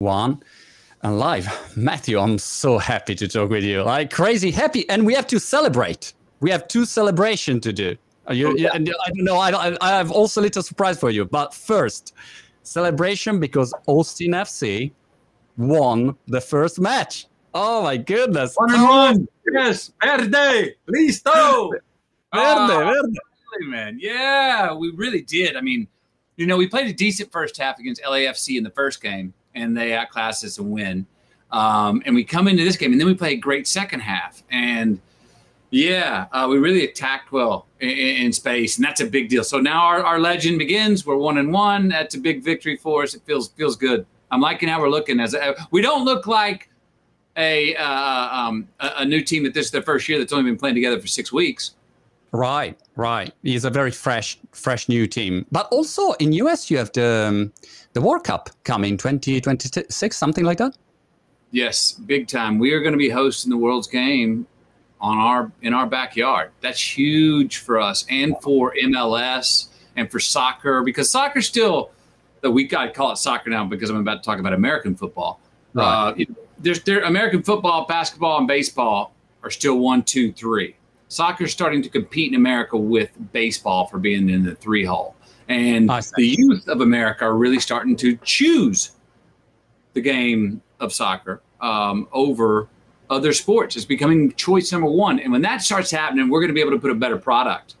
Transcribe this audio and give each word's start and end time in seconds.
one 0.00 0.42
and 1.02 1.18
live. 1.18 1.46
Matthew, 1.76 2.18
I'm 2.18 2.38
so 2.38 2.78
happy 2.78 3.14
to 3.14 3.28
talk 3.28 3.50
with 3.50 3.64
you. 3.64 3.82
Like 3.82 4.10
crazy 4.10 4.50
happy. 4.50 4.88
And 4.88 5.04
we 5.04 5.14
have 5.14 5.26
to 5.28 5.38
celebrate. 5.38 6.14
We 6.40 6.50
have 6.50 6.66
two 6.68 6.86
celebration 6.86 7.60
to 7.60 7.72
do. 7.72 7.96
Uh, 8.28 8.32
you, 8.32 8.48
oh, 8.48 8.54
yeah. 8.56 8.70
Uh, 8.70 8.76
I 8.76 9.10
don't 9.10 9.24
know. 9.24 9.36
I, 9.36 9.76
I 9.80 9.90
have 9.90 10.10
also 10.10 10.40
a 10.40 10.42
little 10.42 10.62
surprise 10.62 10.98
for 10.98 11.10
you. 11.10 11.26
But 11.26 11.52
first, 11.52 12.14
celebration 12.62 13.40
because 13.40 13.74
Austin 13.86 14.30
FC 14.30 14.92
won 15.58 16.16
the 16.28 16.40
first 16.40 16.80
match. 16.80 17.26
Oh 17.52 17.82
my 17.82 17.98
goodness. 17.98 18.54
One 18.56 18.72
and 18.72 18.82
one. 18.82 19.28
Yes. 19.52 19.92
Verde. 20.02 20.76
Listo. 20.88 21.72
Verde. 22.32 22.72
Oh, 22.72 23.02
verde. 23.02 23.18
Man. 23.68 23.98
Yeah, 24.00 24.72
we 24.72 24.92
really 24.92 25.22
did. 25.22 25.56
I 25.56 25.60
mean, 25.60 25.88
you 26.36 26.46
know, 26.46 26.56
we 26.56 26.68
played 26.68 26.88
a 26.88 26.92
decent 26.94 27.30
first 27.32 27.58
half 27.58 27.78
against 27.78 28.02
LAFC 28.02 28.56
in 28.56 28.64
the 28.64 28.70
first 28.70 29.02
game, 29.02 29.34
and 29.54 29.76
they 29.76 29.94
outclass 29.94 30.44
us 30.44 30.58
and 30.58 30.70
win. 30.70 31.06
Um, 31.50 32.02
and 32.06 32.14
we 32.14 32.24
come 32.24 32.48
into 32.48 32.64
this 32.64 32.76
game, 32.76 32.92
and 32.92 33.00
then 33.00 33.08
we 33.08 33.14
play 33.14 33.32
a 33.32 33.36
great 33.36 33.66
second 33.66 34.00
half. 34.00 34.42
And 34.50 35.00
yeah, 35.70 36.26
uh, 36.32 36.46
we 36.48 36.58
really 36.58 36.84
attacked 36.84 37.32
well 37.32 37.66
in, 37.80 37.90
in, 37.90 38.32
space, 38.32 38.76
and 38.76 38.84
that's 38.84 39.00
a 39.00 39.06
big 39.06 39.28
deal. 39.28 39.44
So 39.44 39.58
now 39.58 39.82
our, 39.82 40.02
our 40.04 40.18
legend 40.18 40.58
begins. 40.58 41.06
We're 41.06 41.16
one 41.16 41.38
and 41.38 41.52
one. 41.52 41.88
That's 41.88 42.14
a 42.14 42.18
big 42.18 42.42
victory 42.42 42.76
for 42.76 43.02
us. 43.02 43.14
It 43.14 43.22
feels 43.22 43.48
feels 43.48 43.76
good. 43.76 44.06
I'm 44.30 44.40
liking 44.40 44.68
how 44.68 44.80
we're 44.80 44.90
looking. 44.90 45.18
As 45.18 45.34
a, 45.34 45.54
we 45.70 45.82
don't 45.82 46.04
look 46.04 46.26
like 46.26 46.70
a, 47.36 47.74
uh, 47.76 48.28
um, 48.32 48.68
a, 48.78 48.90
a 48.98 49.04
new 49.04 49.22
team 49.22 49.42
that 49.44 49.54
this 49.54 49.66
is 49.66 49.72
their 49.72 49.82
first 49.82 50.08
year 50.08 50.18
that's 50.18 50.32
only 50.32 50.50
been 50.50 50.58
playing 50.58 50.74
together 50.74 51.00
for 51.00 51.06
six 51.06 51.32
weeks. 51.32 51.74
Right, 52.32 52.78
right. 52.96 53.32
He's 53.42 53.64
a 53.64 53.70
very 53.70 53.90
fresh, 53.90 54.38
fresh 54.52 54.88
new 54.88 55.06
team. 55.06 55.46
But 55.50 55.66
also 55.72 56.12
in 56.14 56.32
US, 56.32 56.70
you 56.70 56.78
have 56.78 56.92
the 56.92 57.26
um, 57.28 57.52
the 57.92 58.00
World 58.00 58.24
Cup 58.24 58.50
coming 58.64 58.96
2026, 58.96 60.16
something 60.16 60.44
like 60.44 60.58
that. 60.58 60.76
Yes, 61.50 61.92
big 61.92 62.28
time. 62.28 62.58
We 62.58 62.72
are 62.72 62.80
going 62.80 62.92
to 62.92 62.98
be 62.98 63.10
hosting 63.10 63.50
the 63.50 63.56
World's 63.56 63.88
Game 63.88 64.46
on 65.00 65.18
our 65.18 65.50
in 65.62 65.74
our 65.74 65.86
backyard. 65.86 66.52
That's 66.60 66.80
huge 66.80 67.58
for 67.58 67.80
us 67.80 68.04
and 68.08 68.36
for 68.40 68.74
MLS 68.84 69.68
and 69.96 70.10
for 70.10 70.20
soccer 70.20 70.82
because 70.82 71.10
soccer 71.10 71.40
still 71.40 71.90
the 72.42 72.50
week 72.50 72.72
I 72.72 72.90
call 72.90 73.12
it 73.12 73.16
soccer 73.16 73.50
now 73.50 73.64
because 73.64 73.90
I'm 73.90 73.96
about 73.96 74.22
to 74.22 74.26
talk 74.26 74.38
about 74.38 74.52
American 74.52 74.94
football. 74.94 75.40
Right. 75.74 75.84
Uh, 75.84 76.24
there's 76.58 76.82
there 76.82 77.02
American 77.02 77.42
football, 77.42 77.86
basketball, 77.86 78.38
and 78.38 78.46
baseball 78.46 79.14
are 79.42 79.50
still 79.50 79.78
one, 79.78 80.02
two, 80.02 80.32
three. 80.32 80.76
Soccer's 81.10 81.52
starting 81.52 81.82
to 81.82 81.88
compete 81.88 82.32
in 82.32 82.36
America 82.36 82.76
with 82.76 83.10
baseball 83.32 83.86
for 83.86 83.98
being 83.98 84.30
in 84.30 84.44
the 84.44 84.54
three 84.54 84.84
hole. 84.84 85.16
And 85.48 85.90
the 86.16 86.26
youth 86.26 86.68
of 86.68 86.80
America 86.80 87.24
are 87.24 87.36
really 87.36 87.58
starting 87.58 87.96
to 87.96 88.16
choose 88.22 88.92
the 89.92 90.00
game 90.00 90.62
of 90.78 90.92
soccer 90.92 91.42
um, 91.60 92.06
over 92.12 92.68
other 93.10 93.32
sports. 93.32 93.74
It's 93.74 93.84
becoming 93.84 94.32
choice 94.34 94.70
number 94.70 94.88
one. 94.88 95.18
And 95.18 95.32
when 95.32 95.42
that 95.42 95.62
starts 95.62 95.90
happening, 95.90 96.30
we're 96.30 96.38
going 96.38 96.48
to 96.50 96.54
be 96.54 96.60
able 96.60 96.70
to 96.70 96.78
put 96.78 96.92
a 96.92 96.94
better 96.94 97.18
product 97.18 97.74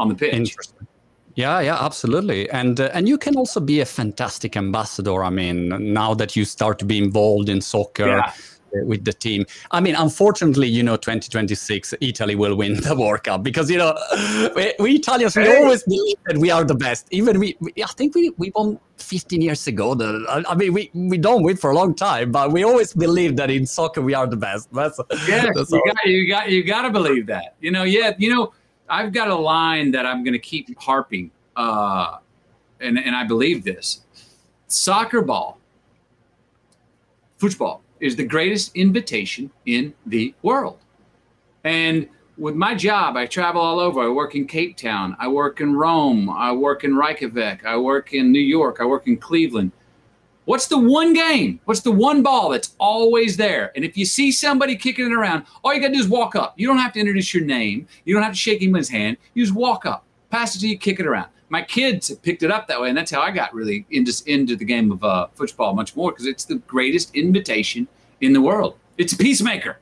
on 0.00 0.08
the 0.08 0.14
pitch. 0.16 0.34
Interesting. 0.34 0.88
Yeah, 1.36 1.60
yeah, 1.60 1.84
absolutely, 1.84 2.48
and 2.50 2.78
uh, 2.78 2.90
and 2.92 3.08
you 3.08 3.18
can 3.18 3.34
also 3.36 3.58
be 3.58 3.80
a 3.80 3.84
fantastic 3.84 4.56
ambassador. 4.56 5.24
I 5.24 5.30
mean, 5.30 5.92
now 5.92 6.14
that 6.14 6.36
you 6.36 6.44
start 6.44 6.78
to 6.78 6.84
be 6.84 6.96
involved 6.96 7.48
in 7.48 7.60
soccer. 7.60 8.06
Yeah. 8.06 8.32
Uh, 8.74 8.84
with 8.84 9.04
the 9.04 9.12
team. 9.12 9.44
I 9.70 9.80
mean, 9.80 9.94
unfortunately, 9.94 10.68
you 10.68 10.82
know, 10.82 10.96
2026, 10.96 11.94
Italy 12.00 12.34
will 12.34 12.54
win 12.54 12.80
the 12.80 12.94
World 12.96 13.24
Cup 13.24 13.42
because, 13.42 13.70
you 13.70 13.78
know, 13.78 13.94
we, 14.56 14.74
we 14.78 14.94
Italians, 14.96 15.36
we 15.36 15.54
always 15.56 15.82
believe 15.84 16.16
that 16.26 16.38
we 16.38 16.50
are 16.50 16.64
the 16.64 16.74
best. 16.74 17.06
Even 17.10 17.38
we, 17.38 17.56
we 17.60 17.72
I 17.82 17.86
think 17.88 18.14
we, 18.14 18.30
we 18.36 18.52
won 18.54 18.78
15 18.96 19.40
years 19.40 19.66
ago. 19.66 19.94
The, 19.94 20.44
I 20.48 20.54
mean, 20.54 20.72
we, 20.72 20.90
we 20.94 21.18
don't 21.18 21.42
win 21.42 21.56
for 21.56 21.70
a 21.70 21.74
long 21.74 21.94
time, 21.94 22.32
but 22.32 22.52
we 22.52 22.64
always 22.64 22.92
believe 22.92 23.36
that 23.36 23.50
in 23.50 23.66
soccer 23.66 24.00
we 24.00 24.14
are 24.14 24.26
the 24.26 24.36
best. 24.36 24.72
That's, 24.72 24.98
yeah, 25.28 25.50
that's 25.54 25.70
you, 25.70 25.82
got, 25.86 26.06
you, 26.06 26.28
got, 26.28 26.50
you 26.50 26.64
got 26.64 26.82
to 26.82 26.90
believe 26.90 27.26
that. 27.26 27.56
You 27.60 27.70
know, 27.70 27.84
yeah, 27.84 28.12
you 28.18 28.34
know, 28.34 28.52
I've 28.88 29.12
got 29.12 29.28
a 29.28 29.34
line 29.34 29.90
that 29.92 30.06
I'm 30.06 30.24
going 30.24 30.34
to 30.34 30.38
keep 30.38 30.76
harping, 30.78 31.30
uh, 31.56 32.18
and 32.80 32.98
and 32.98 33.16
I 33.16 33.24
believe 33.24 33.64
this: 33.64 34.02
soccer 34.66 35.22
ball, 35.22 35.58
football 37.38 37.83
is 38.00 38.16
the 38.16 38.24
greatest 38.24 38.74
invitation 38.74 39.50
in 39.66 39.94
the 40.06 40.34
world, 40.42 40.78
and 41.64 42.08
with 42.36 42.56
my 42.56 42.74
job, 42.74 43.16
I 43.16 43.26
travel 43.26 43.60
all 43.60 43.78
over. 43.78 44.00
I 44.00 44.08
work 44.08 44.34
in 44.34 44.46
Cape 44.46 44.76
Town, 44.76 45.16
I 45.20 45.28
work 45.28 45.60
in 45.60 45.76
Rome, 45.76 46.28
I 46.28 46.50
work 46.52 46.82
in 46.84 46.96
Reykjavik, 46.96 47.64
I 47.64 47.76
work 47.76 48.12
in 48.12 48.32
New 48.32 48.40
York, 48.40 48.78
I 48.80 48.84
work 48.84 49.06
in 49.06 49.16
Cleveland. 49.16 49.72
What's 50.46 50.66
the 50.66 50.78
one 50.78 51.14
game? 51.14 51.60
What's 51.64 51.80
the 51.80 51.92
one 51.92 52.22
ball 52.22 52.50
that's 52.50 52.74
always 52.78 53.36
there? 53.36 53.72
And 53.74 53.84
if 53.84 53.96
you 53.96 54.04
see 54.04 54.30
somebody 54.30 54.76
kicking 54.76 55.06
it 55.06 55.12
around, 55.12 55.46
all 55.62 55.72
you 55.72 55.80
got 55.80 55.88
to 55.88 55.94
do 55.94 56.00
is 56.00 56.08
walk 56.08 56.36
up. 56.36 56.52
You 56.58 56.66
don't 56.66 56.78
have 56.78 56.92
to 56.94 57.00
introduce 57.00 57.32
your 57.32 57.44
name. 57.44 57.86
You 58.04 58.14
don't 58.14 58.22
have 58.22 58.32
to 58.32 58.38
shake 58.38 58.60
anyone's 58.60 58.90
hand. 58.90 59.16
You 59.32 59.42
just 59.42 59.56
walk 59.56 59.86
up, 59.86 60.04
pass 60.28 60.54
it 60.54 60.58
to 60.60 60.68
you, 60.68 60.76
kick 60.76 61.00
it 61.00 61.06
around. 61.06 61.28
My 61.48 61.62
kids 61.62 62.14
picked 62.22 62.42
it 62.42 62.50
up 62.50 62.66
that 62.68 62.80
way, 62.80 62.88
and 62.88 62.96
that's 62.96 63.10
how 63.10 63.20
I 63.20 63.30
got 63.30 63.54
really 63.54 63.86
into, 63.90 64.12
into 64.26 64.56
the 64.56 64.64
game 64.64 64.90
of 64.90 65.04
uh, 65.04 65.28
football 65.34 65.74
much 65.74 65.94
more 65.94 66.10
because 66.10 66.26
it's 66.26 66.44
the 66.44 66.56
greatest 66.66 67.14
invitation 67.14 67.86
in 68.20 68.32
the 68.32 68.40
world. 68.40 68.78
It's 68.98 69.12
a 69.12 69.16
peacemaker. 69.16 69.78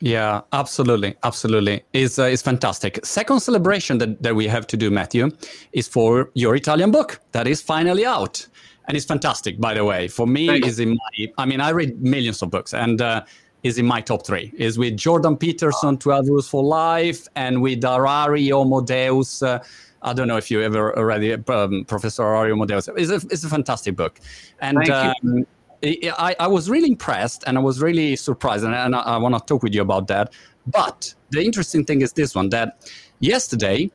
Yeah, 0.00 0.42
absolutely, 0.52 1.16
absolutely. 1.24 1.82
It's 1.92 2.20
uh, 2.20 2.24
it's 2.24 2.42
fantastic. 2.42 3.04
Second 3.04 3.40
celebration 3.40 3.98
that, 3.98 4.22
that 4.22 4.36
we 4.36 4.46
have 4.46 4.66
to 4.68 4.76
do, 4.76 4.90
Matthew, 4.90 5.30
is 5.72 5.88
for 5.88 6.30
your 6.34 6.54
Italian 6.54 6.92
book 6.92 7.20
that 7.32 7.48
is 7.48 7.60
finally 7.60 8.06
out 8.06 8.46
and 8.88 8.96
it's 8.96 9.06
fantastic, 9.06 9.60
by 9.60 9.74
the 9.74 9.84
way. 9.84 10.08
For 10.08 10.26
me, 10.26 10.48
is 10.48 10.80
in 10.80 10.90
my. 10.90 11.32
I 11.36 11.44
mean, 11.44 11.60
I 11.60 11.70
read 11.70 12.02
millions 12.02 12.42
of 12.42 12.50
books, 12.50 12.74
and 12.74 13.00
uh, 13.00 13.24
is 13.62 13.78
in 13.78 13.86
my 13.86 14.00
top 14.00 14.26
three. 14.26 14.52
Is 14.56 14.78
with 14.78 14.96
Jordan 14.96 15.36
Peterson, 15.36 15.98
Twelve 15.98 16.26
Rules 16.26 16.48
for 16.48 16.64
Life, 16.64 17.28
and 17.36 17.62
with 17.62 17.82
Harari 17.82 18.48
Homo 18.48 18.80
Deus. 18.80 19.42
Uh, 19.42 19.62
I 20.02 20.12
don't 20.12 20.28
know 20.28 20.36
if 20.36 20.50
you 20.50 20.62
ever 20.62 20.92
read 20.96 21.48
um, 21.50 21.84
Professor 21.86 22.22
Harari 22.22 22.50
Homo 22.50 22.66
It's 22.68 22.88
a, 22.88 23.14
it's 23.14 23.44
a 23.44 23.48
fantastic 23.48 23.96
book, 23.96 24.20
and. 24.60 24.88
Um, 24.90 25.46
I, 25.80 26.34
I, 26.40 26.48
was 26.48 26.68
really 26.68 26.88
impressed 26.88 27.44
and 27.46 27.56
I 27.56 27.60
was 27.60 27.80
really 27.80 28.16
surprised, 28.16 28.64
and, 28.64 28.74
and 28.74 28.96
I, 28.96 29.00
I 29.00 29.16
want 29.16 29.38
to 29.38 29.44
talk 29.46 29.62
with 29.62 29.72
you 29.72 29.82
about 29.82 30.08
that. 30.08 30.32
But 30.66 31.14
the 31.30 31.40
interesting 31.40 31.84
thing 31.84 32.00
is 32.00 32.12
this 32.14 32.34
one 32.34 32.48
that 32.48 32.90
yesterday 33.20 33.88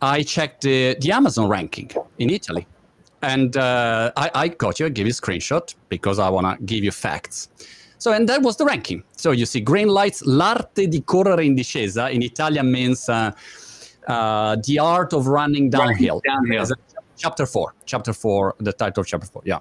I 0.00 0.22
checked 0.22 0.62
the, 0.62 0.96
the 0.98 1.12
Amazon 1.12 1.50
ranking 1.50 1.90
in 2.18 2.30
Italy 2.30 2.66
and 3.22 3.56
uh, 3.56 4.12
I, 4.16 4.30
I 4.34 4.48
got 4.48 4.78
you, 4.78 4.86
I 4.86 4.88
give 4.90 5.06
you 5.06 5.10
a 5.10 5.14
screenshot 5.14 5.74
because 5.88 6.18
I 6.18 6.28
want 6.28 6.58
to 6.58 6.64
give 6.64 6.84
you 6.84 6.90
facts. 6.90 7.48
So, 7.98 8.12
and 8.12 8.28
that 8.28 8.42
was 8.42 8.56
the 8.56 8.64
ranking. 8.64 9.02
So 9.16 9.32
you 9.32 9.44
see, 9.44 9.60
green 9.60 9.88
lights, 9.88 10.24
l'arte 10.24 10.86
di 10.86 11.00
correre 11.00 11.44
in 11.44 11.56
discesa 11.56 12.12
in 12.12 12.22
Italian 12.22 12.70
means 12.70 13.08
uh, 13.08 13.32
uh, 14.08 14.56
the 14.64 14.78
art 14.78 15.12
of 15.12 15.26
running 15.26 15.70
downhill. 15.70 16.20
Downhill. 16.24 16.66
Chapter 17.16 17.46
four. 17.46 17.74
Chapter 17.84 18.12
four. 18.12 18.54
The 18.58 18.72
title 18.72 19.02
of 19.02 19.06
chapter 19.06 19.26
four. 19.26 19.42
Yeah. 19.44 19.58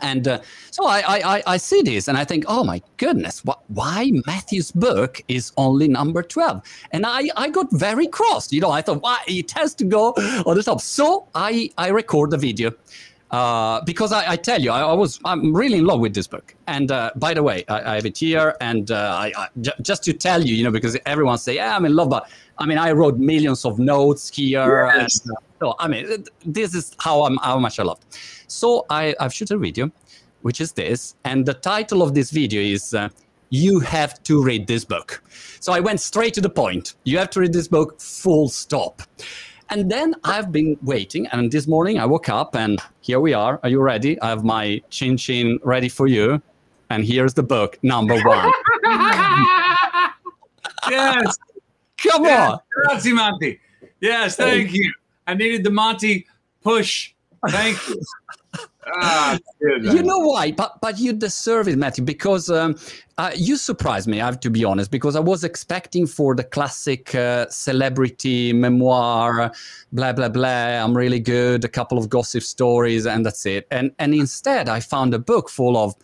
And 0.00 0.28
uh, 0.28 0.40
so 0.70 0.86
I, 0.86 1.02
I, 1.06 1.42
I 1.46 1.56
see 1.56 1.82
this 1.82 2.08
and 2.08 2.18
I 2.18 2.24
think, 2.24 2.44
oh 2.48 2.64
my 2.64 2.82
goodness, 2.98 3.42
wh- 3.46 3.70
why 3.70 4.12
Matthew's 4.26 4.70
book 4.70 5.22
is 5.28 5.52
only 5.56 5.88
number 5.88 6.22
12? 6.22 6.62
And 6.92 7.06
I, 7.06 7.30
I 7.36 7.48
got 7.48 7.72
very 7.72 8.06
cross. 8.06 8.52
You 8.52 8.60
know, 8.60 8.70
I 8.70 8.82
thought, 8.82 9.02
why 9.02 9.18
it 9.26 9.50
has 9.52 9.74
to 9.76 9.84
go 9.84 10.12
on 10.46 10.56
the 10.56 10.62
top. 10.62 10.80
So 10.80 11.28
I, 11.34 11.70
I 11.78 11.88
record 11.88 12.30
the 12.30 12.36
video. 12.36 12.72
Uh, 13.32 13.80
because 13.84 14.12
I, 14.12 14.32
I, 14.32 14.36
tell 14.36 14.60
you, 14.60 14.70
I, 14.70 14.82
I, 14.82 14.92
was 14.92 15.18
I'm 15.24 15.52
really 15.52 15.78
in 15.78 15.84
love 15.84 15.98
with 15.98 16.14
this 16.14 16.28
book. 16.28 16.54
And 16.68 16.92
uh, 16.92 17.10
by 17.16 17.34
the 17.34 17.42
way, 17.42 17.64
I, 17.68 17.92
I, 17.92 17.94
have 17.96 18.06
it 18.06 18.16
here, 18.16 18.54
and 18.60 18.88
uh, 18.92 19.28
j- 19.60 19.72
just 19.82 20.04
to 20.04 20.12
tell 20.12 20.44
you, 20.44 20.54
you 20.54 20.62
know, 20.62 20.70
because 20.70 20.96
everyone 21.06 21.36
say, 21.38 21.56
"Yeah, 21.56 21.74
I'm 21.74 21.84
in 21.84 21.96
love," 21.96 22.08
but 22.08 22.30
I 22.58 22.66
mean, 22.66 22.78
I 22.78 22.92
wrote 22.92 23.18
millions 23.18 23.64
of 23.64 23.78
notes 23.78 24.34
here. 24.34 24.90
Yes. 24.94 25.20
And, 25.24 25.36
so 25.60 25.74
I 25.78 25.88
mean, 25.88 26.24
this 26.44 26.74
is 26.74 26.94
how 26.98 27.24
I'm 27.24 27.36
how 27.38 27.58
much 27.58 27.78
I 27.78 27.82
loved. 27.82 28.04
So 28.48 28.86
I, 28.90 29.14
I've 29.20 29.32
shot 29.32 29.50
a 29.50 29.58
video, 29.58 29.90
which 30.42 30.60
is 30.60 30.72
this, 30.72 31.14
and 31.24 31.44
the 31.44 31.54
title 31.54 32.02
of 32.02 32.14
this 32.14 32.30
video 32.30 32.60
is 32.60 32.94
uh, 32.94 33.08
"You 33.50 33.80
Have 33.80 34.22
to 34.24 34.42
Read 34.42 34.66
This 34.66 34.84
Book." 34.84 35.22
So 35.60 35.72
I 35.72 35.80
went 35.80 36.00
straight 36.00 36.34
to 36.34 36.40
the 36.40 36.50
point. 36.50 36.94
You 37.04 37.18
have 37.18 37.30
to 37.30 37.40
read 37.40 37.52
this 37.52 37.68
book, 37.68 38.00
full 38.00 38.48
stop. 38.48 39.02
And 39.68 39.90
then 39.90 40.14
I've 40.22 40.52
been 40.52 40.78
waiting, 40.82 41.26
and 41.28 41.50
this 41.50 41.66
morning 41.66 41.98
I 41.98 42.06
woke 42.06 42.28
up, 42.28 42.54
and 42.54 42.80
here 43.00 43.18
we 43.18 43.34
are. 43.34 43.58
Are 43.64 43.68
you 43.68 43.80
ready? 43.80 44.20
I 44.20 44.28
have 44.28 44.44
my 44.44 44.80
chin 44.90 45.16
chin 45.16 45.58
ready 45.64 45.88
for 45.88 46.06
you, 46.06 46.40
and 46.90 47.04
here's 47.04 47.34
the 47.34 47.42
book 47.42 47.76
number 47.82 48.20
one. 48.22 48.52
yes, 50.88 51.36
come 51.96 52.24
yes. 52.24 52.50
on, 52.50 52.58
grazie, 52.74 53.12
Monty. 53.12 53.60
Yes, 54.00 54.36
thank 54.36 54.72
you. 54.72 54.92
I 55.26 55.34
needed 55.34 55.64
the 55.64 55.70
Monty 55.70 56.26
push. 56.62 57.12
Thank 57.48 57.88
you. 57.88 58.00
Ah, 58.88 59.36
you 59.60 60.02
know 60.02 60.20
why? 60.20 60.52
But 60.52 60.80
but 60.80 60.98
you 60.98 61.12
deserve 61.12 61.66
it, 61.66 61.76
Matthew, 61.76 62.04
because 62.04 62.48
um, 62.48 62.76
uh, 63.18 63.32
you 63.34 63.56
surprised 63.56 64.06
me. 64.06 64.20
I 64.20 64.26
have 64.26 64.38
to 64.40 64.50
be 64.50 64.64
honest, 64.64 64.92
because 64.92 65.16
I 65.16 65.20
was 65.20 65.42
expecting 65.42 66.06
for 66.06 66.36
the 66.36 66.44
classic 66.44 67.12
uh, 67.12 67.48
celebrity 67.48 68.52
memoir, 68.52 69.52
blah 69.92 70.12
blah 70.12 70.28
blah. 70.28 70.84
I'm 70.84 70.96
really 70.96 71.18
good. 71.18 71.64
A 71.64 71.68
couple 71.68 71.98
of 71.98 72.08
gossip 72.08 72.44
stories, 72.44 73.06
and 73.06 73.26
that's 73.26 73.44
it. 73.44 73.66
And 73.72 73.90
and 73.98 74.14
instead, 74.14 74.68
I 74.68 74.78
found 74.78 75.14
a 75.14 75.18
book 75.18 75.50
full 75.50 75.76
of 75.76 75.96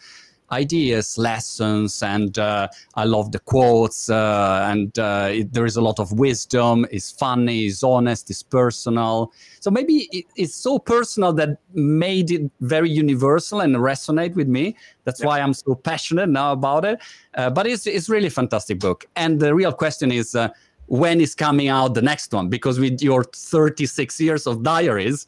ideas, 0.52 1.18
lessons, 1.18 2.02
and 2.02 2.38
uh, 2.38 2.68
I 2.94 3.04
love 3.04 3.32
the 3.32 3.38
quotes. 3.40 4.08
Uh, 4.10 4.68
and 4.70 4.96
uh, 4.98 5.28
it, 5.32 5.52
there 5.52 5.64
is 5.64 5.76
a 5.76 5.80
lot 5.80 5.98
of 5.98 6.12
wisdom. 6.12 6.86
It's 6.90 7.10
funny. 7.10 7.66
It's 7.66 7.82
honest. 7.82 8.30
It's 8.30 8.42
personal. 8.42 9.32
So 9.60 9.70
maybe 9.70 10.08
it, 10.12 10.26
it's 10.36 10.54
so 10.54 10.78
personal 10.78 11.32
that 11.34 11.58
made 11.74 12.30
it 12.30 12.50
very 12.60 12.90
universal 12.90 13.60
and 13.60 13.74
resonate 13.76 14.34
with 14.34 14.48
me. 14.48 14.76
That's 15.04 15.20
Yeah. 15.20 15.26
why 15.28 15.40
I'm 15.40 15.54
so 15.54 15.74
passionate 15.74 16.28
now 16.28 16.52
about 16.52 16.84
it. 16.84 17.00
Uh, 17.34 17.50
but 17.50 17.66
it's 17.66 17.86
it's 17.86 18.08
really 18.08 18.26
a 18.28 18.30
fantastic 18.30 18.78
book. 18.78 19.06
And 19.16 19.40
the 19.40 19.54
real 19.54 19.72
question 19.72 20.12
is. 20.12 20.34
Uh, 20.34 20.48
when 20.86 21.20
is 21.22 21.34
coming 21.34 21.68
out 21.68 21.94
the 21.94 22.02
next 22.02 22.34
one? 22.34 22.50
Because 22.50 22.78
with 22.78 23.00
your 23.00 23.24
36 23.24 24.20
years 24.20 24.46
of 24.46 24.62
diaries, 24.62 25.26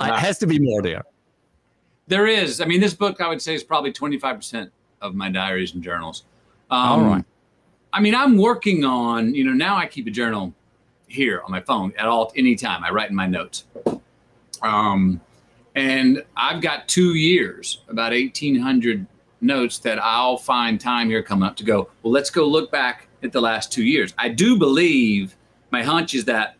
Yeah. 0.00 0.14
it 0.14 0.18
has 0.20 0.38
to 0.38 0.46
be 0.46 0.58
more 0.58 0.80
there. 0.80 1.02
There 2.06 2.26
is. 2.26 2.60
I 2.60 2.66
mean, 2.66 2.80
this 2.80 2.94
book 2.94 3.20
I 3.20 3.28
would 3.28 3.40
say 3.40 3.54
is 3.54 3.64
probably 3.64 3.92
25% 3.92 4.70
of 5.00 5.14
my 5.14 5.30
diaries 5.30 5.74
and 5.74 5.82
journals. 5.82 6.24
Um, 6.70 6.78
All 6.78 7.00
right. 7.02 7.24
I 7.92 8.00
mean, 8.00 8.14
I'm 8.14 8.36
working 8.36 8.84
on, 8.84 9.34
you 9.34 9.44
know, 9.44 9.52
now 9.52 9.76
I 9.76 9.86
keep 9.86 10.06
a 10.06 10.10
journal 10.10 10.52
here 11.06 11.42
on 11.44 11.50
my 11.50 11.60
phone 11.60 11.92
at 11.96 12.06
all 12.06 12.32
any 12.36 12.56
time. 12.56 12.82
I 12.82 12.90
write 12.90 13.10
in 13.10 13.16
my 13.16 13.26
notes. 13.26 13.64
Um, 14.62 15.20
and 15.74 16.22
I've 16.36 16.60
got 16.60 16.88
two 16.88 17.14
years, 17.14 17.82
about 17.88 18.12
1,800 18.12 19.06
notes 19.40 19.78
that 19.78 19.98
I'll 20.02 20.36
find 20.36 20.80
time 20.80 21.08
here 21.08 21.22
coming 21.22 21.46
up 21.46 21.56
to 21.56 21.64
go, 21.64 21.88
well, 22.02 22.12
let's 22.12 22.30
go 22.30 22.46
look 22.46 22.70
back 22.72 23.08
at 23.22 23.32
the 23.32 23.40
last 23.40 23.72
two 23.72 23.84
years. 23.84 24.12
I 24.18 24.28
do 24.28 24.58
believe 24.58 25.36
my 25.70 25.82
hunch 25.82 26.14
is 26.14 26.24
that 26.26 26.56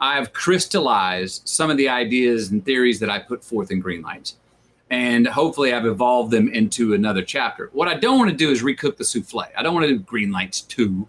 I've 0.00 0.32
crystallized 0.32 1.42
some 1.48 1.70
of 1.70 1.76
the 1.76 1.88
ideas 1.88 2.50
and 2.50 2.64
theories 2.64 2.98
that 3.00 3.10
I 3.10 3.18
put 3.18 3.44
forth 3.44 3.70
in 3.70 3.80
Green 3.80 4.02
Lights. 4.02 4.36
And 4.94 5.26
hopefully 5.26 5.72
I've 5.72 5.86
evolved 5.86 6.30
them 6.30 6.48
into 6.48 6.94
another 6.94 7.20
chapter. 7.20 7.68
What 7.72 7.88
I 7.88 7.94
don't 7.94 8.16
want 8.16 8.30
to 8.30 8.36
do 8.36 8.50
is 8.52 8.62
recook 8.62 8.96
the 8.96 9.04
souffle. 9.04 9.42
I 9.56 9.60
don't 9.60 9.74
want 9.74 9.86
to 9.86 9.92
do 9.92 9.98
Green 9.98 10.30
Lights 10.30 10.60
2. 10.60 11.04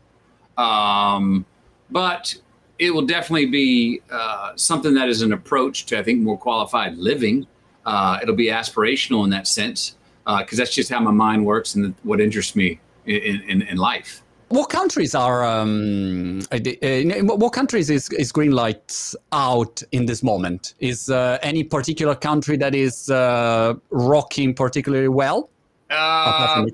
Um, 0.58 1.46
but 1.92 2.36
it 2.80 2.92
will 2.92 3.06
definitely 3.06 3.46
be 3.46 4.02
uh, 4.10 4.54
something 4.56 4.96
that 4.96 5.08
is 5.08 5.22
an 5.22 5.34
approach 5.34 5.86
to, 5.86 6.00
I 6.00 6.04
think, 6.04 6.22
more 6.22 6.36
qualified 6.36 6.98
living. 6.98 7.46
Uh, 7.86 8.18
it'll 8.24 8.34
be 8.34 8.48
aspirational 8.48 9.24
in 9.24 9.30
that 9.30 9.46
sense 9.46 9.98
because 10.26 10.58
that's 10.58 10.74
just 10.74 10.90
how 10.90 11.00
my 11.00 11.12
mind 11.12 11.46
works 11.46 11.76
and 11.76 11.94
what 12.02 12.20
interests 12.20 12.56
me 12.56 12.80
in, 13.06 13.44
in, 13.48 13.62
in 13.62 13.78
life. 13.78 14.24
What 14.50 14.70
countries 14.70 15.16
are? 15.16 15.44
Um, 15.44 16.42
uh, 16.52 16.60
uh, 16.84 17.24
what 17.24 17.52
countries 17.52 17.90
is, 17.90 18.10
is 18.12 18.32
Greenlight 18.32 19.16
out 19.32 19.82
in 19.92 20.06
this 20.06 20.22
moment? 20.22 20.76
Is 20.80 21.10
uh, 21.10 21.40
any 21.42 21.64
particular 21.64 22.16
country 22.16 22.56
that 22.58 22.76
is 22.76 23.10
uh, 23.10 23.74
rocking 23.90 24.54
particularly 24.54 25.08
well? 25.08 25.50
Uh, 25.90 26.66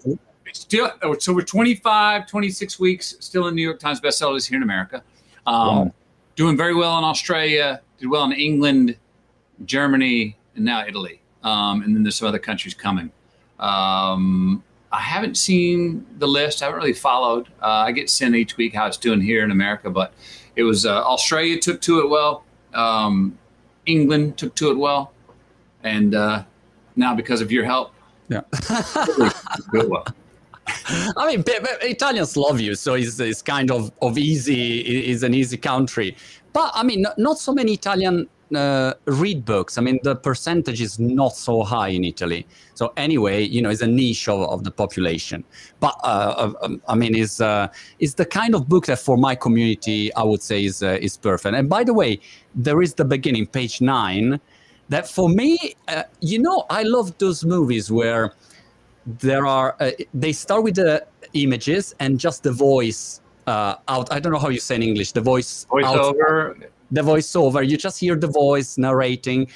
still, 0.54 0.92
oh, 1.02 1.18
so 1.18 1.34
we're 1.34 1.42
25, 1.42 2.28
26 2.28 2.80
weeks 2.80 3.16
still 3.20 3.48
in 3.48 3.56
New 3.56 3.62
York 3.62 3.80
Times 3.80 4.02
bestsellers 4.02 4.48
here 4.48 4.58
in 4.58 4.64
America. 4.64 5.04
Um, 5.48 5.68
Wow. 5.68 5.94
Doing 6.38 6.56
very 6.58 6.74
well 6.74 6.98
in 6.98 7.04
Australia, 7.04 7.82
did 8.00 8.10
well 8.10 8.24
in 8.24 8.32
England, 8.32 8.96
Germany, 9.66 10.38
and 10.56 10.66
now 10.66 10.86
Italy. 10.88 11.22
Um, 11.44 11.82
and 11.82 11.94
then 11.96 12.04
there's 12.04 12.16
some 12.16 12.28
other 12.28 12.40
countries 12.40 12.74
coming. 12.74 13.12
Um, 13.60 14.64
I 14.92 15.00
haven't 15.00 15.38
seen 15.38 16.06
the 16.20 16.28
list. 16.28 16.62
I 16.62 16.66
haven't 16.66 16.80
really 16.82 16.94
followed. 16.94 17.48
Uh, 17.62 17.68
I 17.88 17.92
get 17.92 18.10
sent 18.10 18.36
each 18.36 18.58
week 18.58 18.74
how 18.74 18.88
it's 18.88 18.98
doing 18.98 19.22
here 19.22 19.44
in 19.44 19.52
America, 19.52 19.90
but 19.90 20.14
it 20.56 20.64
was 20.64 20.86
uh, 20.86 21.02
Australia 21.04 21.58
took 21.60 21.80
to 21.82 22.00
it 22.02 22.10
well. 22.10 22.44
Um, 22.74 23.38
England 23.86 24.38
took 24.38 24.54
to 24.56 24.72
it 24.72 24.78
well. 24.78 25.14
And 25.84 26.14
uh, 26.14 26.44
now, 26.96 27.16
because 27.16 27.42
of 27.42 27.52
your 27.52 27.64
help, 27.66 27.94
Yeah. 28.30 28.42
Italy 28.54 29.30
took 29.56 29.90
well. 29.90 30.06
I 31.18 31.28
mean, 31.28 31.44
pe- 31.44 31.60
pe- 31.60 31.90
Italians 31.90 32.38
love 32.38 32.60
you, 32.60 32.76
so 32.76 32.94
it's, 32.94 33.20
it's 33.20 33.42
kind 33.42 33.72
of, 33.72 33.92
of 34.02 34.18
easy. 34.18 34.80
It's 34.80 35.24
an 35.24 35.34
easy 35.34 35.58
country, 35.58 36.16
but 36.54 36.72
I 36.76 36.84
mean, 36.84 37.02
not, 37.02 37.18
not 37.18 37.40
so 37.40 37.54
many 37.54 37.74
Italian 37.74 38.30
uh, 38.56 38.94
read 39.06 39.46
books. 39.46 39.78
I 39.78 39.82
mean, 39.82 40.00
the 40.04 40.16
percentage 40.16 40.82
is 40.82 41.00
not 41.00 41.36
so 41.36 41.64
high 41.64 41.90
in 41.90 42.04
Italy. 42.04 42.46
So 42.74 42.94
anyway, 42.98 43.44
you 43.44 43.62
know, 43.62 43.70
it's 43.70 43.82
a 43.82 43.88
niche 43.88 44.28
of, 44.28 44.42
of 44.42 44.64
the 44.64 44.72
population. 44.72 45.44
But 45.80 46.00
uh, 46.04 46.54
um, 46.62 46.82
I 46.88 46.96
mean, 46.96 47.16
it's 47.16 47.42
uh, 47.42 47.68
it's 48.00 48.16
the 48.16 48.26
kind 48.26 48.56
of 48.56 48.68
book 48.68 48.86
that 48.86 49.00
for 49.00 49.18
my 49.18 49.36
community, 49.36 50.14
I 50.14 50.24
would 50.24 50.42
say 50.42 50.66
is 50.66 50.84
uh, 50.84 50.98
is 51.02 51.18
perfect. 51.18 51.56
And 51.56 51.70
by 51.70 51.84
the 51.84 51.94
way, 51.94 52.20
there 52.56 52.82
is 52.82 52.94
the 52.94 53.06
beginning, 53.06 53.48
page 53.48 53.82
nine. 53.82 54.40
That 54.90 55.08
for 55.08 55.30
me, 55.30 55.76
uh, 55.88 56.04
you 56.20 56.40
know, 56.40 56.66
I 56.70 56.84
love 56.84 57.18
those 57.18 57.46
movies 57.46 57.90
where 57.90 58.34
there 59.06 59.46
are 59.46 59.76
uh, 59.80 59.92
they 60.14 60.34
start 60.34 60.64
with 60.64 60.76
the 60.76 61.06
images 61.34 61.96
and 62.00 62.20
just 62.20 62.44
the 62.44 62.52
voice 62.52 63.22
uh, 63.48 63.76
out 63.88 64.12
i 64.12 64.20
don't 64.20 64.32
know 64.32 64.40
how 64.40 64.50
you 64.50 64.60
say 64.60 64.76
in 64.76 64.84
english 64.84 65.12
the 65.12 65.22
voice 65.22 65.66
out, 65.84 65.96
Voiceover. 65.96 66.68
The 66.92 67.02
voiceover 67.02 67.68
you 67.68 67.78
just 67.78 68.00
hear 68.00 68.16
the 68.16 68.28
voice 68.28 68.78
narrating 68.78 69.48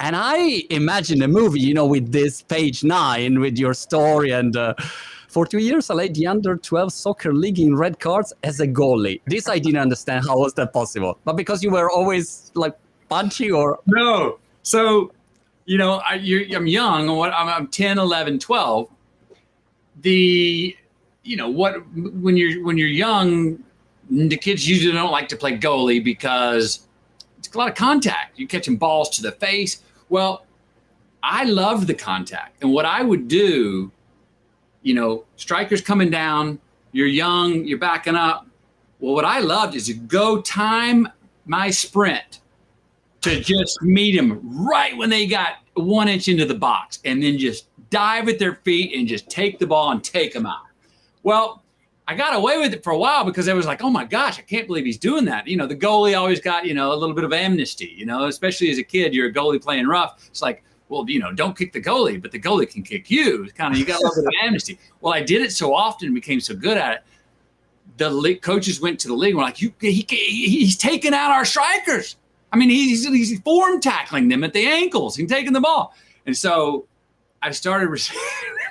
and 0.00 0.16
i 0.16 0.62
imagine 0.70 1.22
a 1.22 1.28
movie 1.28 1.60
you 1.60 1.74
know 1.74 1.86
with 1.86 2.12
this 2.12 2.42
page 2.42 2.82
nine 2.84 3.40
with 3.40 3.58
your 3.58 3.74
story 3.74 4.30
and 4.30 4.56
uh, 4.56 4.74
for 5.28 5.46
two 5.46 5.58
years 5.58 5.90
i 5.90 5.94
led 5.94 6.14
the 6.14 6.26
under 6.26 6.56
12 6.56 6.92
soccer 6.92 7.32
league 7.32 7.60
in 7.60 7.76
red 7.76 8.00
cards 8.00 8.32
as 8.42 8.60
a 8.60 8.66
goalie 8.66 9.20
this 9.26 9.48
i 9.48 9.58
didn't 9.58 9.80
understand 9.80 10.24
how 10.26 10.38
was 10.38 10.54
that 10.54 10.72
possible 10.72 11.18
but 11.24 11.36
because 11.36 11.62
you 11.62 11.70
were 11.70 11.90
always 11.90 12.50
like 12.54 12.76
punchy 13.10 13.50
or 13.50 13.80
No. 13.86 14.38
So, 14.62 15.12
you 15.66 15.76
know, 15.76 16.00
I, 16.06 16.14
I'm 16.54 16.66
young. 16.66 17.10
I'm, 17.10 17.48
I'm 17.48 17.66
10, 17.66 17.98
11, 17.98 18.38
12. 18.38 18.88
The, 20.00 20.76
you 21.24 21.36
know, 21.36 21.50
what 21.50 21.74
when 21.94 22.38
you're 22.38 22.64
when 22.64 22.78
you're 22.78 22.88
young, 22.88 23.62
the 24.10 24.36
kids 24.36 24.68
usually 24.68 24.92
don't 24.92 25.12
like 25.12 25.28
to 25.28 25.36
play 25.36 25.56
goalie 25.56 26.02
because 26.02 26.86
it's 27.38 27.54
a 27.54 27.58
lot 27.58 27.68
of 27.68 27.74
contact. 27.74 28.38
You're 28.38 28.48
catching 28.48 28.76
balls 28.76 29.10
to 29.10 29.22
the 29.22 29.32
face. 29.32 29.82
Well, 30.08 30.44
I 31.22 31.44
loved 31.44 31.86
the 31.86 31.94
contact, 31.94 32.62
and 32.62 32.72
what 32.72 32.84
I 32.84 33.02
would 33.02 33.28
do, 33.28 33.92
you 34.82 34.94
know, 34.94 35.24
strikers 35.36 35.80
coming 35.80 36.10
down. 36.10 36.58
You're 36.92 37.06
young. 37.06 37.64
You're 37.64 37.78
backing 37.78 38.16
up. 38.16 38.46
Well, 38.98 39.14
what 39.14 39.24
I 39.24 39.40
loved 39.40 39.74
is 39.76 39.86
to 39.86 39.94
go 39.94 40.40
time 40.40 41.08
my 41.46 41.70
sprint 41.70 42.40
to 43.20 43.40
just 43.40 43.80
meet 43.82 44.16
them 44.16 44.40
right 44.42 44.96
when 44.96 45.10
they 45.10 45.26
got 45.26 45.56
one 45.74 46.08
inch 46.08 46.28
into 46.28 46.46
the 46.46 46.54
box 46.54 47.00
and 47.04 47.22
then 47.22 47.38
just 47.38 47.66
dive 47.90 48.28
at 48.28 48.38
their 48.38 48.56
feet 48.56 48.96
and 48.96 49.06
just 49.06 49.28
take 49.28 49.58
the 49.58 49.66
ball 49.66 49.90
and 49.90 50.02
take 50.02 50.32
them 50.32 50.46
out. 50.46 50.64
Well, 51.22 51.62
I 52.10 52.14
got 52.14 52.34
away 52.34 52.58
with 52.58 52.74
it 52.74 52.82
for 52.82 52.92
a 52.92 52.98
while 52.98 53.24
because 53.24 53.46
I 53.46 53.54
was 53.54 53.66
like, 53.66 53.84
oh 53.84 53.88
my 53.88 54.04
gosh, 54.04 54.36
I 54.36 54.42
can't 54.42 54.66
believe 54.66 54.84
he's 54.84 54.98
doing 54.98 55.24
that. 55.26 55.46
You 55.46 55.56
know, 55.56 55.68
the 55.68 55.76
goalie 55.76 56.18
always 56.18 56.40
got, 56.40 56.66
you 56.66 56.74
know, 56.74 56.92
a 56.92 56.96
little 56.96 57.14
bit 57.14 57.22
of 57.22 57.32
amnesty, 57.32 57.94
you 57.96 58.04
know, 58.04 58.24
especially 58.24 58.68
as 58.68 58.78
a 58.78 58.82
kid, 58.82 59.14
you're 59.14 59.28
a 59.28 59.32
goalie 59.32 59.62
playing 59.62 59.86
rough. 59.86 60.26
It's 60.26 60.42
like, 60.42 60.64
well, 60.88 61.08
you 61.08 61.20
know, 61.20 61.32
don't 61.32 61.56
kick 61.56 61.72
the 61.72 61.80
goalie, 61.80 62.20
but 62.20 62.32
the 62.32 62.40
goalie 62.40 62.68
can 62.68 62.82
kick 62.82 63.12
you. 63.12 63.44
It's 63.44 63.52
kind 63.52 63.72
of, 63.72 63.78
you 63.78 63.86
got 63.86 64.00
a 64.00 64.02
little 64.02 64.24
bit 64.24 64.26
of 64.26 64.32
amnesty. 64.44 64.76
Well, 65.00 65.14
I 65.14 65.22
did 65.22 65.40
it 65.40 65.52
so 65.52 65.72
often 65.72 66.06
and 66.06 66.14
became 66.16 66.40
so 66.40 66.52
good 66.56 66.76
at 66.76 66.94
it. 66.94 67.04
The 67.98 68.34
coaches 68.42 68.80
went 68.80 68.98
to 69.00 69.06
the 69.06 69.14
league 69.14 69.30
and 69.30 69.38
were 69.38 69.44
like, 69.44 69.62
you, 69.62 69.72
he, 69.80 70.04
he, 70.08 70.48
he's 70.48 70.76
taking 70.76 71.14
out 71.14 71.30
our 71.30 71.44
strikers. 71.44 72.16
I 72.50 72.56
mean, 72.56 72.70
he's, 72.70 73.06
he's 73.06 73.38
form 73.42 73.80
tackling 73.80 74.26
them 74.26 74.42
at 74.42 74.52
the 74.52 74.66
ankles 74.66 75.16
and 75.20 75.28
taking 75.28 75.52
the 75.52 75.60
ball. 75.60 75.94
And 76.26 76.36
so 76.36 76.88
I 77.40 77.52
started 77.52 77.86
re- 77.88 78.00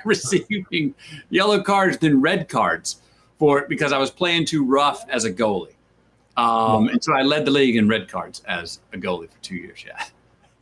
receiving 0.04 0.94
yellow 1.30 1.62
cards, 1.62 1.96
then 1.96 2.20
red 2.20 2.50
cards 2.50 3.00
for 3.40 3.66
because 3.68 3.92
I 3.92 3.98
was 3.98 4.10
playing 4.10 4.44
too 4.44 4.64
rough 4.64 5.04
as 5.08 5.24
a 5.24 5.32
goalie. 5.32 5.74
Um, 6.36 6.88
and 6.88 7.02
so 7.02 7.12
I 7.12 7.22
led 7.22 7.44
the 7.44 7.50
league 7.50 7.74
in 7.74 7.88
red 7.88 8.08
cards 8.08 8.42
as 8.46 8.80
a 8.92 8.98
goalie 8.98 9.28
for 9.28 9.38
two 9.42 9.56
years. 9.56 9.84
Yeah. 9.84 10.04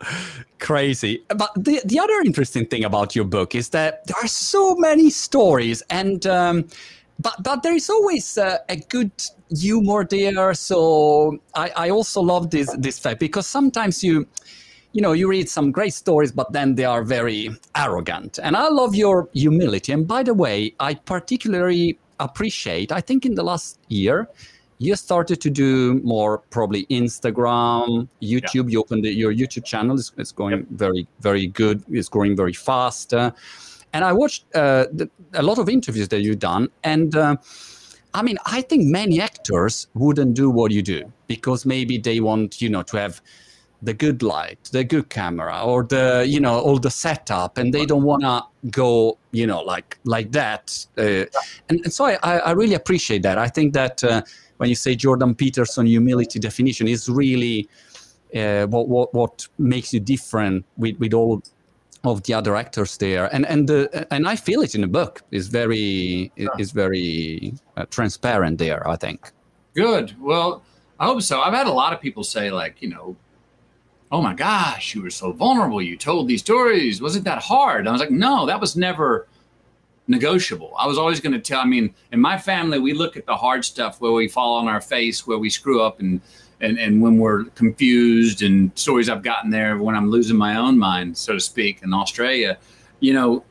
crazy. 0.58 1.25
But 1.28 1.50
the, 1.56 1.82
the 1.85 1.99
other 1.99 2.20
interesting 2.25 2.66
thing 2.66 2.85
about 2.85 3.14
your 3.16 3.25
book 3.25 3.54
is 3.54 3.70
that 3.70 4.06
there 4.06 4.16
are 4.23 4.28
so 4.28 4.76
many 4.76 5.11
stories, 5.11 5.82
and 5.90 6.25
um, 6.26 6.68
but 7.18 7.42
but 7.42 7.62
there 7.64 7.75
is 7.75 7.90
always 7.90 8.38
uh, 8.38 8.58
a 8.68 8.76
good 8.76 9.11
humor 9.50 10.04
there. 10.04 10.54
So 10.54 11.38
I, 11.54 11.73
I 11.76 11.90
also 11.90 12.20
love 12.23 12.50
this 12.50 12.75
this 12.78 12.99
fact 12.99 13.18
because 13.18 13.47
sometimes 13.47 14.04
you 14.04 14.26
you 14.92 15.02
know 15.02 15.12
you 15.12 15.28
read 15.28 15.49
some 15.49 15.73
great 15.73 15.94
stories, 15.94 16.30
but 16.30 16.52
then 16.52 16.76
they 16.76 16.85
are 16.85 17.02
very 17.02 17.50
arrogant, 17.76 18.38
and 18.40 18.56
I 18.56 18.68
love 18.68 18.94
your 18.94 19.28
humility. 19.32 19.92
And 19.92 20.06
by 20.06 20.23
the 20.23 20.35
way, 20.35 20.75
I 20.78 20.94
particularly 20.94 21.99
appreciate. 22.20 22.92
I 22.92 23.00
think 23.00 23.25
in 23.25 23.34
the 23.34 23.42
last 23.42 23.78
year. 23.88 24.28
you 24.78 24.94
started 24.94 25.40
to 25.40 25.50
do 25.50 26.00
more 26.04 26.38
probably 26.50 26.87
Instagram, 26.87 28.08
YouTube. 28.22 28.64
Yeah. 28.66 28.72
You 28.72 28.80
opened 28.80 29.04
the, 29.04 29.12
your 29.12 29.34
YouTube 29.34 29.64
channel. 29.64 29.98
It's, 29.98 30.12
it's 30.16 30.32
going 30.32 30.56
yep. 30.56 30.66
very, 30.70 31.06
very 31.20 31.48
good. 31.48 31.82
It's 31.90 32.08
growing 32.08 32.37
very 32.37 32.52
fast. 32.52 33.12
Uh, 33.12 33.32
and 33.92 34.04
I 34.04 34.12
watched 34.12 34.44
uh, 34.54 34.87
the, 34.92 35.10
a 35.34 35.42
lot 35.42 35.58
of 35.58 35.68
interviews 35.68 36.08
that 36.08 36.20
you've 36.20 36.38
done. 36.38 36.68
And 36.84 37.16
uh, 37.16 37.37
I 38.14 38.22
mean, 38.22 38.38
I 38.46 38.62
think 38.62 38.84
many 38.84 39.20
actors 39.20 39.88
wouldn't 39.94 40.34
do 40.34 40.48
what 40.48 40.70
you 40.70 40.82
do 40.82 41.12
because 41.26 41.66
maybe 41.66 41.98
they 41.98 42.20
want, 42.20 42.62
you 42.62 42.70
know, 42.70 42.82
to 42.82 42.96
have 42.98 43.20
the 43.82 43.94
good 43.94 44.23
light, 44.23 44.58
the 44.73 44.82
good 44.85 45.08
camera, 45.08 45.62
or 45.62 45.85
the 45.85 46.25
you 46.26 46.40
know 46.40 46.58
all 46.58 46.78
the 46.78 46.90
setup, 46.90 47.58
and 47.58 47.73
they 47.73 47.87
don't 47.87 48.02
want 48.02 48.23
to 48.23 48.42
go 48.70 49.18
you 49.30 49.47
know 49.47 49.61
like 49.61 49.99
like 50.04 50.32
that. 50.32 50.87
Uh, 50.97 51.25
and, 51.68 51.80
and, 51.85 51.92
so 51.92 52.06
I, 52.06 52.38
I 52.38 52.50
really 52.52 52.75
appreciate 52.75 53.23
that. 53.23 53.38
I 53.38 53.49
think 53.49 53.73
that 53.75 54.02
uh, 54.02 54.23
when 54.56 54.68
you 54.68 54.75
say 54.75 54.94
Jordan 54.94 55.35
Peterson 55.35 55.87
humility 55.87 56.38
definition 56.38 56.88
is 56.88 57.08
really 57.08 57.68
uh, 58.35 58.66
what, 58.66 58.88
what 58.88 59.14
what 59.14 59.47
makes 59.58 59.94
you 59.94 60.00
different 60.00 60.64
with 60.76 60.99
with 60.99 61.14
all 61.14 61.42
of 62.04 62.23
the 62.25 62.35
other 62.35 62.56
actors 62.56 62.97
there, 62.97 63.32
and 63.32 63.47
and 63.47 63.68
the 63.68 64.06
and 64.12 64.28
I 64.28 64.37
feel 64.37 64.62
it 64.62 64.75
in 64.75 64.80
the 64.80 64.88
book 64.88 65.23
is 65.30 65.49
very 65.49 66.32
is 66.58 66.73
very 66.73 67.54
uh, 67.76 67.87
transparent 67.90 68.58
there. 68.58 68.87
I 68.88 68.97
think. 68.97 69.30
Good. 69.75 70.16
Well, 70.20 70.62
I 70.99 71.06
hope 71.06 71.23
so. 71.23 71.40
I've 71.40 71.54
had 71.54 71.68
a 71.68 71.73
lot 71.73 71.92
of 71.92 72.00
people 72.00 72.25
say 72.25 72.50
like 72.50 72.82
you 72.82 72.88
know 72.88 73.16
oh 74.10 74.22
my 74.22 74.34
gosh, 74.34 74.94
you 74.94 75.02
were 75.02 75.10
so 75.10 75.32
vulnerable. 75.32 75.82
You 75.82 75.96
told 75.96 76.28
these 76.28 76.40
stories. 76.40 77.00
Was 77.00 77.16
it 77.16 77.24
that 77.24 77.42
hard? 77.42 77.80
And 77.80 77.88
I 77.88 77.92
was 77.92 78.00
like, 78.00 78.10
no, 78.10 78.46
that 78.46 78.60
was 78.60 78.76
never 78.76 79.26
negotiable. 80.06 80.72
I 80.78 80.86
was 80.86 80.98
always 80.98 81.20
going 81.20 81.34
to 81.34 81.40
tell. 81.40 81.60
I 81.60 81.66
mean, 81.66 81.94
in 82.12 82.20
my 82.20 82.38
family, 82.38 82.78
we 82.78 82.94
look 82.94 83.16
at 83.16 83.26
the 83.26 83.36
hard 83.36 83.64
stuff 83.64 84.00
where 84.00 84.12
we 84.12 84.26
fall 84.26 84.56
on 84.56 84.66
our 84.66 84.80
face, 84.80 85.26
where 85.26 85.38
we 85.38 85.50
screw 85.50 85.82
up, 85.82 86.00
and 86.00 86.20
and 86.60 86.78
and 86.78 87.00
when 87.00 87.18
we're 87.18 87.44
confused, 87.50 88.42
and 88.42 88.72
stories 88.74 89.08
I've 89.08 89.22
gotten 89.22 89.50
there 89.50 89.76
when 89.76 89.94
I'm 89.94 90.10
losing 90.10 90.36
my 90.36 90.56
own 90.56 90.78
mind, 90.78 91.16
so 91.16 91.34
to 91.34 91.40
speak, 91.40 91.82
in 91.82 91.92
Australia. 91.92 92.58
You 93.00 93.12
know, 93.12 93.44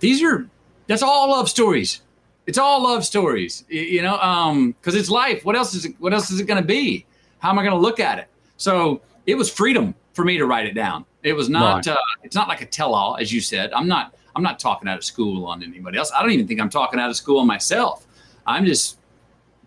these 0.00 0.22
are 0.22 0.48
that's 0.86 1.02
all 1.02 1.30
love 1.30 1.48
stories. 1.48 2.02
It's 2.46 2.58
all 2.58 2.82
love 2.82 3.06
stories. 3.06 3.64
You 3.68 4.02
know, 4.02 4.18
um, 4.18 4.72
because 4.72 4.94
it's 4.94 5.08
life. 5.08 5.44
What 5.44 5.56
else 5.56 5.74
is 5.74 5.86
it? 5.86 5.94
What 5.98 6.12
else 6.12 6.30
is 6.30 6.40
it 6.40 6.46
going 6.46 6.60
to 6.60 6.66
be? 6.66 7.06
How 7.38 7.50
am 7.50 7.58
I 7.58 7.62
going 7.62 7.74
to 7.74 7.80
look 7.80 8.00
at 8.00 8.18
it? 8.18 8.28
So 8.56 9.00
it 9.26 9.34
was 9.34 9.50
freedom 9.50 9.94
for 10.12 10.24
me 10.24 10.38
to 10.38 10.46
write 10.46 10.66
it 10.66 10.74
down. 10.74 11.04
It 11.22 11.32
was 11.32 11.48
not. 11.48 11.86
Right. 11.86 11.94
Uh, 11.94 11.96
it's 12.22 12.34
not 12.34 12.48
like 12.48 12.60
a 12.60 12.66
tell-all, 12.66 13.16
as 13.16 13.32
you 13.32 13.40
said. 13.40 13.72
I'm 13.72 13.88
not. 13.88 14.14
I'm 14.36 14.42
not 14.42 14.58
talking 14.58 14.88
out 14.88 14.98
of 14.98 15.04
school 15.04 15.46
on 15.46 15.62
anybody 15.62 15.96
else. 15.96 16.10
I 16.12 16.20
don't 16.20 16.32
even 16.32 16.48
think 16.48 16.60
I'm 16.60 16.70
talking 16.70 16.98
out 16.98 17.08
of 17.08 17.16
school 17.16 17.38
on 17.38 17.46
myself. 17.46 18.04
I'm 18.46 18.66
just, 18.66 18.98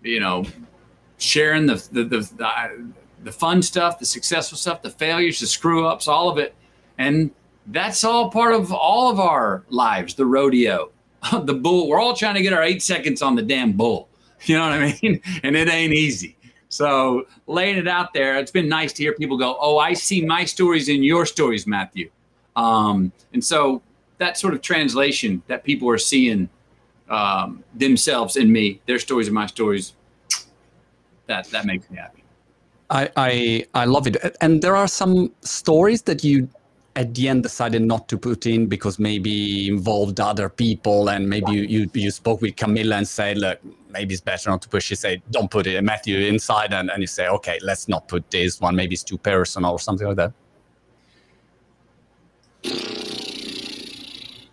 you 0.03 0.19
know, 0.19 0.45
sharing 1.17 1.65
the 1.65 1.75
the 1.91 2.03
the, 2.03 2.19
the, 2.19 2.91
the 3.23 3.31
fun 3.31 3.61
stuff, 3.61 3.99
the 3.99 4.05
successful 4.05 4.57
stuff, 4.57 4.81
the 4.81 4.89
failures, 4.89 5.39
the 5.39 5.47
screw 5.47 5.87
ups, 5.87 6.07
all 6.07 6.29
of 6.29 6.37
it, 6.37 6.53
and 6.97 7.31
that's 7.67 8.03
all 8.03 8.29
part 8.29 8.53
of 8.53 8.71
all 8.71 9.09
of 9.09 9.19
our 9.19 9.63
lives. 9.69 10.15
The 10.15 10.25
rodeo, 10.25 10.91
the 11.43 11.53
bull. 11.53 11.87
We're 11.87 11.99
all 11.99 12.15
trying 12.15 12.35
to 12.35 12.41
get 12.41 12.53
our 12.53 12.63
eight 12.63 12.83
seconds 12.83 13.21
on 13.21 13.35
the 13.35 13.41
damn 13.41 13.73
bull. 13.73 14.09
You 14.43 14.55
know 14.55 14.69
what 14.69 14.73
I 14.73 14.99
mean? 15.01 15.21
And 15.43 15.55
it 15.55 15.67
ain't 15.67 15.93
easy. 15.93 16.36
So 16.69 17.27
laying 17.47 17.77
it 17.77 17.87
out 17.87 18.13
there, 18.13 18.37
it's 18.37 18.51
been 18.51 18.67
nice 18.67 18.91
to 18.93 19.03
hear 19.03 19.13
people 19.13 19.37
go, 19.37 19.57
"Oh, 19.59 19.77
I 19.77 19.93
see 19.93 20.25
my 20.25 20.45
stories 20.45 20.89
in 20.89 21.03
your 21.03 21.25
stories, 21.25 21.65
Matthew," 21.65 22.09
um, 22.55 23.11
and 23.33 23.43
so 23.43 23.81
that 24.17 24.37
sort 24.37 24.53
of 24.53 24.61
translation 24.61 25.41
that 25.47 25.63
people 25.63 25.89
are 25.89 25.97
seeing 25.97 26.49
um, 27.09 27.63
themselves 27.73 28.35
in 28.35 28.51
me, 28.51 28.81
their 28.85 28.99
stories 28.99 29.27
and 29.27 29.35
my 29.35 29.45
stories, 29.45 29.93
that 31.27 31.47
that 31.51 31.65
makes 31.65 31.89
me 31.89 31.97
happy. 31.97 32.23
I, 32.89 33.09
I 33.15 33.65
I 33.73 33.85
love 33.85 34.07
it, 34.07 34.17
and 34.41 34.61
there 34.61 34.75
are 34.75 34.87
some 34.87 35.31
stories 35.41 36.01
that 36.03 36.23
you 36.23 36.49
at 36.97 37.13
the 37.13 37.27
end 37.29 37.43
decided 37.43 37.83
not 37.83 38.09
to 38.09 38.17
put 38.17 38.47
in 38.47 38.65
because 38.65 38.97
maybe 38.97 39.67
involved 39.67 40.19
other 40.19 40.49
people 40.49 41.11
and 41.11 41.29
maybe 41.29 41.51
you, 41.51 41.61
you, 41.61 41.89
you 41.93 42.09
spoke 42.09 42.41
with 42.41 42.55
Camilla 42.55 42.95
and 42.95 43.07
said, 43.07 43.37
look, 43.37 43.59
maybe 43.91 44.15
it's 44.15 44.21
better 44.21 44.49
not 44.49 44.63
to 44.63 44.67
push. 44.67 44.89
You 44.89 44.95
say, 44.95 45.21
don't 45.29 45.49
put 45.51 45.67
it, 45.67 45.79
Matthew 45.83 46.17
inside, 46.17 46.73
and, 46.73 46.89
and 46.89 46.99
you 46.99 47.05
say, 47.05 47.27
okay, 47.27 47.59
let's 47.61 47.87
not 47.87 48.07
put 48.07 48.31
this 48.31 48.59
one. 48.59 48.75
Maybe 48.75 48.95
it's 48.95 49.03
too 49.03 49.19
personal 49.19 49.73
or 49.73 49.79
something 49.79 50.07
like 50.07 50.17
that. 50.17 50.33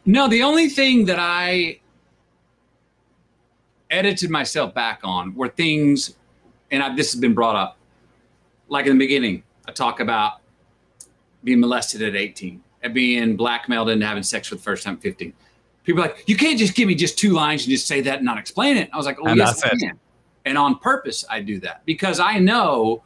No, 0.05 0.29
the 0.29 0.43
only 0.43 0.69
thing 0.69 1.07
that 1.07 1.19
I 1.19 1.81
edited 3.89 4.29
myself 4.29 4.75
back 4.75 5.01
on 5.03 5.35
were 5.35 5.49
things, 5.49 6.15
and 6.71 6.83
I, 6.83 6.95
this 6.95 7.13
has 7.13 7.19
been 7.19 7.33
brought 7.33 7.57
up, 7.57 7.79
like 8.69 8.85
in 8.85 8.99
the 8.99 9.03
beginning, 9.03 9.45
I 9.67 9.73
talk 9.73 10.01
about 10.01 10.44
being 11.45 11.61
molested 11.61 12.03
at 12.03 12.17
18 12.17 12.63
and 12.83 12.95
being 12.95 13.37
blackmailed 13.37 13.91
into 13.91 14.07
having 14.07 14.23
sex 14.23 14.49
for 14.49 14.57
the 14.57 14.63
first 14.63 14.83
time 14.83 14.95
at 14.95 15.03
15 15.03 15.33
people 15.85 16.03
are 16.03 16.09
like, 16.09 16.25
you 16.27 16.37
can't 16.37 16.59
just 16.59 16.75
give 16.75 16.89
me 16.89 16.95
just 16.95 17.19
two 17.19 17.33
lines 17.33 17.63
and 17.63 17.71
just 17.71 17.87
say 17.87 18.01
that 18.01 18.17
and 18.17 18.25
not 18.25 18.39
explain 18.39 18.77
it. 18.77 18.91
I 18.93 18.97
was 18.97 19.07
like, 19.07 19.19
oh, 19.21 19.27
and 19.27 19.37
yes, 19.37 19.63
I 19.63 19.69
can. 19.77 19.99
And 20.47 20.59
on 20.59 20.79
purpose, 20.79 21.25
I 21.31 21.41
do 21.41 21.61
that 21.61 21.85
because 21.87 22.21
I 22.21 22.39
know 22.39 23.03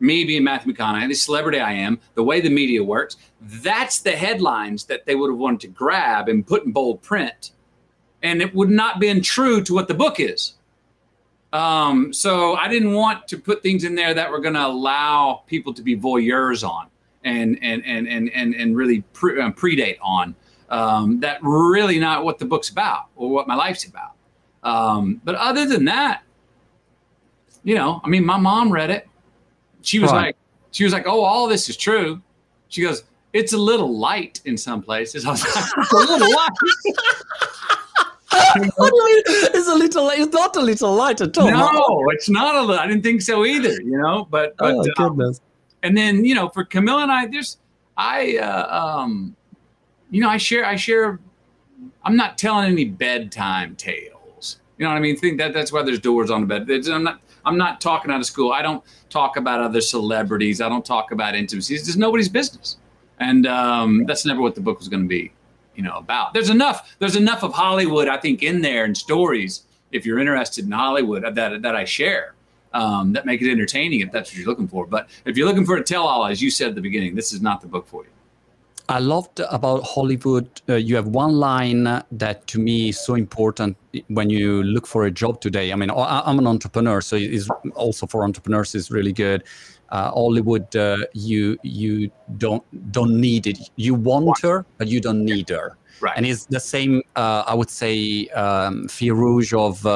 me 0.00 0.24
being 0.24 0.42
Matthew 0.42 0.72
McConaughey, 0.72 1.08
the 1.08 1.14
celebrity 1.14 1.60
I 1.60 1.72
am, 1.72 2.00
the 2.14 2.24
way 2.24 2.40
the 2.40 2.50
media 2.50 2.82
works, 2.82 3.16
that's 3.40 4.00
the 4.00 4.12
headlines 4.12 4.84
that 4.86 5.06
they 5.06 5.14
would 5.14 5.30
have 5.30 5.38
wanted 5.38 5.60
to 5.60 5.68
grab 5.68 6.28
and 6.28 6.44
put 6.44 6.64
in 6.64 6.72
bold 6.72 7.02
print. 7.02 7.52
And 8.22 8.40
it 8.40 8.54
would 8.54 8.70
not 8.70 8.98
been 8.98 9.20
true 9.20 9.62
to 9.62 9.74
what 9.74 9.86
the 9.86 9.94
book 9.94 10.18
is. 10.18 10.54
Um, 11.52 12.12
so 12.12 12.54
I 12.54 12.66
didn't 12.66 12.94
want 12.94 13.28
to 13.28 13.38
put 13.38 13.62
things 13.62 13.84
in 13.84 13.94
there 13.94 14.14
that 14.14 14.30
were 14.30 14.40
going 14.40 14.54
to 14.54 14.66
allow 14.66 15.42
people 15.46 15.74
to 15.74 15.82
be 15.82 15.96
voyeurs 15.96 16.66
on 16.66 16.88
and 17.24 17.58
and 17.62 17.84
and 17.84 18.08
and 18.08 18.30
and, 18.30 18.54
and 18.54 18.76
really 18.76 19.02
pre- 19.12 19.40
uh, 19.40 19.50
predate 19.50 19.98
on 20.00 20.34
um, 20.72 21.20
that 21.20 21.38
really 21.42 21.98
not 21.98 22.24
what 22.24 22.38
the 22.38 22.44
book's 22.44 22.70
about 22.70 23.06
or 23.16 23.30
what 23.30 23.46
my 23.46 23.54
life's 23.54 23.84
about. 23.84 24.12
Um, 24.62 25.20
but 25.24 25.34
other 25.34 25.66
than 25.66 25.84
that, 25.84 26.22
you 27.62 27.74
know, 27.74 28.00
I 28.02 28.08
mean, 28.08 28.24
my 28.24 28.38
mom 28.38 28.72
read 28.72 28.90
it. 28.90 29.08
She 29.82 29.98
was 29.98 30.10
right. 30.12 30.26
like, 30.26 30.36
she 30.70 30.84
was 30.84 30.92
like, 30.92 31.06
oh, 31.06 31.20
all 31.20 31.46
this 31.48 31.68
is 31.68 31.76
true. 31.76 32.22
She 32.68 32.82
goes, 32.82 33.04
it's 33.32 33.52
a 33.52 33.58
little 33.58 33.98
light 33.98 34.40
in 34.44 34.56
some 34.56 34.82
places. 34.82 35.24
I 35.26 35.30
was 35.32 35.42
like, 35.42 35.64
it's 35.76 35.92
a 35.92 35.96
little 35.96 36.32
light. 36.32 36.50
it's 38.54 39.68
a 39.68 39.74
little. 39.74 40.10
It's 40.10 40.32
not 40.32 40.56
a 40.56 40.60
little 40.60 40.94
light 40.94 41.20
at 41.20 41.36
all. 41.36 41.50
No, 41.50 42.10
it's 42.10 42.30
not 42.30 42.54
a 42.54 42.60
little. 42.60 42.78
I 42.78 42.86
didn't 42.86 43.02
think 43.02 43.20
so 43.20 43.44
either. 43.44 43.72
You 43.72 43.98
know, 43.98 44.26
but, 44.30 44.56
but 44.56 44.74
oh 44.74 44.84
goodness. 44.96 45.38
Um, 45.38 45.44
and 45.82 45.96
then 45.96 46.24
you 46.24 46.34
know, 46.34 46.48
for 46.48 46.64
Camilla 46.64 47.02
and 47.02 47.12
I, 47.12 47.26
there's 47.26 47.58
I 47.96 48.38
uh, 48.38 49.00
um, 49.02 49.36
you 50.12 50.20
know, 50.20 50.28
I 50.28 50.36
share, 50.36 50.64
I 50.64 50.76
share, 50.76 51.18
I'm 52.04 52.16
not 52.16 52.36
telling 52.36 52.70
any 52.70 52.84
bedtime 52.84 53.74
tales. 53.76 54.60
You 54.76 54.84
know 54.84 54.90
what 54.90 54.98
I 54.98 55.00
mean? 55.00 55.16
Think 55.16 55.38
that 55.38 55.54
that's 55.54 55.72
why 55.72 55.82
there's 55.82 56.00
doors 56.00 56.30
on 56.30 56.42
the 56.42 56.46
bed. 56.46 56.68
It's, 56.68 56.86
I'm 56.86 57.02
not, 57.02 57.20
I'm 57.46 57.56
not 57.56 57.80
talking 57.80 58.10
out 58.10 58.20
of 58.20 58.26
school. 58.26 58.52
I 58.52 58.60
don't 58.60 58.84
talk 59.08 59.38
about 59.38 59.60
other 59.60 59.80
celebrities. 59.80 60.60
I 60.60 60.68
don't 60.68 60.84
talk 60.84 61.12
about 61.12 61.34
intimacy. 61.34 61.74
It's 61.74 61.86
just 61.86 61.96
nobody's 61.96 62.28
business. 62.28 62.76
And 63.20 63.46
um, 63.46 64.04
that's 64.04 64.26
never 64.26 64.42
what 64.42 64.54
the 64.54 64.60
book 64.60 64.80
was 64.80 64.88
going 64.88 65.02
to 65.02 65.08
be, 65.08 65.32
you 65.76 65.82
know, 65.82 65.96
about. 65.96 66.34
There's 66.34 66.50
enough, 66.50 66.94
there's 66.98 67.16
enough 67.16 67.42
of 67.42 67.54
Hollywood, 67.54 68.06
I 68.06 68.18
think, 68.18 68.42
in 68.42 68.60
there 68.60 68.84
and 68.84 68.94
stories, 68.94 69.62
if 69.92 70.04
you're 70.04 70.18
interested 70.18 70.66
in 70.66 70.72
Hollywood, 70.72 71.22
that, 71.22 71.62
that 71.62 71.74
I 71.74 71.84
share. 71.86 72.34
Um, 72.74 73.12
that 73.12 73.26
make 73.26 73.42
it 73.42 73.50
entertaining 73.50 74.00
if 74.00 74.10
that's 74.10 74.30
what 74.30 74.38
you're 74.38 74.46
looking 74.46 74.68
for. 74.68 74.86
But 74.86 75.10
if 75.24 75.36
you're 75.36 75.46
looking 75.46 75.66
for 75.66 75.76
a 75.76 75.82
tell-all, 75.82 76.24
as 76.24 76.40
you 76.40 76.50
said 76.50 76.68
at 76.70 76.74
the 76.74 76.80
beginning, 76.80 77.14
this 77.14 77.32
is 77.32 77.42
not 77.42 77.60
the 77.60 77.66
book 77.66 77.86
for 77.86 78.04
you. 78.04 78.10
I 78.88 78.98
loved 78.98 79.40
about 79.50 79.84
Hollywood. 79.84 80.48
Uh, 80.68 80.74
you 80.74 80.96
have 80.96 81.06
one 81.06 81.32
line 81.32 81.84
that 82.10 82.46
to 82.48 82.58
me 82.58 82.88
is 82.90 82.98
so 82.98 83.14
important 83.14 83.76
when 84.08 84.28
you 84.28 84.62
look 84.62 84.86
for 84.86 85.04
a 85.04 85.10
job 85.10 85.40
today. 85.40 85.72
I 85.72 85.76
mean, 85.76 85.90
I'm 85.90 86.38
an 86.38 86.46
entrepreneur, 86.46 87.00
so 87.00 87.16
it's 87.16 87.48
also 87.74 88.06
for 88.06 88.24
entrepreneurs 88.24 88.74
is 88.74 88.90
really 88.90 89.12
good. 89.12 89.44
Uh, 89.90 90.10
Hollywood, 90.10 90.74
uh, 90.74 90.98
you 91.12 91.58
you 91.62 92.10
don't 92.38 92.64
don't 92.92 93.20
need 93.20 93.46
it. 93.46 93.58
You 93.76 93.94
want 93.94 94.40
her, 94.40 94.64
but 94.78 94.88
you 94.88 95.00
don't 95.00 95.24
need 95.24 95.48
her. 95.50 95.76
Right. 96.00 96.14
And 96.16 96.26
it's 96.26 96.46
the 96.46 96.60
same. 96.60 97.02
Uh, 97.14 97.44
I 97.46 97.54
would 97.54 97.70
say 97.70 98.26
um, 98.28 98.88
fil 98.88 99.14
rouge 99.14 99.52
of 99.54 99.86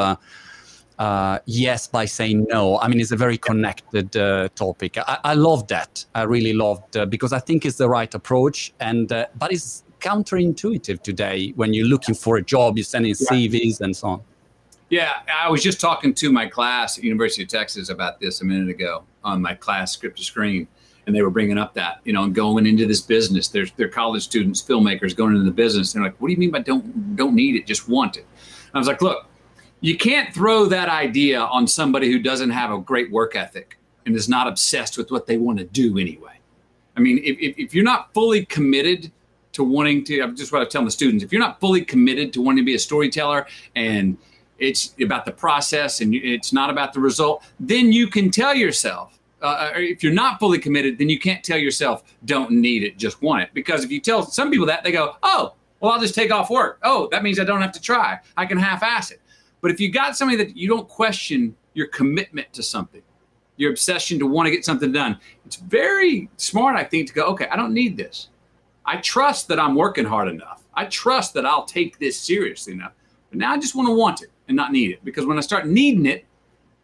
uh, 0.99 1.38
yes 1.45 1.87
by 1.87 2.05
saying 2.05 2.47
no. 2.49 2.79
I 2.79 2.88
mean, 2.88 3.00
it's 3.00 3.12
a 3.12 3.17
very 3.17 3.38
connected 3.38 4.17
uh, 4.17 4.49
topic. 4.55 4.97
I, 4.99 5.19
I, 5.25 5.35
love 5.35 5.67
that. 5.69 6.05
I 6.15 6.23
really 6.23 6.53
loved 6.53 6.97
uh, 6.97 7.07
because 7.07 7.33
I 7.33 7.38
think 7.38 7.67
it's 7.67 7.76
the 7.76 7.88
right 7.88 8.12
approach, 8.15 8.73
and 8.81 9.12
uh, 9.12 9.26
but 9.38 9.53
it's 9.53 9.85
counterintuitive 10.00 11.03
today 11.03 11.53
when 11.57 11.75
you're 11.75 11.87
looking 11.87 12.15
for 12.15 12.37
a 12.37 12.43
job, 12.43 12.76
you're 12.76 12.85
sending 12.85 13.12
CVs 13.12 13.81
and 13.81 13.97
so 13.97 14.09
on. 14.09 14.23
Yeah, 14.88 15.15
I 15.35 15.50
was 15.50 15.62
just 15.62 15.81
talking 15.81 16.15
to 16.15 16.31
my 16.31 16.47
class 16.47 16.97
at 16.97 17.05
University 17.05 17.43
of 17.43 17.49
Texas 17.49 17.88
about 17.88 18.21
this 18.21 18.41
a 18.41 18.45
minute 18.45 18.69
ago 18.69 19.03
on 19.25 19.43
my 19.43 19.55
class 19.55 19.93
script 19.93 20.19
to 20.19 20.25
screen, 20.25 20.69
and 21.07 21.15
they 21.15 21.23
were 21.23 21.31
bringing 21.31 21.59
up 21.59 21.75
that 21.75 22.00
you 22.05 22.12
know 22.12 22.29
going 22.29 22.67
into 22.67 22.87
this 22.87 23.00
business. 23.03 23.49
There's 23.49 23.73
they're 23.73 23.88
college 23.88 24.23
students, 24.23 24.62
filmmakers 24.62 25.15
going 25.15 25.33
into 25.33 25.45
the 25.45 25.50
business. 25.50 25.93
They're 25.93 26.03
like, 26.03 26.17
"What 26.21 26.29
do 26.29 26.33
you 26.33 26.38
mean 26.38 26.53
by 26.53 26.61
don't 26.61 27.17
don't 27.17 27.35
need 27.35 27.57
it? 27.57 27.67
Just 27.67 27.88
want 27.88 28.17
it?" 28.17 28.26
And 28.69 28.76
I 28.76 28.79
was 28.79 28.88
like, 28.88 29.03
"Look." 29.03 29.26
You 29.80 29.97
can't 29.97 30.33
throw 30.35 30.66
that 30.66 30.88
idea 30.88 31.40
on 31.40 31.66
somebody 31.66 32.11
who 32.11 32.18
doesn't 32.18 32.50
have 32.50 32.73
a 32.73 32.78
great 32.78 33.11
work 33.11 33.37
ethic 33.37 33.78
and 34.04 34.14
is 34.16 34.28
not 34.28 34.47
obsessed 34.47 34.97
with 34.97 35.11
what 35.11 35.26
they 35.26 35.37
want 35.37 35.59
to 35.59 35.64
do 35.64 35.99
anyway. 35.99 36.38
I 36.97 37.00
mean, 37.00 37.18
if, 37.18 37.38
if, 37.38 37.59
if 37.59 37.75
you're 37.75 37.85
not 37.85 38.12
fully 38.14 38.47
committed 38.47 39.12
to 39.52 39.64
wanting 39.64 40.04
to, 40.04 40.21
I'm 40.21 40.37
just 40.37 40.52
what 40.52 40.62
I 40.62 40.64
tell 40.64 40.85
the 40.85 40.90
students, 40.90 41.23
if 41.25 41.33
you're 41.33 41.40
not 41.40 41.61
fully 41.61 41.85
committed 41.85 42.33
to 42.35 42.42
wanting 42.42 42.62
to 42.62 42.66
be 42.66 42.75
a 42.75 42.78
storyteller 42.78 43.47
and 43.75 44.16
it's 44.59 44.95
about 45.02 45.25
the 45.25 45.33
process 45.33 46.00
and 46.00 46.14
it's 46.14 46.52
not 46.52 46.71
about 46.71 46.92
the 46.92 47.00
result, 47.00 47.45
then 47.61 47.92
you 47.92 48.06
can 48.06 48.30
tell 48.30 48.54
yourself, 48.54 49.18
uh, 49.42 49.71
if 49.75 50.02
you're 50.02 50.12
not 50.12 50.40
fully 50.40 50.59
committed, 50.59 50.99
then 50.99 51.09
you 51.11 51.18
can't 51.18 51.45
tell 51.45 51.59
yourself, 51.59 52.02
don't 52.25 52.50
need 52.50 52.83
it, 52.83 52.97
just 52.97 53.21
want 53.21 53.42
it. 53.42 53.50
Because 53.52 53.85
if 53.85 53.90
you 53.90 54.00
tell 54.00 54.23
some 54.23 54.50
people 54.50 54.66
that, 54.66 54.83
they 54.83 54.92
go, 54.92 55.16
oh, 55.23 55.54
well, 55.80 55.92
I'll 55.92 56.00
just 56.00 56.14
take 56.14 56.30
off 56.30 56.49
work. 56.49 56.78
Oh, 56.83 57.09
that 57.11 57.23
means 57.23 57.38
I 57.38 57.45
don't 57.45 57.61
have 57.61 57.73
to 57.73 57.80
try. 57.80 58.18
I 58.37 58.47
can 58.47 58.56
half 58.56 58.83
ass 58.83 59.11
it. 59.11 59.21
But 59.66 59.73
if 59.73 59.80
you 59.80 59.90
got 59.90 60.16
somebody 60.16 60.37
that 60.44 60.56
you 60.56 60.68
don't 60.68 60.88
question 60.88 61.56
your 61.75 61.88
commitment 61.88 62.52
to 62.52 62.62
something, 62.62 63.02
your 63.56 63.73
obsession 63.73 64.16
to 64.20 64.25
want 64.25 64.46
to 64.46 64.52
get 64.52 64.64
something 64.64 64.92
done, 64.92 65.18
it's 65.44 65.56
very 65.56 66.30
smart, 66.37 66.76
I 66.76 66.85
think, 66.85 67.08
to 67.08 67.12
go, 67.12 67.25
okay, 67.30 67.49
I 67.50 67.56
don't 67.56 67.75
need 67.75 67.96
this. 67.96 68.28
I 68.85 68.99
trust 68.99 69.49
that 69.49 69.58
I'm 69.58 69.75
working 69.75 70.04
hard 70.04 70.28
enough. 70.28 70.62
I 70.75 70.85
trust 70.85 71.35
that 71.35 71.44
I'll 71.44 71.64
take 71.64 71.99
this 71.99 72.16
seriously 72.16 72.75
enough. 72.75 72.92
But 73.30 73.40
now 73.40 73.50
I 73.50 73.58
just 73.58 73.75
want 73.75 73.88
to 73.88 73.92
want 73.92 74.23
it 74.23 74.30
and 74.46 74.56
not 74.56 74.70
need 74.70 74.92
it. 74.92 75.04
Because 75.04 75.26
when 75.26 75.37
I 75.37 75.40
start 75.40 75.66
needing 75.66 76.06
it, 76.06 76.26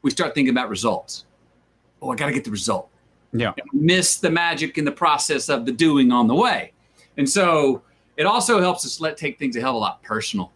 we 0.02 0.10
start 0.10 0.34
thinking 0.34 0.50
about 0.52 0.68
results. 0.68 1.26
Oh, 2.02 2.10
I 2.10 2.16
got 2.16 2.26
to 2.26 2.32
get 2.32 2.42
the 2.42 2.50
result. 2.50 2.90
Yeah. 3.32 3.52
miss 3.72 4.16
the 4.16 4.28
magic 4.28 4.76
in 4.76 4.84
the 4.84 4.90
process 4.90 5.48
of 5.48 5.66
the 5.66 5.72
doing 5.72 6.10
on 6.10 6.26
the 6.26 6.34
way. 6.34 6.72
And 7.16 7.30
so 7.30 7.82
it 8.16 8.26
also 8.26 8.60
helps 8.60 8.84
us 8.84 9.00
let 9.00 9.16
take 9.16 9.38
things 9.38 9.54
a 9.54 9.60
hell 9.60 9.70
of 9.70 9.76
a 9.76 9.78
lot 9.78 10.02
personal, 10.02 10.50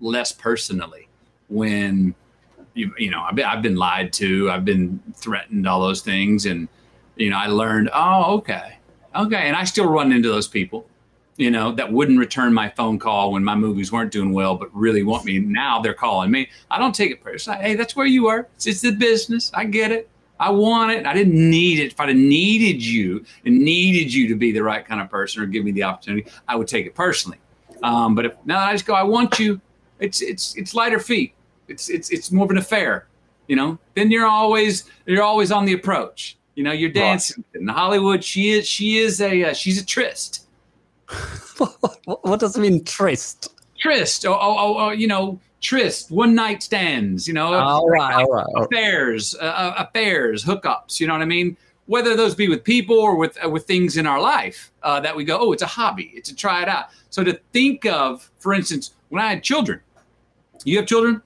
less 0.00 0.32
personally 0.32 1.07
when 1.48 2.14
you, 2.74 2.92
you 2.98 3.10
know, 3.10 3.22
I've 3.22 3.34
been, 3.34 3.44
I've 3.44 3.62
been 3.62 3.76
lied 3.76 4.12
to, 4.14 4.50
I've 4.50 4.64
been 4.64 5.00
threatened, 5.14 5.66
all 5.66 5.80
those 5.80 6.00
things. 6.00 6.46
And, 6.46 6.68
you 7.16 7.30
know, 7.30 7.36
I 7.36 7.46
learned, 7.46 7.90
oh, 7.92 8.36
okay. 8.36 8.78
Okay. 9.14 9.42
And 9.48 9.56
I 9.56 9.64
still 9.64 9.88
run 9.88 10.12
into 10.12 10.28
those 10.28 10.46
people, 10.46 10.88
you 11.36 11.50
know, 11.50 11.72
that 11.72 11.92
wouldn't 11.92 12.18
return 12.18 12.52
my 12.54 12.68
phone 12.70 12.98
call 12.98 13.32
when 13.32 13.42
my 13.42 13.54
movies 13.54 13.90
weren't 13.90 14.12
doing 14.12 14.32
well, 14.32 14.54
but 14.54 14.74
really 14.74 15.02
want 15.02 15.24
me. 15.24 15.38
Now 15.38 15.80
they're 15.80 15.94
calling 15.94 16.30
me. 16.30 16.48
I 16.70 16.78
don't 16.78 16.94
take 16.94 17.10
it 17.10 17.22
personally. 17.22 17.60
Hey, 17.60 17.74
that's 17.74 17.96
where 17.96 18.06
you 18.06 18.28
are. 18.28 18.46
It's, 18.56 18.66
it's 18.66 18.80
the 18.80 18.92
business. 18.92 19.50
I 19.54 19.64
get 19.64 19.90
it. 19.90 20.08
I 20.40 20.50
want 20.50 20.92
it. 20.92 21.04
I 21.04 21.14
didn't 21.14 21.34
need 21.34 21.80
it. 21.80 21.92
If 21.92 22.00
I'd 22.00 22.10
have 22.10 22.16
needed 22.16 22.84
you 22.84 23.24
and 23.44 23.58
needed 23.58 24.14
you 24.14 24.28
to 24.28 24.36
be 24.36 24.52
the 24.52 24.62
right 24.62 24.86
kind 24.86 25.00
of 25.00 25.10
person 25.10 25.42
or 25.42 25.46
give 25.46 25.64
me 25.64 25.72
the 25.72 25.82
opportunity, 25.82 26.30
I 26.46 26.54
would 26.54 26.68
take 26.68 26.86
it 26.86 26.94
personally. 26.94 27.38
Um, 27.82 28.14
but 28.14 28.26
if 28.26 28.32
now 28.44 28.60
I 28.60 28.72
just 28.72 28.86
go, 28.86 28.94
I 28.94 29.02
want 29.02 29.38
you. 29.38 29.60
It's 29.98 30.22
it's 30.22 30.56
it's 30.56 30.74
lighter 30.74 31.00
feet. 31.00 31.34
It's 31.68 31.88
it's 31.88 32.10
it's 32.10 32.32
more 32.32 32.44
of 32.44 32.50
an 32.50 32.58
affair, 32.58 33.06
you 33.46 33.56
know. 33.56 33.78
Then 33.94 34.10
you're 34.10 34.26
always 34.26 34.84
you're 35.06 35.22
always 35.22 35.52
on 35.52 35.64
the 35.64 35.72
approach. 35.74 36.36
You 36.54 36.64
know, 36.64 36.72
you're 36.72 36.90
dancing 36.90 37.44
right. 37.54 37.62
in 37.62 37.68
Hollywood. 37.68 38.24
She 38.24 38.50
is 38.50 38.66
she 38.66 38.98
is 38.98 39.20
a 39.20 39.50
uh, 39.50 39.54
she's 39.54 39.80
a 39.80 39.84
tryst. 39.84 40.46
what 42.04 42.40
does 42.40 42.56
it 42.56 42.60
mean 42.60 42.84
tryst? 42.84 43.54
Tryst. 43.78 44.26
Oh, 44.26 44.36
oh, 44.40 44.76
oh, 44.78 44.90
you 44.90 45.06
know, 45.06 45.38
tryst, 45.60 46.10
one 46.10 46.34
night 46.34 46.62
stands. 46.62 47.26
You 47.26 47.34
know, 47.34 47.52
all 47.52 47.88
right, 47.88 48.14
all 48.14 48.32
right. 48.32 48.46
affairs, 48.56 49.34
uh, 49.40 49.44
uh, 49.44 49.74
affairs, 49.78 50.44
hookups. 50.44 51.00
You 51.00 51.06
know 51.06 51.14
what 51.14 51.22
I 51.22 51.26
mean? 51.26 51.56
Whether 51.86 52.16
those 52.16 52.34
be 52.34 52.48
with 52.48 52.64
people 52.64 52.98
or 52.98 53.16
with 53.16 53.42
uh, 53.42 53.48
with 53.48 53.64
things 53.64 53.96
in 53.96 54.06
our 54.06 54.20
life 54.20 54.70
uh, 54.82 55.00
that 55.00 55.14
we 55.14 55.24
go, 55.24 55.38
oh, 55.38 55.52
it's 55.52 55.62
a 55.62 55.66
hobby. 55.66 56.12
It's 56.14 56.28
to 56.28 56.34
try 56.34 56.62
it 56.62 56.68
out. 56.68 56.86
So 57.10 57.24
to 57.24 57.38
think 57.52 57.86
of, 57.86 58.30
for 58.38 58.52
instance, 58.52 58.94
when 59.08 59.22
I 59.22 59.30
had 59.30 59.42
children, 59.42 59.80
you 60.64 60.76
have 60.76 60.86
children. 60.86 61.22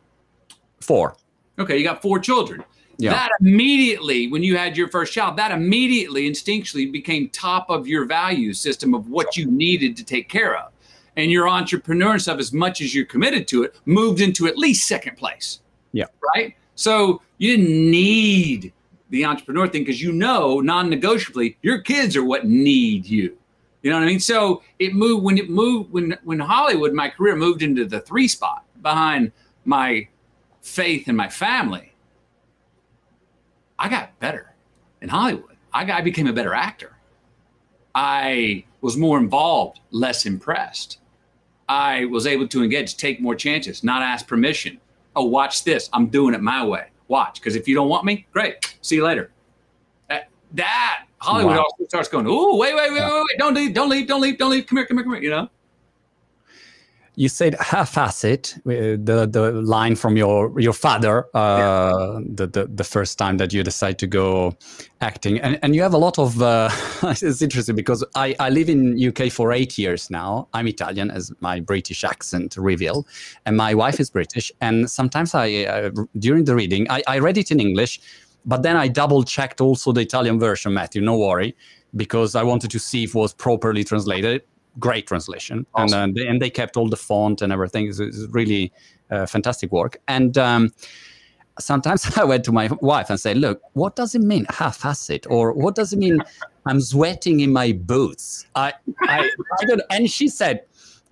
Four. 0.82 1.16
Okay, 1.58 1.78
you 1.78 1.84
got 1.84 2.02
four 2.02 2.18
children. 2.18 2.64
Yeah. 2.98 3.12
That 3.12 3.30
immediately, 3.40 4.28
when 4.28 4.42
you 4.42 4.56
had 4.56 4.76
your 4.76 4.88
first 4.88 5.12
child, 5.12 5.36
that 5.36 5.50
immediately 5.50 6.28
instinctually 6.30 6.90
became 6.90 7.28
top 7.30 7.68
of 7.70 7.86
your 7.86 8.04
value 8.04 8.52
system 8.52 8.94
of 8.94 9.08
what 9.08 9.36
you 9.36 9.50
needed 9.50 9.96
to 9.96 10.04
take 10.04 10.28
care 10.28 10.56
of. 10.56 10.72
And 11.16 11.30
your 11.30 11.48
entrepreneur 11.48 12.18
stuff, 12.18 12.38
as 12.38 12.52
much 12.52 12.80
as 12.80 12.94
you're 12.94 13.04
committed 13.04 13.46
to 13.48 13.64
it, 13.64 13.76
moved 13.86 14.20
into 14.20 14.46
at 14.46 14.56
least 14.56 14.88
second 14.88 15.16
place. 15.16 15.60
Yeah. 15.92 16.06
Right. 16.34 16.56
So 16.74 17.20
you 17.38 17.56
didn't 17.56 17.90
need 17.90 18.72
the 19.10 19.24
entrepreneur 19.24 19.68
thing 19.68 19.82
because 19.82 20.00
you 20.00 20.12
know 20.12 20.60
non-negotiably 20.60 21.58
your 21.62 21.78
kids 21.78 22.16
are 22.16 22.24
what 22.24 22.46
need 22.46 23.04
you. 23.04 23.36
You 23.82 23.90
know 23.90 23.98
what 23.98 24.04
I 24.04 24.06
mean? 24.06 24.20
So 24.20 24.62
it 24.78 24.94
moved 24.94 25.24
when 25.24 25.38
it 25.38 25.50
moved 25.50 25.92
when 25.92 26.16
when 26.24 26.38
Hollywood, 26.38 26.92
my 26.92 27.10
career 27.10 27.36
moved 27.36 27.62
into 27.62 27.84
the 27.84 28.00
three 28.00 28.28
spot 28.28 28.64
behind 28.80 29.32
my 29.64 30.08
faith 30.62 31.08
in 31.08 31.16
my 31.16 31.28
family, 31.28 31.92
I 33.78 33.88
got 33.88 34.18
better 34.20 34.54
in 35.00 35.08
Hollywood. 35.08 35.56
I, 35.72 35.84
got, 35.84 35.98
I 35.98 36.02
became 36.02 36.26
a 36.26 36.32
better 36.32 36.54
actor. 36.54 36.96
I 37.94 38.64
was 38.80 38.96
more 38.96 39.18
involved, 39.18 39.80
less 39.90 40.24
impressed. 40.24 40.98
I 41.68 42.06
was 42.06 42.26
able 42.26 42.48
to 42.48 42.62
engage, 42.62 42.96
take 42.96 43.20
more 43.20 43.34
chances, 43.34 43.84
not 43.84 44.02
ask 44.02 44.26
permission. 44.26 44.80
Oh, 45.14 45.24
watch 45.24 45.64
this. 45.64 45.90
I'm 45.92 46.06
doing 46.06 46.34
it 46.34 46.40
my 46.40 46.64
way. 46.64 46.88
Watch, 47.08 47.40
because 47.40 47.56
if 47.56 47.68
you 47.68 47.74
don't 47.74 47.88
want 47.88 48.04
me, 48.04 48.26
great. 48.32 48.76
See 48.80 48.96
you 48.96 49.04
later. 49.04 49.30
That, 50.08 50.28
that 50.52 51.04
Hollywood 51.18 51.56
wow. 51.56 51.64
also 51.64 51.84
starts 51.84 52.08
going, 52.08 52.26
oh, 52.28 52.56
wait, 52.56 52.74
wait, 52.74 52.92
wait, 52.92 53.00
wait, 53.00 53.12
wait, 53.12 53.38
don't 53.38 53.54
leave, 53.54 53.74
don't 53.74 53.90
leave, 53.90 54.06
don't 54.06 54.20
leave, 54.20 54.38
don't 54.38 54.50
leave. 54.50 54.66
Come 54.66 54.78
here, 54.78 54.86
come 54.86 54.96
here, 54.96 55.04
come 55.04 55.14
here. 55.14 55.22
You 55.22 55.30
know 55.30 55.50
you 57.22 57.28
said 57.28 57.54
half 57.60 57.96
it 58.24 58.54
uh, 58.66 58.98
the 59.08 59.28
the 59.30 59.52
line 59.76 59.94
from 59.94 60.16
your 60.16 60.58
your 60.58 60.72
father 60.72 61.16
uh, 61.34 61.38
yeah. 61.38 62.20
the, 62.38 62.46
the 62.48 62.66
the 62.80 62.84
first 62.84 63.16
time 63.16 63.36
that 63.36 63.52
you 63.52 63.62
decide 63.62 63.96
to 64.00 64.08
go 64.08 64.52
acting. 65.00 65.38
And 65.40 65.56
and 65.62 65.76
you 65.76 65.82
have 65.82 65.94
a 65.94 66.02
lot 66.06 66.18
of 66.18 66.42
uh, 66.42 66.68
it's 67.02 67.40
interesting 67.40 67.76
because 67.76 68.04
I 68.16 68.34
I 68.40 68.48
live 68.50 68.68
in 68.68 68.80
UK 69.08 69.30
for 69.30 69.52
eight 69.52 69.78
years 69.78 70.10
now. 70.10 70.48
I'm 70.52 70.66
Italian 70.66 71.12
as 71.12 71.32
my 71.40 71.60
British 71.60 72.02
accent 72.02 72.56
reveal 72.56 73.06
and 73.46 73.56
my 73.56 73.72
wife 73.72 74.00
is 74.00 74.10
British. 74.10 74.50
And 74.60 74.90
sometimes 74.90 75.32
I 75.34 75.46
uh, 75.74 75.90
during 76.18 76.44
the 76.44 76.56
reading 76.56 76.90
I, 76.90 77.02
I 77.06 77.18
read 77.20 77.38
it 77.38 77.50
in 77.52 77.60
English 77.60 78.00
but 78.44 78.64
then 78.64 78.76
I 78.76 78.88
double 78.88 79.22
checked 79.22 79.60
also 79.60 79.92
the 79.92 80.00
Italian 80.00 80.40
version 80.40 80.74
Matthew 80.74 81.02
no 81.02 81.16
worry 81.16 81.54
because 81.94 82.34
I 82.34 82.42
wanted 82.42 82.70
to 82.72 82.78
see 82.78 83.04
if 83.04 83.14
it 83.14 83.18
was 83.18 83.32
properly 83.34 83.84
translated 83.84 84.42
great 84.78 85.06
translation, 85.06 85.66
awesome. 85.74 85.98
and 85.98 86.18
uh, 86.18 86.20
they, 86.20 86.26
and 86.26 86.42
they 86.42 86.50
kept 86.50 86.76
all 86.76 86.88
the 86.88 86.96
font 86.96 87.42
and 87.42 87.52
everything. 87.52 87.88
It's, 87.88 87.98
it's 87.98 88.26
really 88.30 88.72
uh, 89.10 89.26
fantastic 89.26 89.72
work. 89.72 89.98
And 90.08 90.36
um, 90.38 90.72
sometimes 91.58 92.16
I 92.18 92.24
went 92.24 92.44
to 92.44 92.52
my 92.52 92.68
wife 92.80 93.10
and 93.10 93.18
said, 93.18 93.36
"Look, 93.38 93.62
what 93.74 93.96
does 93.96 94.14
it 94.14 94.22
mean 94.22 94.46
half-assed, 94.48 95.26
or 95.30 95.52
what 95.52 95.74
does 95.74 95.92
it 95.92 95.98
mean 95.98 96.22
I'm 96.66 96.80
sweating 96.80 97.40
in 97.40 97.52
my 97.52 97.72
boots?" 97.72 98.46
I, 98.54 98.72
I, 99.02 99.30
I 99.60 99.64
don't. 99.64 99.82
And 99.90 100.10
she 100.10 100.28
said. 100.28 100.64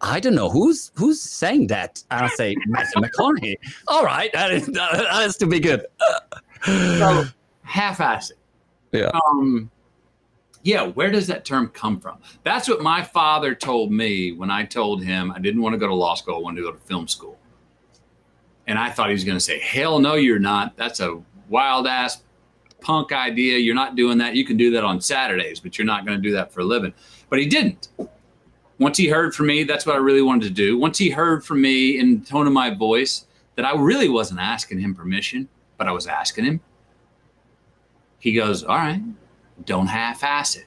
I 0.03 0.19
don't 0.19 0.35
know 0.35 0.49
who's 0.49 0.93
who's 0.95 1.21
saying 1.21 1.67
that. 1.67 2.03
And 2.11 2.25
I 2.25 2.29
say 2.29 2.57
Matthew 2.69 3.03
McConaughey. 3.03 3.57
All 3.87 4.03
right, 4.03 4.33
that, 4.33 4.51
is, 4.51 4.67
that 4.69 5.07
has 5.11 5.37
to 5.37 5.47
be 5.47 5.61
good. 5.61 5.85
so 6.65 7.25
half-assed. 7.65 8.33
Yeah. 8.93 9.11
Um, 9.13 9.71
yeah, 10.63 10.87
where 10.87 11.11
does 11.11 11.27
that 11.29 11.45
term 11.45 11.69
come 11.69 12.01
from? 12.01 12.19
That's 12.45 12.69
what 12.69 12.83
my 12.83 13.03
father 13.03 13.55
told 13.55 13.91
me 13.91 14.33
when 14.33 14.51
I 14.51 14.65
told 14.65 15.03
him 15.03 15.33
I 15.33 15.39
didn't 15.39 15.63
want 15.63 15.73
to 15.75 15.79
go 15.79 15.87
to 15.87 15.95
law 15.95 16.15
school, 16.15 16.37
I 16.37 16.39
wanted 16.39 16.61
to 16.61 16.67
go 16.67 16.73
to 16.73 16.79
film 16.79 17.09
school. 17.09 17.39
And 18.67 18.79
I 18.79 18.91
thought 18.91 19.09
he 19.09 19.15
was 19.15 19.25
going 19.25 19.37
to 19.37 19.45
say, 19.45 19.59
hell 19.59 19.99
no, 19.99 20.15
you're 20.15 20.39
not. 20.39 20.77
That's 20.77 21.01
a 21.01 21.21
wild 21.49 21.87
ass 21.87 22.23
punk 22.81 23.13
idea. 23.13 23.59
You're 23.59 23.75
not 23.75 23.97
doing 23.97 24.19
that. 24.19 24.35
You 24.35 24.45
can 24.45 24.57
do 24.57 24.71
that 24.73 24.85
on 24.85 25.01
Saturdays, 25.01 25.61
but 25.61 25.79
you're 25.79 25.87
not 25.87 26.05
going 26.07 26.17
to 26.17 26.23
do 26.23 26.33
that 26.35 26.53
for 26.53 26.61
a 26.61 26.65
living. 26.65 26.93
But 27.29 27.39
he 27.39 27.47
didn't. 27.47 27.89
Once 28.79 28.97
he 28.97 29.09
heard 29.09 29.35
from 29.35 29.47
me, 29.47 29.65
that's 29.65 29.87
what 29.87 29.95
I 29.95 29.99
really 29.99 30.23
wanted 30.23 30.45
to 30.45 30.55
do. 30.55 30.79
Once 30.79 30.99
he 30.99 31.11
heard 31.11 31.45
from 31.45 31.61
me 31.61 31.99
in 31.99 32.23
tone 32.23 32.47
of 32.47 32.53
my 32.53 32.73
voice 32.73 33.27
that 33.57 33.65
I 33.65 33.75
really 33.75 34.09
wasn't 34.09 34.41
asking 34.41 34.79
him 34.79 34.95
permission, 34.95 35.49
but 35.77 35.89
I 35.89 35.93
was 35.93 36.07
asking 36.07 36.45
him, 36.45 36.61
he 38.19 38.33
goes, 38.33 38.63
All 38.63 38.77
right, 38.77 39.03
don't 39.67 39.87
half 39.87 40.23
ass 40.25 40.57
it. 40.57 40.67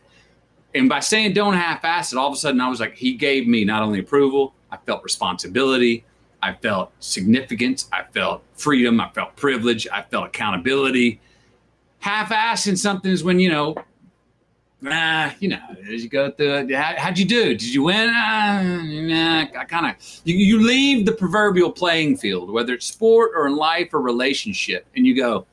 And 0.76 0.90
by 0.90 1.00
saying 1.00 1.34
don't 1.34 1.54
half 1.54 1.84
ass 1.86 2.14
it, 2.14 2.18
all 2.18 2.28
of 2.28 2.34
a 2.34 2.38
sudden 2.38 2.60
I 2.60 2.70
was 2.70 2.80
like, 2.80 2.96
he 2.96 3.14
gave 3.14 3.48
me 3.48 3.64
not 3.64 3.84
only 3.84 4.00
approval, 4.00 4.54
I 4.72 4.78
felt 4.78 5.04
responsibility, 5.04 6.04
I 6.42 6.54
felt 6.54 6.92
significance, 7.00 7.88
I 7.94 8.04
felt 8.12 8.44
freedom, 8.56 9.00
I 9.00 9.10
felt 9.10 9.36
privilege, 9.36 9.88
I 9.92 10.02
felt 10.02 10.28
accountability. 10.28 11.22
Half 12.00 12.30
assing 12.32 12.78
something 12.78 13.12
is 13.12 13.24
when, 13.24 13.40
you 13.40 13.50
know, 13.50 13.76
ah, 14.88 15.34
you 15.40 15.50
know, 15.50 15.62
as 15.90 16.04
you 16.04 16.10
go 16.10 16.32
through 16.32 16.68
it, 16.70 16.72
how, 16.76 17.10
would 17.10 17.20
you 17.20 17.26
do? 17.26 17.50
Did 17.50 17.74
you 17.74 17.84
win? 17.84 18.10
Uh, 18.10 18.82
nah, 18.84 19.46
I 19.58 19.66
kind 19.66 19.86
of, 19.86 20.22
you, 20.26 20.36
you 20.36 20.62
leave 20.62 21.06
the 21.06 21.14
proverbial 21.14 21.72
playing 21.72 22.18
field, 22.18 22.50
whether 22.52 22.74
it's 22.74 22.88
sport 22.88 23.32
or 23.36 23.48
in 23.48 23.56
life 23.56 23.94
or 23.94 24.02
relationship, 24.02 24.86
and 24.96 25.06
you 25.06 25.16
go, 25.16 25.46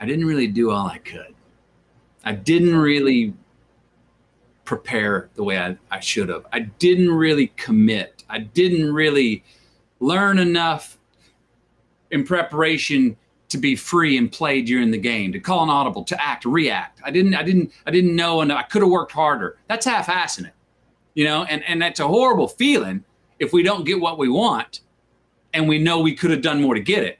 I 0.00 0.06
didn't 0.06 0.26
really 0.26 0.46
do 0.46 0.70
all 0.70 0.86
I 0.86 0.98
could. 0.98 1.34
I 2.24 2.32
didn't 2.32 2.76
really 2.76 3.34
prepare 4.64 5.30
the 5.34 5.42
way 5.42 5.58
I, 5.58 5.76
I 5.90 6.00
should 6.00 6.28
have. 6.28 6.46
I 6.52 6.60
didn't 6.60 7.10
really 7.10 7.48
commit. 7.56 8.24
I 8.28 8.40
didn't 8.40 8.92
really 8.92 9.44
learn 10.00 10.38
enough 10.38 10.98
in 12.10 12.24
preparation 12.24 13.16
to 13.48 13.56
be 13.56 13.74
free 13.74 14.18
and 14.18 14.30
play 14.30 14.60
during 14.60 14.90
the 14.90 14.98
game, 14.98 15.32
to 15.32 15.40
call 15.40 15.62
an 15.62 15.70
audible, 15.70 16.04
to 16.04 16.22
act, 16.22 16.44
react. 16.44 17.00
I 17.02 17.10
didn't, 17.10 17.34
I 17.34 17.42
didn't, 17.42 17.72
I 17.86 17.90
didn't 17.90 18.14
know, 18.14 18.42
and 18.42 18.52
I 18.52 18.62
could 18.62 18.82
have 18.82 18.90
worked 18.90 19.12
harder. 19.12 19.56
That's 19.68 19.86
half-assing 19.86 20.46
it, 20.46 20.52
you 21.14 21.24
know, 21.24 21.44
and 21.44 21.62
and 21.64 21.80
that's 21.80 22.00
a 22.00 22.06
horrible 22.06 22.48
feeling 22.48 23.04
if 23.38 23.54
we 23.54 23.62
don't 23.62 23.84
get 23.84 24.00
what 24.00 24.18
we 24.18 24.28
want, 24.28 24.80
and 25.54 25.66
we 25.66 25.78
know 25.78 26.00
we 26.00 26.14
could 26.14 26.30
have 26.30 26.42
done 26.42 26.60
more 26.60 26.74
to 26.74 26.80
get 26.80 27.04
it. 27.04 27.18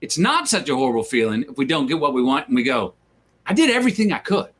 It's 0.00 0.18
not 0.18 0.48
such 0.48 0.68
a 0.68 0.74
horrible 0.74 1.04
feeling 1.04 1.44
if 1.48 1.56
we 1.56 1.64
don't 1.64 1.86
get 1.86 2.00
what 2.00 2.12
we 2.12 2.22
want 2.22 2.48
and 2.48 2.56
we 2.56 2.64
go, 2.64 2.94
I 3.48 3.54
did 3.54 3.70
everything 3.70 4.12
I 4.12 4.18
could 4.18 4.50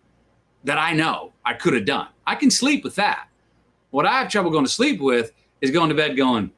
that 0.65 0.79
I 0.79 0.95
know 0.95 1.33
I 1.45 1.53
could 1.55 1.75
have 1.75 1.85
done. 1.85 2.09
I 2.27 2.35
can 2.35 2.51
sleep 2.51 2.83
with 2.83 2.95
that. 2.97 3.29
What 3.91 4.07
I 4.07 4.19
have 4.19 4.29
trouble 4.29 4.51
going 4.51 4.65
to 4.65 4.71
sleep 4.71 5.01
with 5.01 5.33
is 5.61 5.71
going 5.71 5.91
to 5.91 5.95
bed 5.95 6.17
going, 6.17 6.51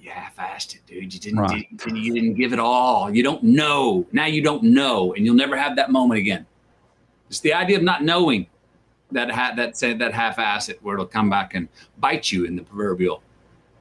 you 0.00 0.10
half-assed 0.10 0.74
it, 0.74 0.80
dude. 0.86 1.12
You 1.14 1.20
didn't, 1.20 1.38
right. 1.38 1.66
did, 1.76 1.96
you 1.96 2.14
didn't 2.14 2.34
give 2.34 2.52
it 2.52 2.58
all. 2.58 3.14
You 3.14 3.22
don't 3.22 3.42
know. 3.42 4.06
Now 4.12 4.26
you 4.26 4.42
don't 4.42 4.62
know, 4.62 5.14
and 5.14 5.24
you'll 5.24 5.36
never 5.36 5.56
have 5.56 5.76
that 5.76 5.90
moment 5.90 6.18
again. 6.18 6.46
It's 7.28 7.40
the 7.40 7.52
idea 7.54 7.76
of 7.76 7.82
not 7.82 8.02
knowing 8.02 8.46
that 9.12 9.30
ha- 9.30 9.52
that 9.56 9.76
say 9.76 9.92
that 9.94 10.12
half-ass 10.14 10.68
it, 10.68 10.82
where 10.82 10.94
it'll 10.94 11.06
come 11.06 11.28
back 11.28 11.54
and 11.54 11.68
bite 11.98 12.32
you 12.32 12.44
in 12.44 12.56
the 12.56 12.62
proverbial 12.62 13.22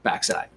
backside. 0.03 0.49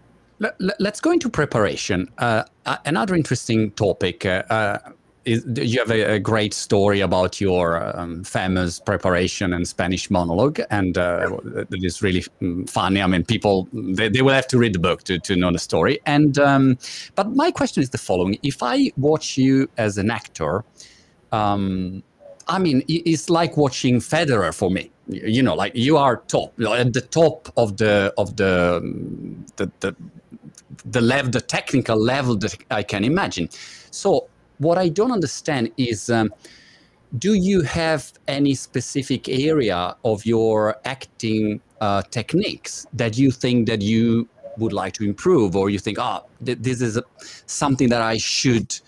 Let's 0.59 1.00
go 1.00 1.12
into 1.12 1.28
preparation. 1.31 2.11
Uh, 2.18 2.44
another 2.85 3.14
interesting 3.14 3.70
topic. 3.72 4.26
Uh, 4.26 4.42
uh, 4.50 4.78
is, 5.24 5.44
you 5.56 5.78
have 5.78 5.90
a, 5.90 6.14
a, 6.14 6.18
great 6.18 6.54
story 6.54 7.00
about 7.00 7.40
your 7.40 7.96
um, 7.98 8.24
famous 8.24 8.80
preparation 8.80 9.52
and 9.52 9.66
Spanish 9.66 10.11
monologue, 10.11 10.61
and 10.70 10.98
uh, 10.98 11.38
it 11.70 11.85
is 11.85 12.02
really 12.02 12.24
mm, 12.40 12.68
funny. 12.68 13.00
I 13.00 13.06
mean, 13.06 13.24
people 13.24 13.68
they, 13.72 14.08
they 14.08 14.22
will 14.22 14.35
have 14.35 14.48
to 14.48 14.58
read 14.58 14.74
the 14.74 14.78
book 14.78 15.04
to, 15.04 15.18
to 15.18 15.37
know 15.37 15.52
the 15.52 15.58
story. 15.58 16.00
And 16.06 16.38
um, 16.38 16.78
but 17.14 17.30
my 17.30 17.50
question 17.50 17.82
is 17.82 17.90
the 17.90 17.98
following: 17.98 18.38
If 18.42 18.62
I 18.62 18.90
watch 18.96 19.37
you 19.38 19.68
as 19.78 19.98
an 19.98 20.11
actor, 20.11 20.64
um, 21.30 22.02
I 22.48 22.58
mean, 22.58 22.82
it's 22.88 23.30
like 23.30 23.56
watching 23.56 24.00
Federer 24.00 24.54
for 24.54 24.70
me. 24.70 24.90
You 25.08 25.42
know, 25.42 25.54
like 25.54 25.72
you 25.74 25.96
are 25.96 26.18
top 26.28 26.58
at 26.61 26.92
the 26.92 27.00
top 27.00 27.48
of 27.56 27.76
the 27.76 28.12
of 28.18 28.37
the 28.37 28.80
the 29.56 29.70
the, 29.80 29.96
the 30.85 31.00
level, 31.00 31.30
the 31.30 31.40
technical 31.40 31.96
level 31.96 32.37
that 32.37 32.56
I 32.70 32.82
can 32.82 33.04
imagine. 33.04 33.48
So 33.90 34.28
what 34.58 34.78
I 34.78 34.88
don't 34.88 35.12
understand 35.12 35.70
is 35.76 36.10
um, 36.10 36.32
do 37.18 37.34
you 37.34 37.60
have 37.62 38.12
any 38.28 38.54
specific 38.54 39.28
area 39.28 39.94
of 40.04 40.24
your 40.24 40.76
acting 40.84 41.60
uh, 41.80 42.02
techniques 42.02 42.86
that 42.92 43.18
you 43.18 43.30
think 43.30 43.66
that 43.68 43.82
you 43.82 44.28
would 44.58 44.72
like 44.72 44.94
to 44.94 45.04
improve? 45.04 45.56
Or 45.56 45.68
you 45.70 45.78
think 45.78 45.98
oh 46.00 46.24
th- 46.44 46.58
this 46.60 46.80
is 46.80 46.96
a, 46.96 47.04
something 47.46 47.88
that 47.90 48.02
i 48.02 48.16
should 48.16 48.78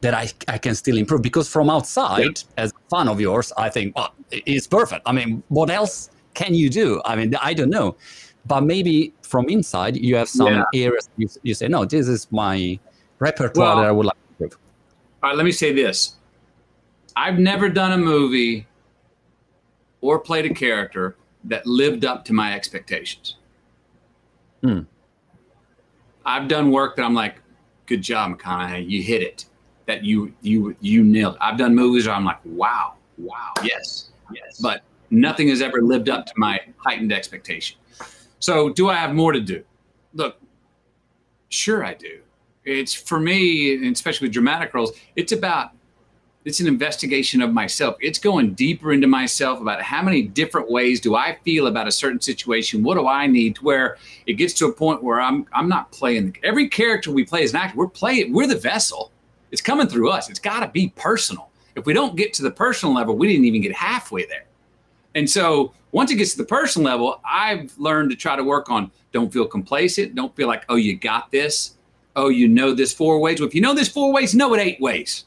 that 0.00 0.14
I, 0.14 0.28
I 0.48 0.58
can 0.58 0.74
still 0.74 0.98
improve? 0.98 1.22
Because 1.22 1.48
from 1.48 1.70
outside 1.70 2.42
as 2.58 2.72
a 2.72 2.90
fan 2.90 3.08
of 3.08 3.20
yours 3.20 3.52
i 3.56 3.68
think 3.68 3.92
oh, 3.96 4.08
it's 4.30 4.66
perfect. 4.66 5.02
I 5.06 5.12
mean 5.12 5.42
what 5.48 5.70
else 5.70 6.10
can 6.34 6.54
you 6.54 6.70
do? 6.70 7.00
I 7.04 7.16
mean 7.16 7.34
i 7.40 7.54
don't 7.54 7.70
know. 7.70 7.96
But 8.46 8.62
maybe 8.62 9.14
from 9.22 9.48
inside 9.48 9.96
you 9.96 10.16
have 10.16 10.28
some 10.28 10.52
yeah. 10.52 10.64
areas 10.74 11.08
you, 11.16 11.28
you 11.42 11.54
say 11.54 11.68
no 11.68 11.84
this 11.84 12.08
is 12.08 12.30
my 12.30 12.78
repertoire 13.18 13.74
well, 13.74 13.76
that 13.76 13.86
i 13.86 13.90
would 13.90 14.06
like 14.06 14.16
all 15.24 15.30
right, 15.30 15.36
let 15.38 15.46
me 15.46 15.52
say 15.52 15.72
this. 15.72 16.16
I've 17.16 17.38
never 17.38 17.70
done 17.70 17.92
a 17.92 17.96
movie 17.96 18.66
or 20.02 20.18
played 20.18 20.44
a 20.44 20.52
character 20.52 21.16
that 21.44 21.64
lived 21.66 22.04
up 22.04 22.26
to 22.26 22.34
my 22.34 22.52
expectations. 22.52 23.36
Hmm. 24.62 24.80
I've 26.26 26.46
done 26.46 26.70
work 26.70 26.96
that 26.96 27.06
I'm 27.06 27.14
like, 27.14 27.36
good 27.86 28.02
job, 28.02 28.36
McConaughey. 28.36 28.86
You 28.86 29.02
hit 29.02 29.22
it. 29.22 29.46
That 29.86 30.04
you 30.04 30.34
you 30.42 30.76
you 30.82 31.02
nailed. 31.02 31.36
It. 31.36 31.40
I've 31.40 31.56
done 31.56 31.74
movies 31.74 32.06
where 32.06 32.14
I'm 32.14 32.26
like, 32.26 32.40
wow, 32.44 32.92
wow, 33.16 33.52
yes, 33.62 34.10
yes. 34.30 34.60
But 34.60 34.82
nothing 35.08 35.48
has 35.48 35.62
ever 35.62 35.80
lived 35.80 36.10
up 36.10 36.26
to 36.26 36.32
my 36.36 36.60
heightened 36.76 37.12
expectation. 37.14 37.78
So, 38.40 38.68
do 38.68 38.90
I 38.90 38.96
have 38.96 39.14
more 39.14 39.32
to 39.32 39.40
do? 39.40 39.64
Look, 40.12 40.36
sure 41.48 41.82
I 41.82 41.94
do 41.94 42.20
it's 42.64 42.94
for 42.94 43.20
me, 43.20 43.88
especially 43.88 44.26
with 44.26 44.32
dramatic 44.32 44.72
roles, 44.74 44.92
it's 45.16 45.32
about 45.32 45.70
it's 46.44 46.60
an 46.60 46.66
investigation 46.66 47.40
of 47.40 47.54
myself. 47.54 47.96
It's 48.00 48.18
going 48.18 48.52
deeper 48.52 48.92
into 48.92 49.06
myself 49.06 49.62
about 49.62 49.80
how 49.80 50.02
many 50.02 50.20
different 50.20 50.70
ways 50.70 51.00
do 51.00 51.14
I 51.14 51.38
feel 51.42 51.68
about 51.68 51.88
a 51.88 51.92
certain 51.92 52.20
situation. 52.20 52.82
What 52.82 52.96
do 52.96 53.08
I 53.08 53.26
need 53.26 53.56
to 53.56 53.64
where 53.64 53.96
it 54.26 54.34
gets 54.34 54.52
to 54.54 54.66
a 54.66 54.72
point 54.72 55.02
where 55.02 55.20
I'm 55.20 55.46
I'm 55.52 55.68
not 55.68 55.90
playing 55.90 56.36
every 56.42 56.68
character 56.68 57.10
we 57.10 57.24
play 57.24 57.44
as 57.44 57.50
an 57.52 57.56
actor. 57.56 57.76
We're 57.76 57.88
playing. 57.88 58.32
We're 58.32 58.46
the 58.46 58.58
vessel. 58.58 59.10
It's 59.52 59.62
coming 59.62 59.86
through 59.86 60.10
us. 60.10 60.28
It's 60.28 60.40
got 60.40 60.60
to 60.60 60.68
be 60.68 60.92
personal. 60.96 61.50
If 61.76 61.86
we 61.86 61.92
don't 61.92 62.16
get 62.16 62.32
to 62.34 62.42
the 62.42 62.50
personal 62.50 62.94
level, 62.94 63.16
we 63.16 63.26
didn't 63.26 63.46
even 63.46 63.62
get 63.62 63.72
halfway 63.72 64.26
there. 64.26 64.44
And 65.14 65.28
so 65.28 65.72
once 65.92 66.10
it 66.10 66.16
gets 66.16 66.32
to 66.32 66.38
the 66.38 66.44
personal 66.44 66.86
level, 66.86 67.20
I've 67.24 67.72
learned 67.78 68.10
to 68.10 68.16
try 68.16 68.36
to 68.36 68.44
work 68.44 68.68
on 68.68 68.90
don't 69.12 69.32
feel 69.32 69.46
complacent. 69.46 70.14
Don't 70.14 70.34
feel 70.34 70.48
like, 70.48 70.64
oh, 70.68 70.74
you 70.74 70.96
got 70.96 71.30
this 71.30 71.76
oh, 72.16 72.28
you 72.28 72.48
know 72.48 72.74
this 72.74 72.92
four 72.92 73.18
ways. 73.18 73.40
Well, 73.40 73.48
if 73.48 73.54
you 73.54 73.60
know 73.60 73.74
this 73.74 73.88
four 73.88 74.12
ways, 74.12 74.34
know 74.34 74.54
it 74.54 74.60
eight 74.60 74.80
ways. 74.80 75.24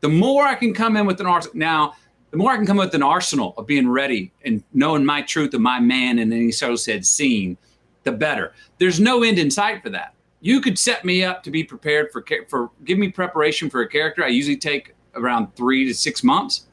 The 0.00 0.08
more 0.08 0.46
I 0.46 0.54
can 0.54 0.72
come 0.72 0.96
in 0.96 1.06
with 1.06 1.20
an 1.20 1.26
arsenal 1.26 1.56
now, 1.56 1.94
the 2.30 2.36
more 2.36 2.52
I 2.52 2.56
can 2.56 2.66
come 2.66 2.76
with 2.76 2.94
an 2.94 3.02
arsenal 3.02 3.54
of 3.56 3.66
being 3.66 3.88
ready 3.88 4.32
and 4.44 4.62
knowing 4.72 5.04
my 5.04 5.22
truth 5.22 5.52
of 5.52 5.60
my 5.60 5.80
man 5.80 6.20
and 6.20 6.30
then 6.30 6.40
he 6.40 6.52
so 6.52 6.76
said 6.76 7.04
scene, 7.04 7.56
the 8.04 8.12
better. 8.12 8.54
There's 8.78 9.00
no 9.00 9.22
end 9.22 9.38
in 9.38 9.50
sight 9.50 9.82
for 9.82 9.90
that. 9.90 10.14
You 10.40 10.60
could 10.60 10.78
set 10.78 11.04
me 11.04 11.24
up 11.24 11.42
to 11.42 11.50
be 11.50 11.64
prepared 11.64 12.10
for 12.12 12.24
for 12.48 12.70
give 12.84 12.98
me 12.98 13.10
preparation 13.10 13.68
for 13.68 13.82
a 13.82 13.88
character. 13.88 14.24
I 14.24 14.28
usually 14.28 14.56
take 14.56 14.94
around 15.14 15.54
three 15.54 15.86
to 15.86 15.94
six 15.94 16.24
months. 16.24 16.66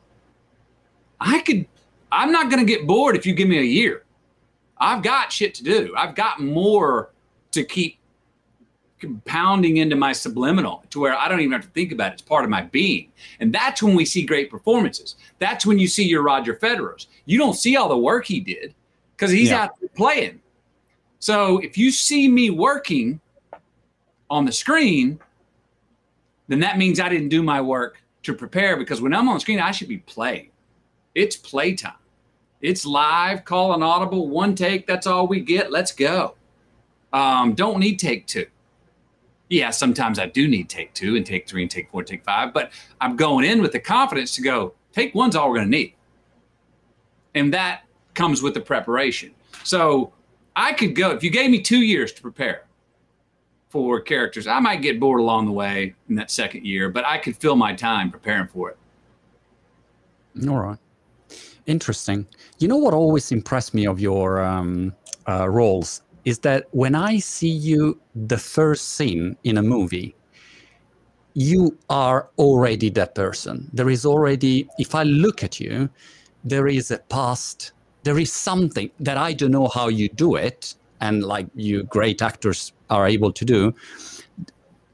I 1.19 1.39
could. 1.41 1.67
I'm 2.11 2.31
not 2.31 2.49
going 2.49 2.65
to 2.65 2.71
get 2.71 2.87
bored 2.87 3.17
if 3.17 3.25
you 3.25 3.33
give 3.33 3.49
me 3.49 3.57
a 3.57 3.63
year. 3.63 4.05
I've 4.77 5.03
got 5.03 5.31
shit 5.31 5.53
to 5.55 5.63
do. 5.63 5.93
I've 5.97 6.15
got 6.15 6.39
more 6.39 7.11
to 7.51 7.63
keep 7.63 7.96
compounding 8.99 9.77
into 9.77 9.95
my 9.95 10.11
subliminal 10.11 10.83
to 10.89 10.99
where 10.99 11.17
I 11.17 11.27
don't 11.27 11.39
even 11.39 11.51
have 11.51 11.61
to 11.61 11.69
think 11.69 11.91
about 11.91 12.11
it. 12.11 12.13
It's 12.13 12.21
part 12.21 12.43
of 12.43 12.49
my 12.49 12.63
being. 12.63 13.11
And 13.39 13.53
that's 13.53 13.83
when 13.83 13.95
we 13.95 14.05
see 14.05 14.23
great 14.23 14.49
performances. 14.49 15.15
That's 15.39 15.65
when 15.65 15.77
you 15.77 15.87
see 15.87 16.03
your 16.03 16.23
Roger 16.23 16.55
Federers. 16.55 17.07
You 17.25 17.37
don't 17.37 17.53
see 17.53 17.77
all 17.77 17.89
the 17.89 17.97
work 17.97 18.25
he 18.25 18.39
did 18.39 18.73
because 19.15 19.31
he's 19.31 19.49
yeah. 19.49 19.63
out 19.63 19.71
playing. 19.95 20.41
So 21.19 21.59
if 21.59 21.77
you 21.77 21.91
see 21.91 22.27
me 22.27 22.49
working 22.49 23.19
on 24.29 24.45
the 24.45 24.51
screen, 24.51 25.19
then 26.47 26.59
that 26.61 26.77
means 26.77 26.99
I 26.99 27.09
didn't 27.09 27.29
do 27.29 27.43
my 27.43 27.61
work 27.61 28.01
to 28.23 28.33
prepare 28.33 28.77
because 28.77 29.01
when 29.01 29.13
I'm 29.13 29.29
on 29.29 29.39
screen, 29.39 29.59
I 29.59 29.71
should 29.71 29.87
be 29.87 29.97
playing. 29.99 30.49
It's 31.15 31.35
playtime. 31.35 31.93
It's 32.61 32.85
live, 32.85 33.45
call 33.45 33.73
an 33.73 33.83
audible, 33.83 34.27
one 34.29 34.55
take. 34.55 34.87
That's 34.87 35.05
all 35.05 35.27
we 35.27 35.41
get. 35.41 35.71
Let's 35.71 35.91
go. 35.91 36.35
Um, 37.13 37.53
don't 37.53 37.79
need 37.79 37.99
take 37.99 38.25
two 38.25 38.47
yeah, 39.49 39.69
sometimes 39.69 40.19
I 40.19 40.25
do 40.25 40.47
need 40.47 40.69
take 40.69 40.93
two 40.93 41.15
and 41.15 41.25
take 41.25 41.47
three 41.47 41.61
and 41.61 41.71
take 41.71 41.89
four, 41.89 42.01
and 42.01 42.07
take 42.07 42.23
five, 42.23 42.53
but 42.53 42.71
I'm 42.99 43.15
going 43.15 43.45
in 43.45 43.61
with 43.61 43.71
the 43.71 43.79
confidence 43.79 44.35
to 44.35 44.41
go, 44.41 44.73
take 44.91 45.15
one's 45.15 45.35
all 45.35 45.49
we're 45.49 45.57
going 45.57 45.71
to 45.71 45.77
need. 45.77 45.93
And 47.35 47.53
that 47.53 47.83
comes 48.13 48.41
with 48.41 48.53
the 48.53 48.61
preparation. 48.61 49.33
So 49.63 50.11
I 50.55 50.73
could 50.73 50.95
go, 50.95 51.11
if 51.11 51.23
you 51.23 51.29
gave 51.29 51.49
me 51.49 51.61
two 51.61 51.81
years 51.81 52.11
to 52.13 52.21
prepare 52.21 52.65
for 53.69 54.01
characters, 54.01 54.47
I 54.47 54.59
might 54.59 54.81
get 54.81 54.99
bored 54.99 55.19
along 55.19 55.45
the 55.45 55.51
way 55.51 55.93
in 56.09 56.15
that 56.15 56.31
second 56.31 56.65
year, 56.65 56.89
but 56.89 57.05
I 57.05 57.17
could 57.17 57.37
fill 57.37 57.55
my 57.55 57.73
time 57.73 58.11
preparing 58.11 58.47
for 58.47 58.71
it. 58.71 58.77
All 60.47 60.57
right. 60.57 60.77
Interesting. 61.67 62.25
You 62.59 62.67
know 62.67 62.77
what 62.77 62.93
always 62.93 63.31
impressed 63.31 63.73
me 63.73 63.85
of 63.85 63.99
your 63.99 64.41
um, 64.41 64.95
uh, 65.27 65.49
roles 65.49 66.01
is 66.27 66.39
that 66.39 66.65
when 66.71 66.93
I 66.93 67.19
see 67.19 67.55
you 67.69 67.97
the 68.27 68.37
first 68.37 68.95
scene 68.95 69.37
in 69.45 69.57
a 69.57 69.63
movie, 69.63 70.13
you 71.35 71.77
are 71.89 72.27
already 72.37 72.89
that 72.89 73.15
person. 73.15 73.69
There 73.71 73.89
is 73.89 74.05
already, 74.05 74.67
if 74.77 74.93
I 74.93 75.03
look 75.03 75.41
at 75.41 75.57
you, 75.61 75.89
there 76.43 76.67
is 76.67 76.91
a 76.91 76.97
past, 76.97 77.71
there 78.03 78.19
is 78.19 78.33
something 78.33 78.91
that 78.99 79.17
I 79.17 79.31
don't 79.31 79.51
know 79.51 79.69
how 79.69 79.87
you 79.87 80.09
do 80.09 80.35
it, 80.35 80.75
and 80.99 81.23
like 81.23 81.47
you 81.55 81.83
great 81.83 82.21
actors 82.21 82.73
are 82.89 83.07
able 83.07 83.31
to 83.31 83.45
do. 83.45 83.73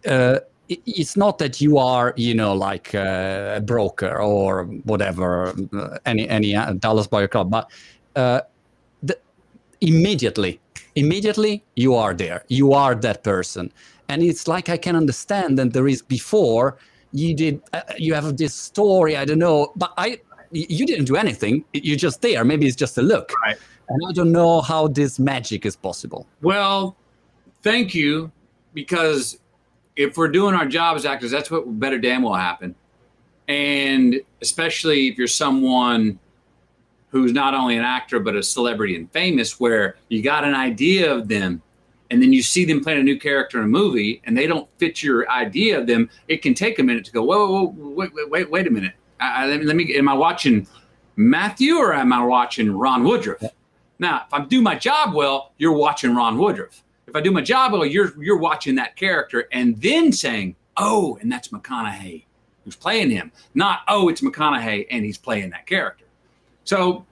Uh, 0.06 0.38
it's 0.70 1.18
not 1.18 1.40
that 1.40 1.60
you 1.62 1.80
are, 1.80 2.14
you 2.16 2.36
know, 2.36 2.54
like 2.54 2.94
a 2.94 3.62
broker 3.66 4.22
or 4.22 4.66
whatever, 4.84 5.56
uh, 5.74 5.98
any 6.06 6.30
any 6.30 6.56
uh, 6.56 6.74
Dallas 6.74 7.08
Buyer 7.08 7.28
Club, 7.28 7.50
but 7.50 7.72
uh, 8.16 8.42
the, 9.02 9.18
immediately 9.82 10.60
immediately 10.96 11.64
you 11.76 11.96
are 11.96 12.14
there. 12.14 12.44
You 12.48 12.74
are 12.74 12.96
that 12.96 13.24
person. 13.24 13.72
And 14.10 14.22
it's 14.22 14.48
like 14.48 14.70
i 14.70 14.78
can 14.78 14.96
understand 14.96 15.58
that 15.58 15.74
there 15.74 15.88
is 15.88 16.02
before 16.02 16.78
you 17.14 17.34
did 17.34 17.62
uh, 17.74 17.82
you 17.98 18.14
have 18.14 18.38
this 18.38 18.54
story 18.54 19.16
i 19.16 19.24
don't 19.24 19.40
know 19.40 19.72
but 19.76 19.94
i 19.98 20.20
you 20.52 20.86
didn't 20.86 21.06
do 21.06 21.16
anything. 21.16 21.66
You're 21.74 21.98
just 21.98 22.22
there. 22.22 22.46
Maybe 22.46 22.68
it's 22.68 22.76
just 22.76 23.00
a 23.00 23.02
look. 23.02 23.32
Right. 23.44 23.58
and 23.90 24.00
i 24.08 24.12
don't 24.12 24.32
know 24.32 24.62
how 24.62 24.88
this 24.88 25.20
magic 25.20 25.66
is 25.66 25.76
possible. 25.76 26.28
Well 26.42 26.96
thank 27.64 27.96
you 27.96 28.32
because 28.74 29.40
if 29.96 30.18
we're 30.18 30.28
doing 30.28 30.56
our 30.56 30.66
job 30.66 30.98
as 30.98 31.06
actors, 31.06 31.32
that's 31.32 31.50
what 31.50 31.80
better 31.80 31.98
damn 31.98 32.24
will 32.24 32.34
happen. 32.34 32.76
And 33.48 34.22
especially 34.42 35.08
if 35.08 35.18
you're 35.18 35.28
someone 35.28 36.20
who's 37.14 37.32
not 37.32 37.54
only 37.54 37.78
an 37.78 37.84
actor 37.84 38.20
but 38.20 38.36
a 38.36 38.42
celebrity 38.42 38.96
and 38.96 39.10
famous, 39.12 39.60
where 39.60 39.96
you 40.10 40.24
got 40.24 40.44
an 40.44 40.56
idea 40.56 41.14
of 41.14 41.28
them, 41.28 41.62
and 42.10 42.22
then 42.22 42.34
you 42.34 42.42
see 42.42 42.66
them 42.66 42.84
playing 42.84 43.00
a 43.00 43.04
new 43.04 43.20
character 43.20 43.60
in 43.60 43.66
a 43.66 43.68
movie, 43.68 44.20
and 44.26 44.36
they 44.36 44.48
don't 44.48 44.68
fit 44.80 45.04
your 45.04 45.30
idea 45.30 45.80
of 45.80 45.86
them. 45.86 46.10
It 46.28 46.42
can 46.42 46.56
take 46.56 46.80
a 46.80 46.84
minute 46.84 47.06
to 47.06 47.12
go. 47.12 47.24
Whoa, 47.24 47.48
whoa, 47.48 47.68
whoa 47.68 47.90
wait, 47.90 48.14
wait, 48.16 48.30
wait, 48.30 48.50
wait 48.50 48.68
a 48.68 48.72
minute. 48.72 48.94
I, 49.20 49.46
let, 49.46 49.60
me, 49.60 49.66
let 49.66 49.76
me. 49.76 49.96
Am 49.96 50.10
I 50.10 50.14
watching 50.14 50.68
Matthew 51.16 51.76
or 51.76 51.94
am 51.94 52.12
I 52.12 52.26
watching 52.26 52.72
Ron 52.72 53.04
Woodroof? 53.04 53.48
Now, 54.00 54.24
if 54.28 54.34
I 54.34 54.44
do 54.44 54.60
my 54.60 54.76
job 54.76 55.14
well, 55.14 55.54
you're 55.60 55.74
watching 55.74 56.16
Ron 56.16 56.38
Woodroof. 56.38 56.82
If 57.06 57.16
I 57.16 57.22
do 57.22 57.32
my 57.32 57.42
job 57.42 57.74
well, 57.74 57.86
you're 57.86 58.12
you're 58.22 58.38
watching 58.40 58.74
that 58.76 58.96
character 58.96 59.48
and 59.52 59.80
then 59.80 60.12
saying, 60.12 60.56
"Oh, 60.78 61.20
and 61.22 61.32
that's 61.32 61.50
McConaughey 61.50 62.26
who's 62.66 62.76
playing 62.76 63.12
him." 63.12 63.32
Not, 63.54 63.82
"Oh, 63.88 64.10
it's 64.10 64.22
McConaughey 64.22 64.88
and 64.90 65.06
he's 65.06 65.20
playing 65.20 65.52
that 65.52 65.68
character." 65.68 66.03
So 66.64 67.06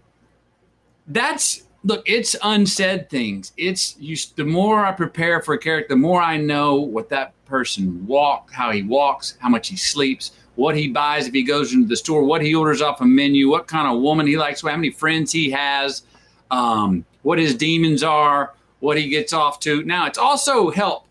that's 1.07 1.63
look, 1.83 2.03
it's 2.07 2.35
unsaid 2.43 3.09
things. 3.09 3.53
It's 3.57 3.95
you. 3.99 4.15
The 4.35 4.45
more 4.45 4.85
I 4.85 4.91
prepare 4.91 5.41
for 5.41 5.53
a 5.53 5.57
character, 5.57 5.95
the 5.95 5.99
more 5.99 6.21
I 6.21 6.37
know 6.37 6.75
what 6.75 7.09
that 7.09 7.33
person 7.45 8.05
walk, 8.05 8.51
how 8.51 8.71
he 8.71 8.83
walks, 8.83 9.37
how 9.39 9.49
much 9.49 9.67
he 9.67 9.75
sleeps, 9.75 10.31
what 10.55 10.75
he 10.75 10.87
buys 10.87 11.27
if 11.27 11.33
he 11.33 11.43
goes 11.43 11.73
into 11.73 11.87
the 11.87 11.95
store, 11.95 12.23
what 12.23 12.41
he 12.41 12.53
orders 12.53 12.81
off 12.81 13.01
a 13.01 13.05
menu, 13.05 13.49
what 13.49 13.67
kind 13.67 13.93
of 13.93 14.01
woman 14.01 14.27
he 14.27 14.37
likes, 14.37 14.61
how 14.61 14.75
many 14.75 14.91
friends 14.91 15.31
he 15.31 15.49
has, 15.49 16.03
um, 16.51 17.05
what 17.23 17.39
his 17.39 17.55
demons 17.55 18.03
are, 18.03 18.53
what 18.79 18.97
he 18.97 19.09
gets 19.09 19.33
off 19.33 19.59
to. 19.61 19.83
Now, 19.83 20.05
it's 20.05 20.17
also 20.17 20.69
help 20.71 21.07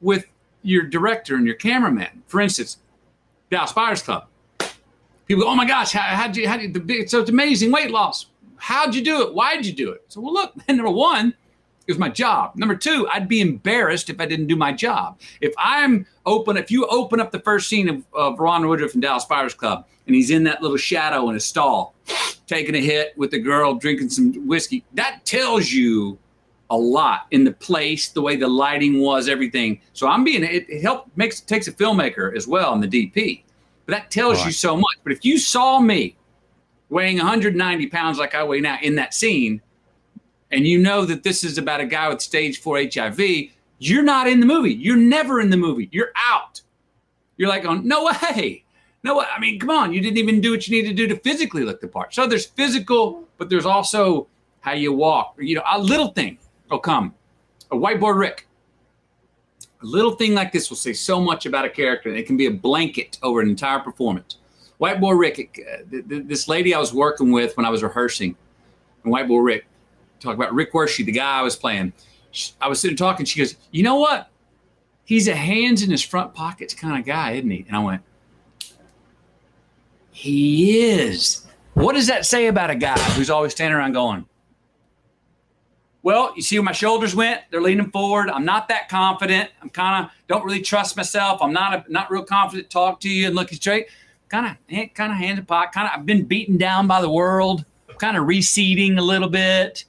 with 0.00 0.26
your 0.62 0.82
director 0.82 1.36
and 1.36 1.46
your 1.46 1.54
cameraman. 1.54 2.22
For 2.26 2.40
instance, 2.40 2.78
Dallas 3.50 3.72
Buyers 3.72 4.02
Club. 4.02 4.26
People 5.26 5.44
go, 5.44 5.50
oh 5.50 5.56
my 5.56 5.66
gosh, 5.66 5.92
how, 5.92 6.02
how'd 6.02 6.36
you, 6.36 6.48
how 6.48 6.56
did 6.56 6.72
the 6.72 7.06
so 7.06 7.20
it's 7.20 7.30
amazing 7.30 7.72
weight 7.72 7.90
loss. 7.90 8.26
How'd 8.56 8.94
you 8.94 9.02
do 9.02 9.22
it? 9.22 9.34
Why'd 9.34 9.66
you 9.66 9.72
do 9.72 9.90
it? 9.90 10.04
So, 10.08 10.20
well, 10.20 10.32
look, 10.32 10.54
number 10.68 10.90
one, 10.90 11.34
it 11.86 11.92
was 11.92 11.98
my 11.98 12.08
job. 12.08 12.56
Number 12.56 12.74
two, 12.74 13.06
I'd 13.12 13.28
be 13.28 13.40
embarrassed 13.40 14.10
if 14.10 14.20
I 14.20 14.26
didn't 14.26 14.46
do 14.46 14.56
my 14.56 14.72
job. 14.72 15.20
If 15.40 15.54
I'm 15.56 16.06
open, 16.24 16.56
if 16.56 16.70
you 16.70 16.86
open 16.86 17.20
up 17.20 17.30
the 17.30 17.40
first 17.40 17.68
scene 17.68 17.88
of, 17.88 18.04
of 18.12 18.40
Ron 18.40 18.64
Woodroof 18.64 18.94
in 18.94 19.00
Dallas 19.00 19.24
Buyers 19.24 19.54
Club 19.54 19.86
and 20.06 20.14
he's 20.14 20.30
in 20.30 20.44
that 20.44 20.62
little 20.62 20.76
shadow 20.76 21.28
in 21.30 21.36
a 21.36 21.40
stall, 21.40 21.94
taking 22.46 22.74
a 22.74 22.80
hit 22.80 23.16
with 23.16 23.34
a 23.34 23.38
girl, 23.38 23.74
drinking 23.74 24.10
some 24.10 24.46
whiskey, 24.46 24.84
that 24.94 25.24
tells 25.24 25.70
you 25.70 26.18
a 26.70 26.76
lot 26.76 27.26
in 27.30 27.44
the 27.44 27.52
place, 27.52 28.08
the 28.08 28.22
way 28.22 28.34
the 28.34 28.48
lighting 28.48 29.00
was, 29.00 29.28
everything. 29.28 29.80
So 29.92 30.08
I'm 30.08 30.24
being, 30.24 30.42
it, 30.42 30.68
it 30.68 30.82
helps, 30.82 31.08
makes, 31.16 31.40
takes 31.40 31.68
a 31.68 31.72
filmmaker 31.72 32.36
as 32.36 32.48
well 32.48 32.72
and 32.72 32.82
the 32.82 32.88
DP. 32.88 33.42
But 33.86 33.94
that 33.94 34.10
tells 34.10 34.38
right. 34.38 34.46
you 34.46 34.52
so 34.52 34.76
much. 34.76 34.96
But 35.04 35.12
if 35.12 35.24
you 35.24 35.38
saw 35.38 35.80
me 35.80 36.16
weighing 36.88 37.16
190 37.18 37.86
pounds 37.88 38.18
like 38.18 38.34
I 38.34 38.44
weigh 38.44 38.60
now 38.60 38.78
in 38.82 38.96
that 38.96 39.14
scene, 39.14 39.62
and 40.50 40.66
you 40.66 40.78
know 40.78 41.04
that 41.04 41.22
this 41.22 41.44
is 41.44 41.58
about 41.58 41.80
a 41.80 41.86
guy 41.86 42.08
with 42.08 42.20
stage 42.20 42.60
four 42.60 42.78
HIV, 42.78 43.20
you're 43.78 44.02
not 44.02 44.26
in 44.26 44.40
the 44.40 44.46
movie. 44.46 44.74
You're 44.74 44.96
never 44.96 45.40
in 45.40 45.50
the 45.50 45.56
movie. 45.56 45.88
You're 45.92 46.12
out. 46.16 46.60
You're 47.36 47.48
like, 47.48 47.62
going, 47.62 47.86
no 47.86 48.04
way. 48.04 48.64
No 49.04 49.18
way. 49.18 49.26
I 49.34 49.38
mean, 49.38 49.60
come 49.60 49.70
on. 49.70 49.92
You 49.92 50.00
didn't 50.00 50.18
even 50.18 50.40
do 50.40 50.50
what 50.50 50.66
you 50.66 50.80
need 50.82 50.88
to 50.88 50.94
do 50.94 51.06
to 51.06 51.16
physically 51.20 51.62
look 51.62 51.80
the 51.80 51.88
part. 51.88 52.12
So 52.12 52.26
there's 52.26 52.46
physical, 52.46 53.24
but 53.38 53.48
there's 53.48 53.66
also 53.66 54.26
how 54.60 54.72
you 54.72 54.92
walk. 54.92 55.36
You 55.38 55.56
know, 55.56 55.62
a 55.70 55.78
little 55.78 56.08
thing 56.08 56.38
will 56.70 56.80
come. 56.80 57.14
A 57.70 57.76
White 57.76 58.00
Boy 58.00 58.10
Rick. 58.10 58.48
A 59.82 59.86
little 59.86 60.12
thing 60.12 60.34
like 60.34 60.52
this 60.52 60.70
will 60.70 60.76
say 60.76 60.92
so 60.92 61.20
much 61.20 61.44
about 61.46 61.64
a 61.64 61.70
character. 61.70 62.08
It 62.08 62.26
can 62.26 62.36
be 62.36 62.46
a 62.46 62.50
blanket 62.50 63.18
over 63.22 63.40
an 63.40 63.48
entire 63.48 63.78
performance. 63.78 64.38
White 64.78 65.00
Boy 65.00 65.12
Rick, 65.12 65.60
uh, 65.70 65.78
this 65.88 66.48
lady 66.48 66.74
I 66.74 66.78
was 66.78 66.92
working 66.92 67.32
with 67.32 67.56
when 67.56 67.64
I 67.66 67.70
was 67.70 67.82
rehearsing, 67.82 68.36
and 69.02 69.12
White 69.12 69.28
Boy 69.28 69.38
Rick, 69.38 69.66
talk 70.20 70.34
about 70.34 70.54
Rick 70.54 70.72
Wershe, 70.72 71.04
the 71.04 71.12
guy 71.12 71.38
I 71.38 71.42
was 71.42 71.56
playing. 71.56 71.92
I 72.60 72.68
was 72.68 72.80
sitting 72.80 72.96
talking. 72.96 73.24
She 73.24 73.38
goes, 73.38 73.56
"You 73.70 73.82
know 73.82 73.96
what? 73.96 74.30
He's 75.04 75.28
a 75.28 75.34
hands 75.34 75.82
in 75.82 75.90
his 75.90 76.02
front 76.02 76.34
pockets 76.34 76.74
kind 76.74 76.98
of 76.98 77.06
guy, 77.06 77.32
isn't 77.32 77.50
he?" 77.50 77.64
And 77.68 77.76
I 77.76 77.80
went, 77.80 78.02
"He 80.10 80.78
is." 80.80 81.46
What 81.74 81.94
does 81.94 82.06
that 82.06 82.26
say 82.26 82.46
about 82.46 82.70
a 82.70 82.74
guy 82.74 82.98
who's 83.10 83.30
always 83.30 83.52
standing 83.52 83.76
around 83.76 83.92
going? 83.92 84.26
Well, 86.06 86.32
you 86.36 86.42
see 86.42 86.56
where 86.56 86.62
my 86.62 86.70
shoulders 86.70 87.16
went? 87.16 87.40
They're 87.50 87.60
leaning 87.60 87.90
forward. 87.90 88.30
I'm 88.30 88.44
not 88.44 88.68
that 88.68 88.88
confident. 88.88 89.50
I'm 89.60 89.70
kind 89.70 90.04
of 90.04 90.12
don't 90.28 90.44
really 90.44 90.62
trust 90.62 90.96
myself. 90.96 91.42
I'm 91.42 91.52
not 91.52 91.74
a, 91.74 91.92
not 91.92 92.12
real 92.12 92.22
confident 92.22 92.70
to 92.70 92.72
talk 92.72 93.00
to 93.00 93.08
you 93.08 93.26
and 93.26 93.34
looking 93.34 93.56
straight. 93.56 93.88
Kind 94.28 94.46
of 94.46 94.56
eh, 94.70 94.86
kind 94.94 95.10
of 95.10 95.18
hands 95.18 95.40
in 95.40 95.46
pocket. 95.46 95.74
Kind 95.74 95.88
of 95.88 95.98
I've 95.98 96.06
been 96.06 96.24
beaten 96.24 96.58
down 96.58 96.86
by 96.86 97.00
the 97.00 97.10
world. 97.10 97.64
Kind 97.98 98.16
of 98.16 98.24
receding 98.28 98.96
a 98.98 99.02
little 99.02 99.28
bit. 99.28 99.84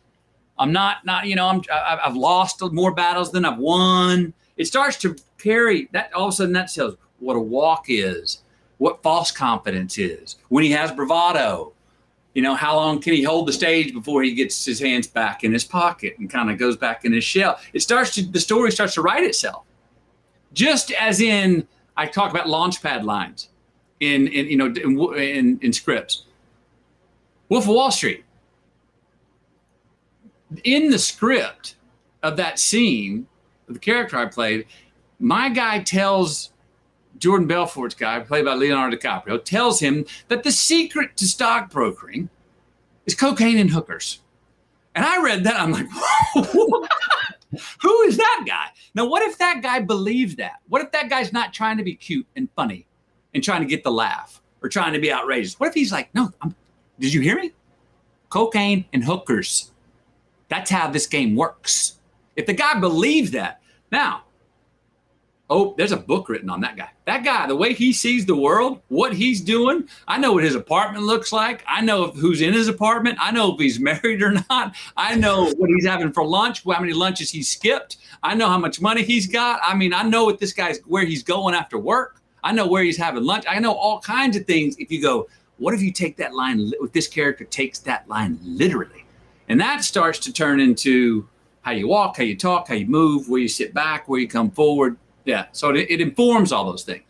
I'm 0.58 0.72
not 0.72 1.06
not 1.06 1.28
you 1.28 1.36
know 1.36 1.50
I'm 1.50 1.62
I've 1.72 2.16
lost 2.16 2.64
more 2.72 2.96
battles 2.96 3.32
than 3.32 3.46
I've 3.46 3.60
won. 3.60 4.34
It 4.58 4.66
starts 4.66 4.98
to 5.02 5.16
carry 5.38 5.88
that 5.92 6.12
all 6.16 6.30
of 6.30 6.34
a 6.34 6.38
sudden 6.38 6.54
that 6.54 6.74
tells 6.74 6.96
what 7.20 7.36
a 7.36 7.40
walk 7.40 7.86
is, 7.90 8.42
what 8.80 9.04
false 9.04 9.30
confidence 9.30 10.00
is. 10.00 10.38
When 10.50 10.64
he 10.64 10.72
has 10.72 10.92
bravado, 10.92 11.74
you 12.38 12.44
know 12.44 12.54
how 12.54 12.76
long 12.76 13.02
can 13.02 13.14
he 13.14 13.24
hold 13.24 13.48
the 13.48 13.52
stage 13.52 13.92
before 13.92 14.22
he 14.22 14.32
gets 14.32 14.64
his 14.64 14.80
hands 14.80 15.08
back 15.08 15.44
in 15.44 15.52
his 15.52 15.64
pocket 15.64 16.20
and 16.20 16.30
kind 16.30 16.52
of 16.52 16.60
goes 16.60 16.78
back 16.78 17.04
in 17.04 17.12
his 17.12 17.24
shell. 17.24 17.60
It 17.74 17.80
starts 17.80 18.14
to 18.14 18.22
the 18.22 18.40
story 18.40 18.72
starts 18.72 18.94
to 18.94 19.02
write 19.02 19.24
itself. 19.24 19.64
Just 20.54 20.92
as 20.92 21.20
in 21.20 21.68
I 21.98 22.06
talk 22.06 22.30
about 22.30 22.46
launchpad 22.46 23.04
lines 23.04 23.50
in 24.02 24.28
in 24.28 24.46
you 24.52 24.56
know 24.56 24.68
in 24.68 25.00
in, 25.16 25.60
in 25.64 25.74
scripts. 25.74 26.26
Wolf 27.50 27.64
of 27.64 27.70
Wall 27.70 27.90
Street 27.90 28.24
in 30.64 30.92
the 30.92 31.00
script 31.00 31.76
of 32.22 32.38
that 32.38 32.60
scene, 32.60 33.26
the 33.68 33.80
character 33.80 34.16
I 34.16 34.28
played, 34.28 34.68
my 35.20 35.50
guy 35.50 35.82
tells 35.82 36.52
Jordan 37.20 37.48
Belfort's 37.48 37.96
guy, 37.96 38.20
played 38.20 38.46
by 38.46 38.54
Leonardo 38.54 38.96
DiCaprio, 38.96 39.44
tells 39.44 39.80
him 39.80 40.06
that 40.28 40.44
the 40.44 40.52
secret 40.52 41.18
to 41.18 41.26
stockbrokering 41.26 42.30
is 43.06 43.16
cocaine 43.16 43.58
and 43.58 43.70
hookers. 43.70 44.22
And 44.96 45.06
I 45.06 45.22
read 45.22 45.44
that, 45.44 45.60
I'm 45.60 45.72
like, 45.72 45.88
who 47.82 48.02
is 48.02 48.18
that 48.18 48.44
guy? 48.48 48.66
Now, 48.96 49.06
what 49.06 49.22
if 49.24 49.38
that 49.38 49.62
guy 49.62 49.80
believes 49.80 50.36
that? 50.38 50.60
What 50.68 50.82
if 50.82 50.92
that 50.92 51.10
guy's 51.10 51.32
not 51.32 51.54
trying 51.54 51.78
to 51.78 51.84
be 51.84 51.96
cute 51.96 52.26
and 52.36 52.50
funny 52.56 52.88
and 53.34 53.44
trying 53.44 53.62
to 53.62 53.68
get 53.68 53.84
the 53.84 53.92
laugh 53.92 54.42
or 54.62 54.70
trying 54.70 54.94
to 54.94 55.00
be 55.00 55.12
outrageous? 55.12 55.60
What 55.60 55.70
if 55.70 55.76
he's 55.76 55.92
like, 55.92 56.14
no, 56.16 56.32
I'm, 56.42 56.56
did 57.00 57.14
you 57.14 57.22
hear 57.22 57.36
me? 57.36 57.54
Cocaine 58.30 58.86
and 58.92 59.04
hookers. 59.04 59.72
That's 60.50 60.72
how 60.72 60.90
this 60.90 61.08
game 61.08 61.36
works. 61.36 62.00
If 62.36 62.46
the 62.46 62.54
guy 62.54 62.80
believes 62.80 63.32
that, 63.32 63.62
now, 63.92 64.24
oh, 65.50 65.74
there's 65.78 65.92
a 65.92 65.98
book 65.98 66.30
written 66.30 66.50
on 66.50 66.62
that 66.62 66.76
guy. 66.76 66.90
That 67.06 67.24
guy, 67.24 67.48
the 67.48 67.56
way 67.56 67.74
he 67.74 67.94
sees 67.94 68.26
the 68.26 68.36
world, 68.36 68.82
what 68.90 69.14
he's 69.14 69.40
doing, 69.40 69.88
I 70.08 70.18
know 70.18 70.34
what 70.34 70.44
his 70.44 70.56
apartment 70.56 71.06
looks 71.06 71.32
like. 71.32 71.64
I 71.68 71.82
know 71.82 72.08
who's 72.08 72.42
in 72.42 72.54
his 72.54 72.68
apartment. 72.68 73.18
I 73.22 73.32
know 73.32 73.54
if 73.54 73.60
he's 73.60 73.80
married 73.80 74.22
or 74.22 74.34
not. 74.50 74.76
I 74.96 75.16
know 75.16 75.52
what 75.58 75.70
he's 75.70 75.86
having 75.86 76.12
for 76.12 76.26
lunch, 76.26 76.64
how 76.66 76.80
many 76.80 76.94
lunches 76.94 77.32
he 77.32 77.44
skipped. 77.44 77.98
I 78.24 78.36
know 78.36 78.50
how 78.50 78.58
much 78.58 78.82
money 78.82 79.04
he's 79.04 79.28
got. 79.28 79.60
I 79.64 79.74
mean, 79.76 79.94
I 79.94 80.04
know 80.04 80.26
what 80.26 80.40
this 80.40 80.54
guy's 80.54 80.80
where 80.80 81.06
he's 81.06 81.24
going 81.24 81.56
after 81.56 81.78
work. 81.78 82.22
I 82.44 82.52
know 82.52 82.68
where 82.68 82.84
he's 82.84 82.98
having 82.98 83.24
lunch. 83.24 83.46
I 83.48 83.60
know 83.60 83.74
all 83.74 84.00
kinds 84.00 84.38
of 84.38 84.46
things. 84.46 84.76
If 84.78 84.92
you 84.92 85.02
go, 85.02 85.28
what 85.58 85.74
if 85.74 85.82
you 85.82 85.92
take 85.92 86.18
that 86.18 86.34
line? 86.34 86.72
If 86.82 86.92
this 86.92 87.08
character 87.08 87.46
takes 87.46 87.80
that 87.80 88.08
line 88.08 88.40
literally, 88.44 89.06
and 89.50 89.60
that 89.60 89.84
starts 89.84 90.20
to 90.20 90.34
turn 90.34 90.60
into 90.60 91.28
how 91.62 91.72
you 91.72 91.88
walk, 91.88 92.18
how 92.18 92.24
you 92.24 92.38
talk, 92.38 92.68
how 92.68 92.76
you 92.76 92.86
move, 92.86 93.28
where 93.28 93.42
you 93.42 93.48
sit 93.48 93.74
back, 93.74 94.08
where 94.08 94.20
you 94.20 94.28
come 94.28 94.52
forward. 94.52 94.98
Yeah. 95.28 95.48
So 95.52 95.70
it, 95.72 95.88
it 95.90 96.02
informs 96.02 96.52
all 96.52 96.66
those 96.66 96.84
things. 96.84 97.04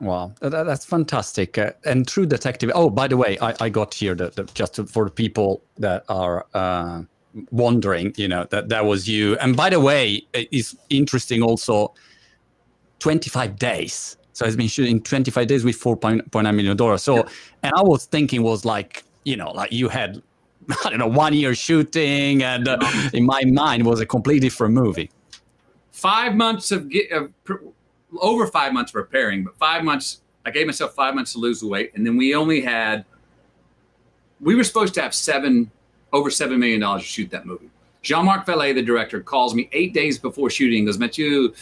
Wow, 0.00 0.32
that, 0.40 0.50
that's 0.50 0.84
fantastic. 0.84 1.58
Uh, 1.58 1.72
and 1.84 2.06
True 2.06 2.24
Detective. 2.24 2.70
Oh, 2.72 2.88
by 2.88 3.08
the 3.08 3.16
way, 3.16 3.36
I, 3.40 3.54
I 3.60 3.68
got 3.68 3.92
here 3.92 4.14
the, 4.14 4.30
the, 4.30 4.44
just 4.54 4.76
for 4.88 5.06
the 5.06 5.10
people 5.10 5.60
that 5.78 6.04
are 6.08 6.46
uh, 6.54 7.02
wondering, 7.50 8.14
you 8.16 8.28
know, 8.28 8.46
that 8.50 8.68
that 8.68 8.84
was 8.84 9.08
you. 9.08 9.36
And 9.38 9.56
by 9.56 9.70
the 9.70 9.80
way, 9.80 10.24
it's 10.32 10.76
interesting 10.90 11.42
also 11.42 11.92
25 13.00 13.56
days. 13.56 14.16
So 14.32 14.46
it's 14.46 14.54
been 14.54 14.68
shooting 14.68 15.02
25 15.02 15.48
days 15.48 15.64
with 15.64 15.80
4.9 15.80 16.54
million 16.54 16.76
dollars. 16.76 17.02
So, 17.02 17.16
yeah. 17.16 17.28
and 17.64 17.72
I 17.76 17.82
was 17.82 18.04
thinking 18.04 18.44
was 18.44 18.64
like, 18.64 19.02
you 19.24 19.34
know, 19.34 19.50
like 19.50 19.72
you 19.72 19.88
had 19.88 20.22
I 20.84 20.90
don't 20.90 21.00
know, 21.00 21.08
one 21.08 21.34
year 21.34 21.56
shooting, 21.56 22.44
and 22.44 22.68
uh, 22.68 22.78
in 23.12 23.24
my 23.24 23.42
mind 23.46 23.84
was 23.84 24.00
a 24.00 24.06
completely 24.06 24.48
different 24.48 24.74
movie. 24.74 25.10
Five 25.98 26.36
months 26.36 26.70
of, 26.70 26.88
of 27.10 27.32
over 28.20 28.46
five 28.46 28.72
months 28.72 28.92
preparing, 28.92 29.42
but 29.42 29.58
five 29.58 29.82
months. 29.82 30.20
I 30.46 30.52
gave 30.52 30.66
myself 30.66 30.94
five 30.94 31.12
months 31.16 31.32
to 31.32 31.40
lose 31.40 31.58
the 31.60 31.66
weight, 31.66 31.90
and 31.96 32.06
then 32.06 32.16
we 32.16 32.36
only 32.36 32.60
had. 32.60 33.04
We 34.40 34.54
were 34.54 34.62
supposed 34.62 34.94
to 34.94 35.02
have 35.02 35.12
seven 35.12 35.72
over 36.12 36.30
seven 36.30 36.60
million 36.60 36.80
dollars 36.82 37.02
to 37.02 37.08
shoot 37.08 37.30
that 37.30 37.46
movie. 37.46 37.68
Jean-Marc 38.02 38.46
Vallée, 38.46 38.72
the 38.76 38.82
director, 38.82 39.20
calls 39.20 39.56
me 39.56 39.68
eight 39.72 39.92
days 39.92 40.20
before 40.20 40.50
shooting. 40.50 40.84
Goes, 40.84 41.00
Mathieu, 41.00 41.52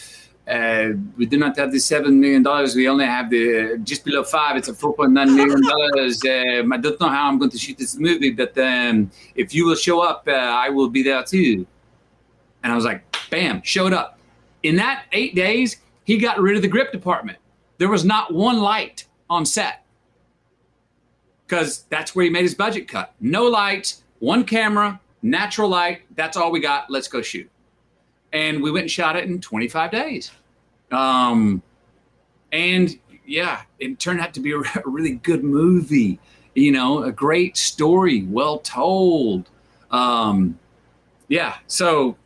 uh, 0.47 0.89
we 1.17 1.25
do 1.25 1.39
not 1.39 1.57
have 1.57 1.73
the 1.73 1.79
seven 1.79 2.21
million 2.21 2.43
dollars. 2.43 2.77
We 2.77 2.91
only 2.91 3.07
have 3.07 3.31
the 3.31 3.81
just 3.85 4.05
below 4.05 4.23
five. 4.23 4.55
It's 4.59 4.69
a 4.69 4.75
four 4.75 4.93
point 4.93 5.13
nine 5.13 5.35
million 5.35 5.63
dollars. 5.63 6.23
Um, 6.27 6.75
I 6.75 6.77
don't 6.77 7.01
know 7.01 7.09
how 7.09 7.27
I'm 7.27 7.39
going 7.39 7.53
to 7.53 7.59
shoot 7.59 7.79
this 7.79 7.97
movie, 7.97 8.33
but 8.33 8.57
um, 8.59 9.11
if 9.35 9.55
you 9.55 9.65
will 9.65 9.77
show 9.77 10.03
up, 10.03 10.29
uh, 10.29 10.33
I 10.33 10.69
will 10.69 10.91
be 10.91 11.03
there 11.03 11.23
too. 11.23 11.67
And 12.63 12.71
I 12.71 12.77
was 12.77 12.85
like, 12.85 13.03
bam, 13.31 13.63
showed 13.63 13.95
up. 13.95 14.16
In 14.67 14.77
that 14.77 15.05
eight 15.13 15.37
days, 15.37 15.77
he 16.03 16.19
got 16.19 16.41
rid 16.41 16.57
of 16.57 16.63
the 16.63 16.69
grip 16.69 16.91
department. 16.91 17.39
There 17.79 17.89
was 17.89 18.05
not 18.05 18.35
one 18.35 18.59
light 18.59 19.07
on 19.31 19.47
set 19.47 19.85
because 21.47 21.85
that's 21.89 22.17
where 22.17 22.25
he 22.25 22.31
made 22.31 22.43
his 22.43 22.55
budget 22.55 22.89
cut. 22.89 23.15
No 23.21 23.45
lights, 23.45 24.03
one 24.19 24.43
camera, 24.45 25.01
natural 25.23 25.69
light. 25.69 26.03
That's 26.17 26.37
all 26.37 26.51
we 26.51 26.59
got. 26.59 26.91
Let's 26.91 27.07
go 27.07 27.23
shoot 27.23 27.49
and 28.33 28.61
we 28.61 28.73
went 28.73 28.83
and 28.83 28.91
shot 28.91 29.15
it 29.15 29.25
in 29.25 29.41
25 29.41 29.93
days. 29.93 30.33
Um, 30.91 31.63
and 32.51 32.99
yeah, 33.25 33.63
it 33.79 34.01
turned 34.01 34.21
out 34.21 34.35
to 34.35 34.41
be 34.41 34.53
a, 34.53 34.59
really 34.85 35.13
good 35.13 35.45
movie. 35.45 36.19
You 36.55 36.73
know, 36.73 37.05
a 37.05 37.13
great 37.13 37.57
story, 37.57 38.25
well 38.25 38.59
told. 38.59 39.49
Um, 39.93 40.59
yeah, 41.29 41.59
so 41.69 42.17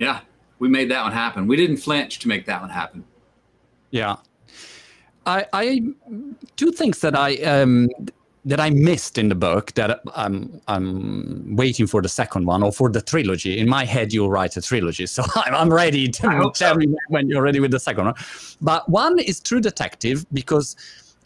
yeah, 0.00 0.20
we 0.58 0.68
made 0.68 0.90
that 0.90 1.02
one 1.04 1.12
happen. 1.12 1.46
We 1.46 1.56
didn't 1.56 1.76
flinch 1.76 2.18
to 2.20 2.28
make 2.28 2.46
that 2.46 2.60
one 2.60 2.70
happen. 2.70 3.04
Yeah, 3.90 4.16
I, 5.26 5.46
I 5.52 5.82
two 6.56 6.72
things 6.72 7.00
that 7.00 7.14
I 7.14 7.36
um, 7.36 7.88
that 8.46 8.58
I 8.58 8.70
missed 8.70 9.18
in 9.18 9.28
the 9.28 9.34
book 9.34 9.72
that 9.74 10.00
I'm 10.16 10.60
I'm 10.66 11.54
waiting 11.54 11.86
for 11.86 12.00
the 12.00 12.08
second 12.08 12.46
one 12.46 12.62
or 12.62 12.72
for 12.72 12.88
the 12.88 13.02
trilogy. 13.02 13.58
In 13.58 13.68
my 13.68 13.84
head, 13.84 14.12
you'll 14.12 14.30
write 14.30 14.56
a 14.56 14.62
trilogy, 14.62 15.06
so 15.06 15.22
I'm, 15.36 15.54
I'm 15.54 15.72
ready 15.72 16.08
to 16.08 16.20
tell 16.20 16.54
so. 16.54 16.74
me 16.74 16.86
when 17.08 17.28
you're 17.28 17.42
ready 17.42 17.60
with 17.60 17.70
the 17.70 17.80
second 17.80 18.06
one. 18.06 18.14
But 18.62 18.88
one 18.88 19.18
is 19.18 19.38
True 19.38 19.60
Detective 19.60 20.24
because 20.32 20.76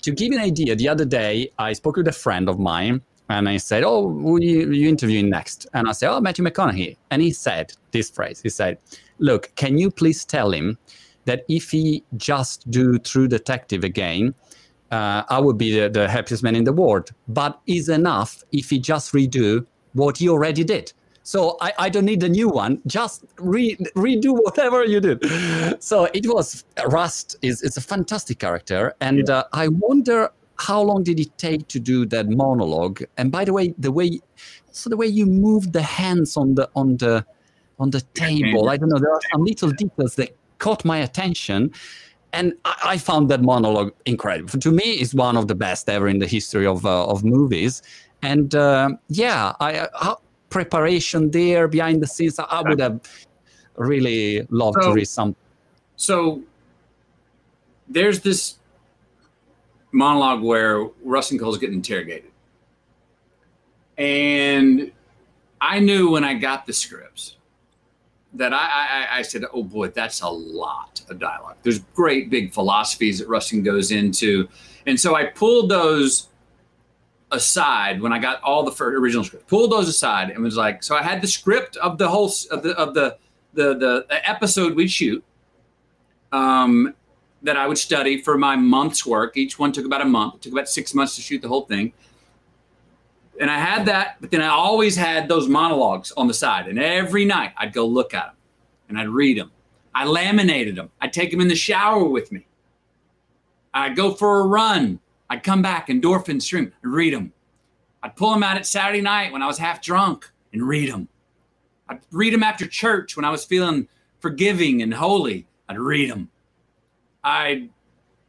to 0.02 0.10
give 0.10 0.32
you 0.32 0.38
an 0.38 0.44
idea, 0.44 0.74
the 0.74 0.88
other 0.88 1.04
day 1.04 1.50
I 1.58 1.74
spoke 1.74 1.96
with 1.96 2.08
a 2.08 2.12
friend 2.12 2.48
of 2.48 2.58
mine 2.58 3.02
and 3.28 3.48
I 3.48 3.56
said, 3.56 3.84
"Oh, 3.84 4.08
who 4.08 4.36
are 4.36 4.40
you, 4.40 4.70
you 4.72 4.88
interviewing 4.88 5.30
next?" 5.30 5.66
And 5.74 5.88
I 5.88 5.92
said, 5.92 6.10
"Oh, 6.10 6.20
Matthew 6.20 6.44
McConaughey," 6.44 6.96
and 7.10 7.22
he 7.22 7.32
said 7.32 7.72
this 7.90 8.10
phrase. 8.10 8.40
He 8.42 8.50
said, 8.50 8.78
"Look, 9.18 9.52
can 9.56 9.78
you 9.78 9.90
please 9.90 10.24
tell 10.24 10.50
him 10.52 10.78
that 11.24 11.44
if 11.48 11.70
he 11.70 12.04
just 12.16 12.70
do 12.70 12.98
True 12.98 13.28
Detective 13.28 13.84
again?" 13.84 14.34
uh, 14.94 15.24
I 15.28 15.40
would 15.40 15.58
be 15.58 15.78
the, 15.78 15.88
the, 15.88 16.08
happiest 16.08 16.42
man 16.42 16.54
in 16.54 16.64
the 16.64 16.72
world. 16.72 17.10
But 17.28 17.60
is 17.66 17.88
enough 17.88 18.44
if 18.52 18.70
he 18.70 18.78
just 18.78 19.12
redo 19.12 19.66
what 19.94 20.18
he 20.18 20.28
already 20.28 20.64
did. 20.64 20.92
So 21.22 21.56
I, 21.60 21.72
I 21.78 21.88
don't 21.88 22.04
need 22.04 22.22
a 22.22 22.28
new 22.28 22.48
one. 22.48 22.80
Just 22.86 23.24
re, 23.38 23.76
redo 23.96 24.32
whatever 24.44 24.84
you 24.84 25.00
did. 25.00 25.24
So 25.82 26.08
it 26.12 26.26
was 26.26 26.64
Rust 26.86 27.36
is 27.42 27.62
it's 27.62 27.76
a 27.76 27.80
fantastic 27.80 28.38
character, 28.38 28.94
and 29.00 29.26
yeah. 29.26 29.34
uh, 29.34 29.44
I 29.52 29.68
wonder 29.68 30.30
how 30.56 30.80
long 30.80 31.02
did 31.02 31.18
it 31.20 31.36
take 31.38 31.66
to 31.68 31.80
do 31.80 32.06
that 32.06 32.28
monologue. 32.28 33.02
And 33.16 33.32
by 33.32 33.44
the 33.44 33.52
way, 33.52 33.74
the 33.78 33.92
way 33.92 34.20
so 34.70 34.90
the 34.90 34.96
way 34.96 35.06
you 35.06 35.26
moved 35.26 35.72
the 35.72 35.82
hands 35.82 36.36
on 36.36 36.54
the 36.54 36.68
on 36.74 36.96
the 36.96 37.24
on 37.78 37.90
the 37.90 38.00
table. 38.14 38.68
I 38.68 38.76
don't 38.76 38.88
know. 38.88 38.98
There 38.98 39.12
are 39.12 39.20
some 39.32 39.44
little 39.44 39.70
details 39.70 40.14
that 40.16 40.36
caught 40.58 40.84
my 40.84 40.98
attention 40.98 41.72
and 42.34 42.52
I, 42.64 42.74
I, 42.84 42.98
found 42.98 43.30
that 43.30 43.42
monologue 43.42 43.92
incredible. 44.06 44.58
To 44.58 44.70
me, 44.70 44.84
it's 44.84 45.14
one 45.14 45.36
of 45.36 45.46
the 45.46 45.54
best 45.54 45.88
ever 45.88 46.08
in 46.08 46.18
the 46.18 46.26
history 46.26 46.66
of 46.66 46.84
uh, 46.84 47.06
of 47.06 47.24
movies. 47.24 47.82
And 48.22 48.54
uh, 48.54 48.90
yeah, 49.08 49.52
I 49.60 49.78
uh, 49.78 50.16
preparation 50.50 51.30
there 51.30 51.68
behind 51.68 52.02
the 52.02 52.06
scenes. 52.06 52.38
I, 52.38 52.44
I 52.44 52.62
would 52.62 52.80
have 52.80 53.00
really 53.76 54.46
loved 54.50 54.78
so, 54.82 54.88
to 54.88 54.94
read 54.94 55.08
some. 55.08 55.36
So 55.96 56.42
there's 57.88 58.20
this 58.20 58.58
monologue 59.94 60.42
where 60.42 60.88
Rustin 61.02 61.38
Cohle's 61.38 61.58
getting 61.58 61.76
interrogated, 61.76 62.30
and 63.96 64.92
I 65.60 65.78
knew 65.78 66.10
when 66.10 66.24
I 66.24 66.34
got 66.34 66.66
the 66.66 66.72
scripts 66.72 67.36
that 68.34 68.52
I, 68.52 68.56
I, 68.58 69.18
I, 69.18 69.22
said, 69.22 69.44
oh 69.52 69.62
boy, 69.62 69.88
that's 69.88 70.20
a 70.22 70.28
lot 70.28 71.00
of 71.08 71.18
dialogue. 71.20 71.56
There's 71.62 71.78
great 71.94 72.30
big 72.30 72.52
philosophies 72.52 73.20
that 73.20 73.28
Rustin 73.28 73.62
goes 73.62 73.92
into. 73.92 74.48
And 74.86 74.98
so 74.98 75.14
I 75.14 75.26
pulled 75.26 75.70
those 75.70 76.28
aside 77.30 78.00
when 78.00 78.12
I 78.12 78.18
got 78.18 78.42
all 78.42 78.64
the 78.64 78.72
first 78.72 78.96
original 78.96 79.24
script, 79.24 79.46
pulled 79.46 79.70
those 79.70 79.88
aside 79.88 80.30
and 80.30 80.42
was 80.42 80.56
like, 80.56 80.82
so 80.82 80.96
I 80.96 81.02
had 81.02 81.22
the 81.22 81.28
script 81.28 81.76
of 81.76 81.96
the 81.96 82.08
whole, 82.08 82.32
of 82.50 82.62
the, 82.62 82.76
of 82.76 82.94
the, 82.94 83.16
the, 83.54 83.74
the, 83.74 84.06
the 84.08 84.28
episode 84.28 84.74
we'd 84.74 84.90
shoot 84.90 85.22
um, 86.32 86.92
that 87.44 87.56
I 87.56 87.68
would 87.68 87.78
study 87.78 88.20
for 88.20 88.36
my 88.36 88.56
month's 88.56 89.06
work. 89.06 89.36
Each 89.36 89.58
one 89.58 89.70
took 89.70 89.86
about 89.86 90.00
a 90.00 90.06
month. 90.06 90.34
It 90.36 90.42
took 90.42 90.52
about 90.52 90.68
six 90.68 90.94
months 90.94 91.14
to 91.16 91.22
shoot 91.22 91.40
the 91.40 91.48
whole 91.48 91.66
thing 91.66 91.92
and 93.40 93.50
I 93.50 93.58
had 93.58 93.86
that, 93.86 94.16
but 94.20 94.30
then 94.30 94.40
I 94.40 94.48
always 94.48 94.96
had 94.96 95.28
those 95.28 95.48
monologues 95.48 96.12
on 96.12 96.28
the 96.28 96.34
side. 96.34 96.68
And 96.68 96.78
every 96.78 97.24
night 97.24 97.52
I'd 97.56 97.72
go 97.72 97.86
look 97.86 98.14
at 98.14 98.26
them 98.26 98.34
and 98.88 98.98
I'd 98.98 99.08
read 99.08 99.38
them. 99.38 99.50
I 99.94 100.04
laminated 100.04 100.76
them. 100.76 100.90
I'd 101.00 101.12
take 101.12 101.30
them 101.30 101.40
in 101.40 101.48
the 101.48 101.54
shower 101.54 102.04
with 102.04 102.32
me. 102.32 102.46
I'd 103.72 103.96
go 103.96 104.12
for 104.12 104.40
a 104.40 104.46
run. 104.46 105.00
I'd 105.30 105.42
come 105.42 105.62
back, 105.62 105.88
endorphin 105.88 106.40
stream, 106.40 106.72
and 106.82 106.92
read 106.92 107.14
them. 107.14 107.32
I'd 108.02 108.16
pull 108.16 108.32
them 108.32 108.42
out 108.42 108.56
at 108.56 108.66
Saturday 108.66 109.00
night 109.00 109.32
when 109.32 109.42
I 109.42 109.46
was 109.46 109.58
half 109.58 109.82
drunk 109.82 110.30
and 110.52 110.62
read 110.62 110.92
them. 110.92 111.08
I'd 111.88 112.00
read 112.12 112.32
them 112.32 112.42
after 112.42 112.66
church 112.66 113.16
when 113.16 113.24
I 113.24 113.30
was 113.30 113.44
feeling 113.44 113.88
forgiving 114.20 114.82
and 114.82 114.94
holy. 114.94 115.46
I'd 115.68 115.78
read 115.78 116.10
them. 116.10 116.30
I'd 117.24 117.70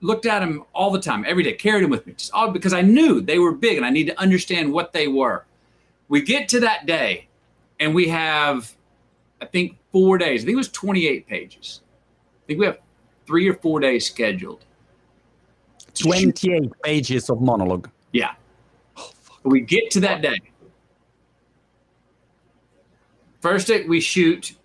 looked 0.01 0.25
at 0.25 0.39
them 0.39 0.63
all 0.73 0.91
the 0.91 0.99
time, 0.99 1.25
every 1.27 1.43
day, 1.43 1.53
carried 1.53 1.83
them 1.83 1.91
with 1.91 2.05
me, 2.05 2.13
just 2.13 2.31
all 2.31 2.51
because 2.51 2.73
I 2.73 2.81
knew 2.81 3.21
they 3.21 3.39
were 3.39 3.51
big 3.51 3.77
and 3.77 3.85
I 3.85 3.89
need 3.89 4.07
to 4.07 4.19
understand 4.19 4.71
what 4.71 4.93
they 4.93 5.07
were. 5.07 5.45
We 6.07 6.21
get 6.21 6.47
to 6.49 6.59
that 6.61 6.85
day 6.85 7.27
and 7.79 7.93
we 7.95 8.07
have, 8.09 8.75
I 9.41 9.45
think, 9.45 9.77
four 9.91 10.17
days. 10.17 10.43
I 10.43 10.45
think 10.45 10.53
it 10.53 10.57
was 10.57 10.69
28 10.69 11.27
pages. 11.27 11.81
I 12.43 12.47
think 12.47 12.59
we 12.59 12.65
have 12.65 12.79
three 13.25 13.49
or 13.49 13.55
four 13.55 13.79
days 13.79 14.05
scheduled. 14.05 14.63
28 15.95 16.71
pages 16.83 17.29
of 17.29 17.41
monologue. 17.41 17.89
Yeah. 18.11 18.33
Oh, 18.97 19.11
we 19.43 19.61
get 19.61 19.89
to 19.91 19.99
that 20.01 20.21
day. 20.21 20.39
First, 23.41 23.71
we 23.87 23.99
shoot 23.99 24.55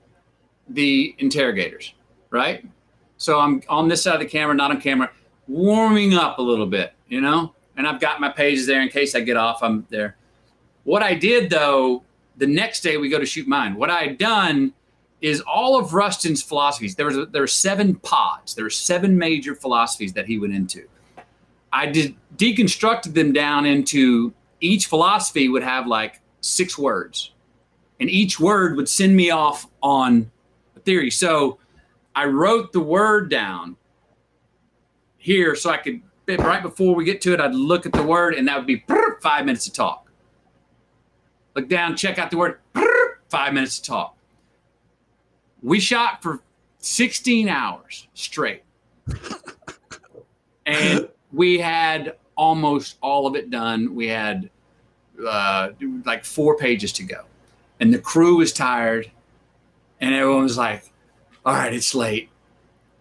the 0.69 1.15
interrogators, 1.19 1.95
right? 2.31 2.65
So 3.21 3.39
I'm 3.39 3.63
on 3.69 3.87
this 3.87 4.03
side 4.03 4.15
of 4.15 4.21
the 4.21 4.27
camera, 4.27 4.55
not 4.55 4.71
on 4.71 4.81
camera 4.81 5.11
warming 5.47 6.15
up 6.15 6.39
a 6.39 6.43
little 6.43 6.67
bit, 6.67 6.95
you 7.07 7.21
know? 7.21 7.55
And 7.77 7.87
I've 7.87 8.01
got 8.01 8.19
my 8.19 8.31
pages 8.31 8.67
there 8.67 8.81
in 8.81 8.89
case 8.89 9.15
I 9.15 9.21
get 9.21 9.37
off, 9.37 9.63
I'm 9.63 9.87
there. 9.91 10.17
What 10.85 11.03
I 11.03 11.15
did 11.15 11.51
though, 11.51 12.03
the 12.39 12.47
next 12.47 12.81
day 12.81 12.97
we 12.97 13.11
go 13.11 13.19
to 13.19 13.27
shoot 13.27 13.47
mine. 13.47 13.75
What 13.75 13.91
I 13.91 14.05
had 14.05 14.17
done 14.17 14.73
is 15.21 15.43
all 15.43 15.79
of 15.79 15.93
Rustin's 15.93 16.43
philosophies. 16.43 16.95
There 16.95 17.05
was 17.05 17.19
a, 17.19 17.27
there 17.27 17.43
were 17.43 17.47
seven 17.47 17.97
pods. 17.97 18.55
There 18.55 18.65
were 18.65 18.71
seven 18.71 19.19
major 19.19 19.55
philosophies 19.55 20.15
that 20.15 20.25
he 20.25 20.39
went 20.39 20.55
into. 20.55 20.89
I 21.75 21.87
did 21.87 22.17
deconstructed 22.39 23.13
them 23.13 23.35
down 23.35 23.67
into 23.67 24.33
each 24.63 24.87
philosophy 24.87 25.47
would 25.51 25.63
have 25.63 25.87
like 25.87 26.21
six 26.41 26.79
words, 26.79 27.33
and 28.01 28.09
each 28.09 28.41
word 28.41 28.77
would 28.77 28.89
send 28.89 29.15
me 29.15 29.31
off 29.31 29.67
on 29.83 30.31
a 30.75 30.81
theory. 30.81 31.11
So 31.11 31.59
I 32.15 32.27
wrote 32.27 32.73
the 32.73 32.81
word 32.81 33.31
down 33.31 33.77
here 35.19 35.55
so 35.55 35.71
I 35.71 35.77
could 35.77 36.01
right 36.39 36.63
before 36.63 36.95
we 36.95 37.05
get 37.05 37.21
to 37.23 37.33
it, 37.33 37.41
I'd 37.41 37.55
look 37.55 37.87
at 37.87 37.93
the 37.93 38.03
word 38.03 38.35
and 38.35 38.47
that 38.49 38.57
would 38.57 38.67
be 38.67 38.85
five 39.21 39.45
minutes 39.47 39.65
to 39.65 39.73
talk. 39.73 40.11
Look 41.55 41.69
down, 41.69 41.97
check 41.97 42.19
out 42.19 42.31
the 42.31 42.37
word, 42.37 42.59
five 43.29 43.53
minutes 43.53 43.81
to 43.81 43.91
talk. 43.91 44.17
We 45.63 45.81
shot 45.81 46.23
for 46.23 46.41
16 46.79 47.49
hours 47.49 48.09
straight. 48.15 48.63
and 50.67 51.09
we 51.33 51.59
had 51.59 52.17
almost 52.37 52.97
all 53.03 53.27
of 53.27 53.35
it 53.35 53.51
done. 53.51 53.95
We 53.95 54.09
had 54.09 54.49
uh, 55.27 55.71
like 56.07 56.25
four 56.25 56.57
pages 56.57 56.93
to 56.95 57.03
go. 57.03 57.25
And 57.81 57.93
the 57.93 57.99
crew 57.99 58.37
was 58.37 58.53
tired. 58.53 59.11
And 60.01 60.15
everyone 60.15 60.45
was 60.45 60.57
like, 60.57 60.90
all 61.51 61.57
right, 61.57 61.75
it's 61.75 61.95
late 61.95 62.31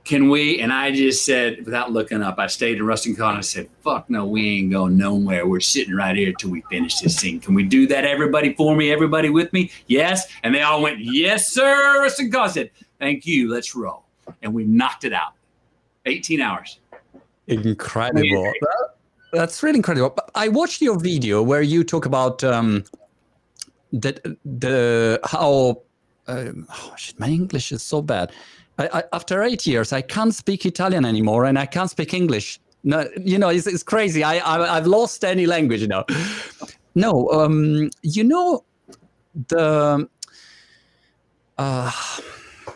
can 0.10 0.28
we? 0.28 0.60
And 0.60 0.74
I 0.74 0.92
just 0.92 1.24
said, 1.24 1.64
without 1.66 1.92
looking 1.92 2.24
up, 2.24 2.40
I 2.40 2.48
stayed 2.48 2.78
in 2.78 2.84
Rustin 2.84 3.16
Cohle. 3.16 3.38
I 3.38 3.42
said, 3.42 3.70
fuck 3.84 4.10
no, 4.10 4.26
we 4.26 4.58
ain't 4.58 4.72
going 4.72 4.98
nowhere. 4.98 5.46
We're 5.46 5.60
sitting 5.60 5.94
right 5.94 6.16
here 6.16 6.34
till 6.34 6.50
we 6.50 6.62
finish 6.62 7.00
this 7.00 7.16
scene. 7.16 7.40
Can 7.40 7.54
we 7.54 7.64
do 7.64 7.86
that, 7.86 8.06
everybody, 8.06 8.56
for 8.56 8.76
me? 8.76 8.92
Everybody 8.92 9.30
with 9.30 9.54
me? 9.54 9.72
Yes. 9.86 10.28
And 10.42 10.56
they 10.56 10.64
all 10.64 10.82
went, 10.82 10.98
yes, 11.00 11.50
sir. 11.50 12.02
Rustin 12.02 12.32
Cohle 12.32 12.50
said, 12.50 12.72
thank 12.98 13.28
you. 13.28 13.52
Let's 13.52 13.76
roll. 13.76 14.04
And 14.42 14.52
we 14.52 14.64
knocked 14.64 15.04
it 15.04 15.14
out. 15.14 15.34
18 16.08 16.42
hours. 16.42 16.80
Incredible. 17.46 18.52
That's 19.32 19.62
really 19.62 19.78
incredible. 19.78 20.18
I 20.34 20.48
watched 20.48 20.82
your 20.82 21.00
video 21.00 21.44
where 21.44 21.62
you 21.62 21.84
talk 21.84 22.08
about 22.08 22.44
um, 22.44 22.84
the, 23.94 24.38
the 24.44 25.20
how 25.24 25.84
um, 26.30 26.68
oh 26.70 26.94
shit, 26.98 27.20
my 27.20 27.28
English 27.28 27.72
is 27.72 27.82
so 27.82 28.02
bad. 28.02 28.32
I, 28.78 29.00
I, 29.00 29.04
after 29.14 29.44
eight 29.44 29.66
years, 29.66 29.92
I 29.92 30.02
can't 30.02 30.34
speak 30.34 30.66
Italian 30.66 31.06
anymore, 31.06 31.46
and 31.46 31.58
I 31.58 31.66
can't 31.66 31.90
speak 31.90 32.14
English. 32.14 32.60
No, 32.84 33.06
you 33.18 33.38
know, 33.38 33.50
it's, 33.50 33.68
it's 33.68 33.84
crazy. 33.84 34.24
I, 34.24 34.36
I 34.36 34.76
have 34.76 34.88
lost 34.88 35.26
any 35.26 35.46
language 35.46 35.86
now. 35.88 36.06
No, 36.96 37.30
um, 37.32 37.90
you 38.02 38.24
know 38.24 38.64
the. 39.48 40.08
Uh, 41.58 41.92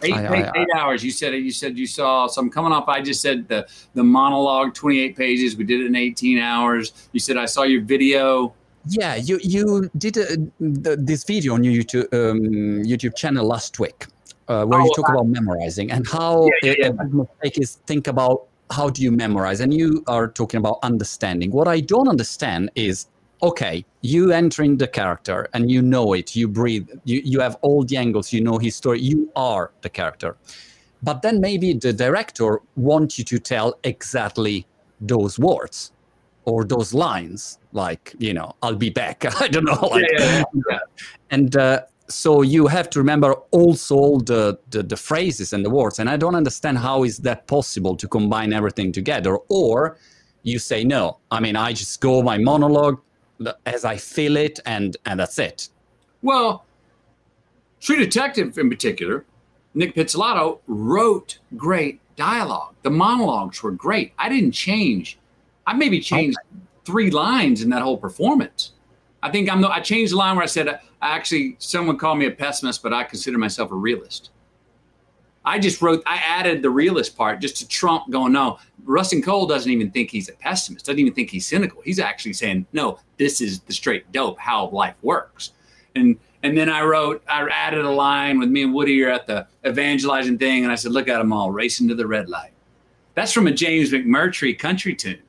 Eight, 0.04 0.14
I, 0.14 0.26
I, 0.26 0.52
eight 0.56 0.68
hours. 0.76 1.02
You 1.04 1.12
said 1.12 1.34
it. 1.34 1.44
You 1.44 1.52
said 1.52 1.78
you 1.78 1.88
saw. 1.88 2.28
So 2.28 2.42
I'm 2.42 2.50
coming 2.50 2.74
off. 2.74 2.90
I 2.90 3.02
just 3.02 3.22
said 3.22 3.48
the 3.48 3.66
the 3.94 4.04
monologue, 4.04 4.74
28 4.74 5.16
pages. 5.16 5.56
We 5.56 5.64
did 5.64 5.80
it 5.80 5.86
in 5.86 5.96
18 5.96 6.40
hours. 6.40 7.08
You 7.14 7.22
said 7.22 7.38
I 7.38 7.46
saw 7.46 7.64
your 7.64 7.82
video. 7.82 8.54
Yeah, 8.88 9.16
you 9.16 9.40
you 9.42 9.90
did 9.98 10.18
a, 10.18 10.38
the, 10.60 10.98
this 10.98 11.24
video 11.24 11.54
on 11.54 11.64
your 11.64 11.74
YouTube 11.74 12.14
um, 12.14 12.84
YouTube 12.84 13.16
channel 13.16 13.46
last 13.46 13.80
week, 13.80 14.08
uh, 14.48 14.66
where 14.66 14.82
oh, 14.82 14.86
you 14.86 14.92
talk 14.96 15.10
about 15.10 15.28
memorizing 15.28 15.92
and 15.92 16.06
how 16.08 16.50
yeah, 16.62 16.74
yeah, 16.78 16.88
a, 16.88 16.92
a 16.92 17.06
mistake 17.06 17.60
is 17.60 17.76
think 17.88 18.08
about 18.08 18.48
how 18.72 18.90
do 18.90 19.02
you 19.02 19.12
memorize, 19.12 19.62
and 19.62 19.74
you 19.74 20.04
are 20.08 20.28
talking 20.28 20.58
about 20.58 20.80
understanding. 20.84 21.52
What 21.52 21.68
I 21.68 21.80
don't 21.80 22.10
understand 22.10 22.72
is 22.76 23.08
okay, 23.42 23.86
you 24.02 24.32
enter 24.32 24.64
in 24.64 24.78
the 24.78 24.88
character 24.88 25.50
and 25.54 25.70
you 25.70 25.82
know 25.82 26.14
it, 26.14 26.36
you 26.36 26.48
breathe, 26.48 26.90
you, 27.04 27.22
you 27.26 27.42
have 27.42 27.58
all 27.62 27.84
the 27.84 27.98
angles, 27.98 28.32
you 28.32 28.40
know 28.42 28.58
his 28.58 28.74
story, 28.74 29.02
you 29.02 29.30
are 29.36 29.72
the 29.82 29.90
character. 29.90 30.38
But 31.04 31.22
then 31.22 31.42
maybe 31.42 31.74
the 31.74 31.92
director 31.92 32.62
wants 32.78 33.20
you 33.20 33.26
to 33.26 33.40
tell 33.40 33.78
exactly 33.84 34.66
those 35.02 35.38
words 35.38 35.92
or 36.46 36.64
those 36.64 36.94
lines, 36.94 37.60
like, 37.72 38.16
you 38.20 38.34
know, 38.34 38.56
I'll 38.62 38.76
be 38.76 38.90
back. 38.90 39.26
I 39.42 39.48
don't 39.48 39.66
know. 39.66 39.88
Like, 39.88 40.06
yeah, 40.18 40.44
yeah, 40.54 40.62
yeah. 40.70 40.80
And 41.32 41.56
uh, 41.56 41.82
so 42.08 42.44
you 42.44 42.68
have 42.68 42.90
to 42.92 43.00
remember 43.00 43.34
also 43.52 43.96
all 43.96 44.20
the, 44.20 44.60
the, 44.70 44.84
the 44.84 44.98
phrases 44.98 45.54
and 45.54 45.66
the 45.66 45.70
words. 45.70 46.00
And 46.00 46.10
I 46.10 46.18
don't 46.18 46.36
understand 46.36 46.78
how 46.78 47.04
is 47.04 47.20
that 47.20 47.48
possible 47.48 47.96
to 47.96 48.08
combine 48.08 48.54
everything 48.54 48.92
together. 48.92 49.38
Or 49.50 49.98
you 50.44 50.60
say, 50.60 50.84
no, 50.84 51.20
I 51.32 51.40
mean, 51.40 51.56
I 51.56 51.74
just 51.74 52.02
go 52.02 52.22
my 52.22 52.38
monologue, 52.38 53.00
as 53.66 53.84
I 53.86 53.98
feel 53.98 54.38
it, 54.38 54.60
and 54.66 54.96
and 55.06 55.20
that's 55.20 55.40
it. 55.40 55.70
Well, 56.22 56.66
True 57.82 57.98
Detective 57.98 58.58
in 58.58 58.70
particular, 58.70 59.26
Nic 59.74 59.96
Pizzolatto 59.96 60.60
wrote 60.68 61.40
great 61.58 62.00
dialogue. 62.16 62.76
The 62.84 62.92
monologues 62.92 63.62
were 63.64 63.72
great. 63.72 64.14
I 64.18 64.30
didn't 64.30 64.52
change. 64.52 65.18
I 65.66 65.74
maybe 65.74 66.00
changed 66.00 66.38
okay. 66.38 66.66
three 66.86 67.10
lines 67.10 67.62
in 67.62 67.70
that 67.70 67.82
whole 67.82 67.98
performance. 67.98 68.74
I 69.22 69.32
think 69.32 69.50
I'm. 69.50 69.62
The, 69.62 69.70
I 69.70 69.80
changed 69.80 70.12
the 70.12 70.18
line 70.18 70.36
where 70.36 70.44
I 70.44 70.48
said, 70.48 70.68
I 70.68 70.80
"Actually, 71.02 71.56
someone 71.60 71.98
called 71.98 72.18
me 72.18 72.26
a 72.26 72.32
pessimist, 72.32 72.84
but 72.84 72.94
I 72.94 73.04
consider 73.04 73.38
myself 73.38 73.72
a 73.72 73.76
realist." 73.76 74.32
I 75.46 75.60
just 75.60 75.82
wrote, 75.82 76.02
I 76.06 76.18
added 76.18 76.62
the 76.62 76.70
realist 76.70 77.18
part 77.18 77.42
just 77.42 77.58
to 77.58 77.68
trump 77.68 78.10
going, 78.10 78.32
no, 78.32 78.60
Rustin 78.86 79.22
Cohle 79.22 79.46
doesn't 79.46 79.72
even 79.72 79.92
think 79.92 80.10
he's 80.10 80.30
a 80.30 80.34
pessimist, 80.34 80.86
doesn't 80.86 81.00
even 81.00 81.14
think 81.14 81.30
he's 81.30 81.46
cynical. 81.46 81.82
He's 81.84 82.00
actually 82.00 82.34
saying, 82.34 82.66
no, 82.72 83.00
this 83.18 83.42
is 83.42 83.60
the 83.62 83.74
straight 83.74 84.10
dope, 84.12 84.40
how 84.40 84.70
life 84.70 84.96
works. 85.02 85.52
And 85.96 86.18
and 86.44 86.58
then 86.58 86.70
I 86.70 86.84
wrote, 86.84 87.24
I 87.28 87.48
added 87.48 87.86
a 87.86 87.90
line 87.90 88.38
with 88.38 88.50
me 88.50 88.64
and 88.64 88.74
Woody 88.74 89.02
are 89.04 89.10
at 89.10 89.28
the 89.28 89.48
evangelizing 89.66 90.38
thing, 90.38 90.64
and 90.64 90.74
I 90.74 90.76
said, 90.76 90.92
look 90.92 91.08
at 91.08 91.18
them 91.18 91.32
all 91.32 91.52
racing 91.52 91.88
to 91.88 91.96
the 91.96 92.06
red 92.06 92.28
light. 92.28 92.52
That's 93.16 93.32
from 93.32 93.48
a 93.48 93.52
James 93.52 93.92
McMurtry 93.92 94.58
country 94.58 94.94
tune. 94.94 95.22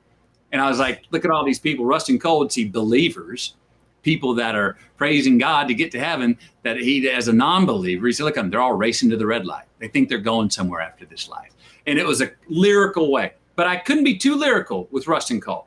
And 0.55 0.63
I 0.63 0.69
was 0.69 0.79
like, 0.79 1.03
look 1.11 1.25
at 1.25 1.33
all 1.33 1.45
these 1.45 1.59
people. 1.59 1.85
Rustin 1.85 2.17
Cohle 2.17 2.39
would 2.39 2.53
see 2.53 2.69
believers 2.69 3.57
people 4.03 4.35
that 4.35 4.55
are 4.55 4.79
praising 4.97 5.37
God 5.37 5.67
to 5.67 5.75
get 5.75 5.91
to 5.91 5.99
heaven 5.99 6.39
that 6.63 6.77
he, 6.77 7.11
as 7.11 7.27
a 7.27 7.33
non-believer, 7.33 8.07
he 8.07 8.13
said, 8.13 8.23
look, 8.23 8.37
they're 8.37 8.61
all 8.61 8.75
racing 8.75 9.11
to 9.11 9.17
the 9.17 9.27
red 9.27 9.47
light. 9.47 9.65
They 9.81 9.89
think 9.89 10.09
they're 10.09 10.19
going 10.19 10.51
somewhere 10.51 10.81
after 10.81 11.07
this 11.07 11.29
life. 11.29 11.51
And 11.89 11.99
it 11.99 12.07
was 12.07 12.23
a 12.23 12.31
lyrical 12.49 13.11
way. 13.11 13.33
But 13.57 13.67
I 13.67 13.79
couldn't 13.79 14.05
be 14.05 14.17
too 14.17 14.37
lyrical 14.37 14.87
with 14.93 15.09
Rustin 15.09 15.41
Cohle. 15.41 15.67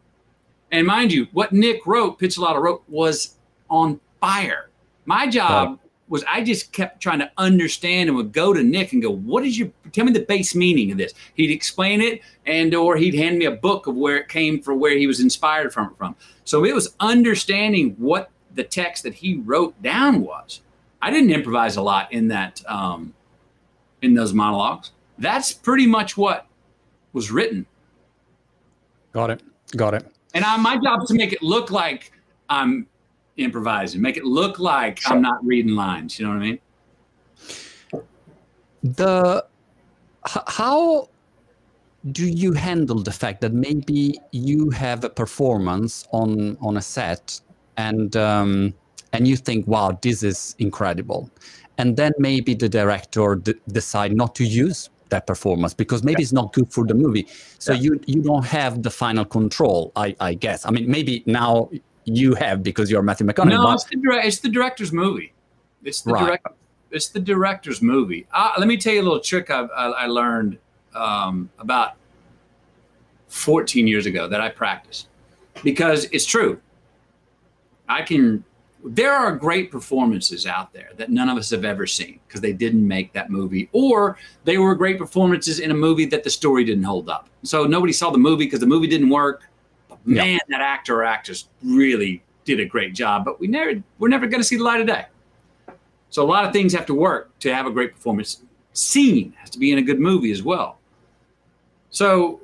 And 0.72 0.88
mind 0.88 1.12
you, 1.12 1.28
what 1.34 1.52
Nic 1.52 1.86
wrote, 1.86 2.18
Pizzolatto 2.18 2.62
wrote, 2.62 2.84
was 2.88 3.36
on 3.70 4.00
fire. 4.22 4.70
My 5.06 5.28
job 5.28 5.80
was 6.10 6.24
I 6.28 6.44
just 6.44 6.72
kept 6.72 7.02
trying 7.02 7.20
to 7.20 7.32
understand 7.38 8.10
and 8.10 8.18
would 8.18 8.32
go 8.32 8.54
to 8.54 8.64
Nic 8.64 8.94
and 8.94 9.02
go, 9.02 9.12
what 9.12 9.46
is 9.46 9.58
your 9.58 9.70
tell 9.92 10.06
me 10.06 10.12
the 10.12 10.22
base 10.22 10.56
meaning 10.56 10.92
of 10.92 10.98
this? 10.98 11.14
He'd 11.36 11.52
explain 11.52 12.02
it 12.02 12.22
and 12.46 12.74
or 12.74 12.96
he'd 12.96 13.14
hand 13.14 13.38
me 13.38 13.46
a 13.46 13.52
book 13.52 13.88
of 13.88 13.96
where 13.96 14.18
it 14.18 14.30
came 14.30 14.62
from, 14.62 14.80
where 14.80 14.98
he 14.98 15.08
was 15.08 15.20
inspired 15.20 15.74
from 15.74 15.88
it 15.88 15.98
from. 15.98 16.16
So 16.46 16.66
it 16.66 16.74
was 16.74 16.96
understanding 17.00 17.96
what 17.98 18.30
the 18.54 18.64
text 18.64 19.04
that 19.04 19.16
he 19.16 19.38
wrote 19.38 19.82
down 19.82 20.22
was. 20.22 20.62
I 21.02 21.12
didn't 21.12 21.32
improvise 21.32 21.76
a 21.76 21.82
lot 21.82 22.12
in 22.12 22.30
that 22.30 22.62
um, 22.68 23.14
in 24.02 24.14
those 24.14 24.34
monologues. 24.34 24.92
That's 25.18 25.52
pretty 25.52 25.88
much 25.88 26.18
what 26.18 26.48
was 27.14 27.32
written. 27.32 27.66
Got 29.12 29.32
it. 29.32 29.44
Got 29.76 29.94
it. 29.94 30.06
And 30.34 30.46
I, 30.46 30.58
my 30.58 30.78
job 30.78 31.02
is 31.02 31.10
to 31.10 31.16
make 31.16 31.34
it 31.34 31.42
look 31.42 31.72
like 31.72 32.12
I'm 32.50 32.88
improvising, 33.38 34.02
make 34.02 34.18
it 34.18 34.26
look 34.26 34.60
like 34.60 35.00
sure. 35.00 35.14
I'm 35.14 35.22
not 35.22 35.46
reading 35.46 35.74
lines. 35.76 36.20
You 36.20 36.26
know 36.26 36.34
what 36.34 36.42
I 36.42 36.46
mean? 36.46 36.60
The 38.84 39.46
how 40.26 41.10
do 42.12 42.28
you 42.28 42.54
handle 42.54 43.02
the 43.02 43.12
fact 43.12 43.42
that 43.42 43.54
maybe 43.54 44.20
you 44.32 44.70
have 44.70 45.04
a 45.04 45.10
performance 45.10 46.08
on 46.12 46.58
on 46.62 46.78
a 46.78 46.82
set 46.82 47.40
and 47.78 48.16
um, 48.16 48.74
and 49.14 49.28
you 49.28 49.38
think, 49.38 49.68
wow, 49.68 49.98
this 50.02 50.24
is 50.24 50.56
incredible, 50.60 51.30
and 51.78 51.98
then 51.98 52.14
maybe 52.18 52.54
the 52.54 52.70
director 52.70 53.36
d- 53.36 53.56
decide 53.70 54.16
not 54.16 54.36
to 54.36 54.44
use 54.44 54.90
that 55.10 55.26
performance 55.26 55.74
because 55.74 56.04
maybe 56.04 56.22
yeah. 56.22 56.26
it's 56.26 56.34
not 56.34 56.52
good 56.54 56.72
for 56.72 56.86
the 56.86 56.94
movie. 56.94 57.28
So 57.60 57.74
yeah. 57.74 57.82
you 57.82 58.02
you 58.06 58.22
don't 58.22 58.46
have 58.46 58.84
the 58.84 58.90
final 58.92 59.26
control, 59.26 59.92
I, 59.96 60.16
I 60.20 60.34
guess. 60.34 60.66
I 60.66 60.72
mean, 60.72 60.90
maybe 60.90 61.24
now 61.26 61.70
you 62.08 62.34
have 62.36 62.64
because 62.64 62.90
you're 62.90 63.04
Matthew 63.04 63.28
McConaughey. 63.28 63.50
No, 63.50 63.72
it's 63.74 63.84
the, 63.84 63.98
it's 64.24 64.40
the 64.40 64.50
director's 64.50 64.94
movie. 64.94 65.34
It's 65.84 66.02
the 66.02 66.14
right. 66.14 66.26
director. 66.26 66.52
It's 66.90 67.10
the 67.10 67.20
director's 67.20 67.82
movie. 67.82 68.26
Uh, 68.32 68.54
let 68.58 68.68
me 68.68 68.78
tell 68.78 68.94
you 68.94 69.02
a 69.02 69.04
little 69.04 69.20
trick 69.20 69.52
I, 69.52 69.64
I, 69.64 69.86
I 69.90 70.06
learned 70.08 70.58
um, 70.96 71.50
about 71.60 71.94
14 73.28 73.88
years 73.88 74.06
ago 74.06 74.28
that 74.30 74.40
I 74.40 74.50
practiced 74.50 75.10
because 75.64 76.06
it's 76.06 76.26
true. 76.26 76.62
I 77.90 78.02
can. 78.02 78.44
There 78.86 79.12
are 79.12 79.36
great 79.36 79.70
performances 79.70 80.46
out 80.46 80.72
there 80.72 80.92
that 80.96 81.10
none 81.10 81.30
of 81.30 81.38
us 81.38 81.50
have 81.50 81.66
ever 81.66 81.86
seen 81.86 82.20
because 82.26 82.40
they 82.40 82.54
didn't 82.54 82.88
make 82.88 83.12
that 83.14 83.30
movie, 83.30 83.70
or 83.74 84.18
they 84.46 84.58
were 84.58 84.76
great 84.76 84.98
performances 84.98 85.60
in 85.60 85.72
a 85.72 85.74
movie 85.74 86.06
that 86.06 86.24
the 86.24 86.30
story 86.30 86.64
didn't 86.64 86.84
hold 86.84 87.10
up. 87.10 87.28
So 87.44 87.66
nobody 87.66 87.92
saw 87.92 88.12
the 88.12 88.18
movie 88.18 88.46
because 88.46 88.62
the 88.62 88.68
movie 88.68 88.88
didn't 88.88 89.10
work. 89.10 89.44
Man, 90.08 90.26
yeah. 90.26 90.38
that 90.50 90.62
actor 90.62 90.96
or 90.96 91.04
actress 91.04 91.50
really 91.62 92.24
did 92.46 92.60
a 92.62 92.66
great 92.66 92.96
job, 92.96 93.26
but 93.26 93.40
we 93.40 93.48
never 93.48 93.84
we're 94.00 94.08
never 94.08 94.26
going 94.26 94.42
to 94.42 94.48
see 94.48 94.56
the 94.56 94.64
light 94.64 94.80
of 94.80 94.88
day. 94.88 95.06
So 96.10 96.24
a 96.24 96.30
lot 96.30 96.46
of 96.46 96.54
things 96.54 96.74
have 96.74 96.86
to 96.86 96.94
work 96.94 97.38
to 97.40 97.54
have 97.54 97.66
a 97.66 97.72
great 97.72 97.94
performance. 97.94 98.42
Scene 98.72 99.34
has 99.38 99.50
to 99.50 99.60
be 99.60 99.72
in 99.72 99.80
a 99.80 99.82
good 99.82 100.00
movie 100.00 100.32
as 100.32 100.42
well. 100.42 100.80
So 101.90 102.42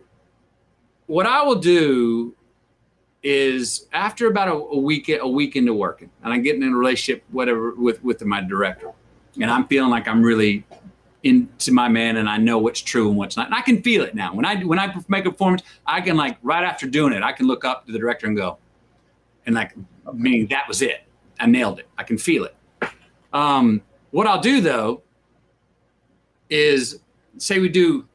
what 1.07 1.25
I 1.25 1.41
will 1.43 1.55
do 1.55 2.35
is 3.23 3.87
after 3.93 4.27
about 4.27 4.49
a, 4.49 4.53
a, 4.53 4.77
week 4.77 5.07
a 5.07 5.25
week 5.25 5.55
into 5.55 5.73
working 5.73 6.09
and 6.23 6.33
I'm 6.33 6.41
getting 6.41 6.61
in 6.61 6.73
a 6.73 6.75
relationship 6.75 7.23
whatever 7.31 7.73
with 7.75 8.03
with 8.03 8.23
my 8.25 8.41
director 8.41 8.91
and 9.39 9.49
I'm 9.49 9.65
feeling 9.67 9.89
like 9.89 10.09
I'm 10.09 10.21
really 10.21 10.65
into 11.23 11.71
my 11.71 11.87
man 11.87 12.17
and 12.17 12.27
I 12.29 12.37
know 12.37 12.57
what's 12.57 12.81
true 12.81 13.07
and 13.07 13.17
what's 13.17 13.37
not. 13.37 13.45
And 13.45 13.55
I 13.55 13.61
can 13.61 13.81
feel 13.81 14.03
it 14.03 14.13
now. 14.13 14.33
When 14.33 14.45
I 14.45 14.61
when 14.63 14.77
I 14.77 14.93
make 15.07 15.25
a 15.25 15.31
performance 15.31 15.63
I 15.85 16.01
can 16.01 16.17
like 16.17 16.37
right 16.43 16.63
after 16.63 16.85
doing 16.85 17.13
it 17.13 17.23
I 17.23 17.31
can 17.31 17.47
look 17.47 17.63
up 17.63 17.85
to 17.85 17.91
the 17.91 17.99
director 17.99 18.27
and 18.27 18.35
go 18.35 18.57
and 19.45 19.55
like 19.55 19.73
meaning 20.13 20.47
that 20.47 20.67
was 20.67 20.81
it. 20.81 21.03
I 21.39 21.45
nailed 21.45 21.79
it. 21.79 21.87
I 21.97 22.03
can 22.03 22.17
feel 22.17 22.45
it. 22.45 22.55
Um, 23.31 23.81
what 24.11 24.27
I'll 24.27 24.41
do 24.41 24.59
though 24.59 25.01
is 26.49 26.99
say 27.37 27.59
we 27.59 27.69
do 27.69 28.05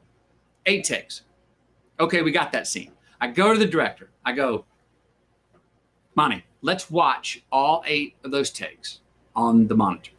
eight 0.67 0.85
takes. 0.85 1.23
Okay 1.99 2.23
we 2.23 2.31
got 2.31 2.53
that 2.53 2.67
scene. 2.67 2.93
I 3.21 3.29
go 3.29 3.53
to 3.53 3.59
the 3.59 3.67
director. 3.67 4.11
I 4.25 4.33
go 4.33 4.67
Monty, 6.15 6.45
let's 6.63 6.91
watch 6.91 7.43
all 7.53 7.83
eight 7.87 8.17
of 8.25 8.33
those 8.33 8.51
takes 8.51 9.01
on 9.37 9.69
the 9.69 9.77
monitor. 9.77 10.11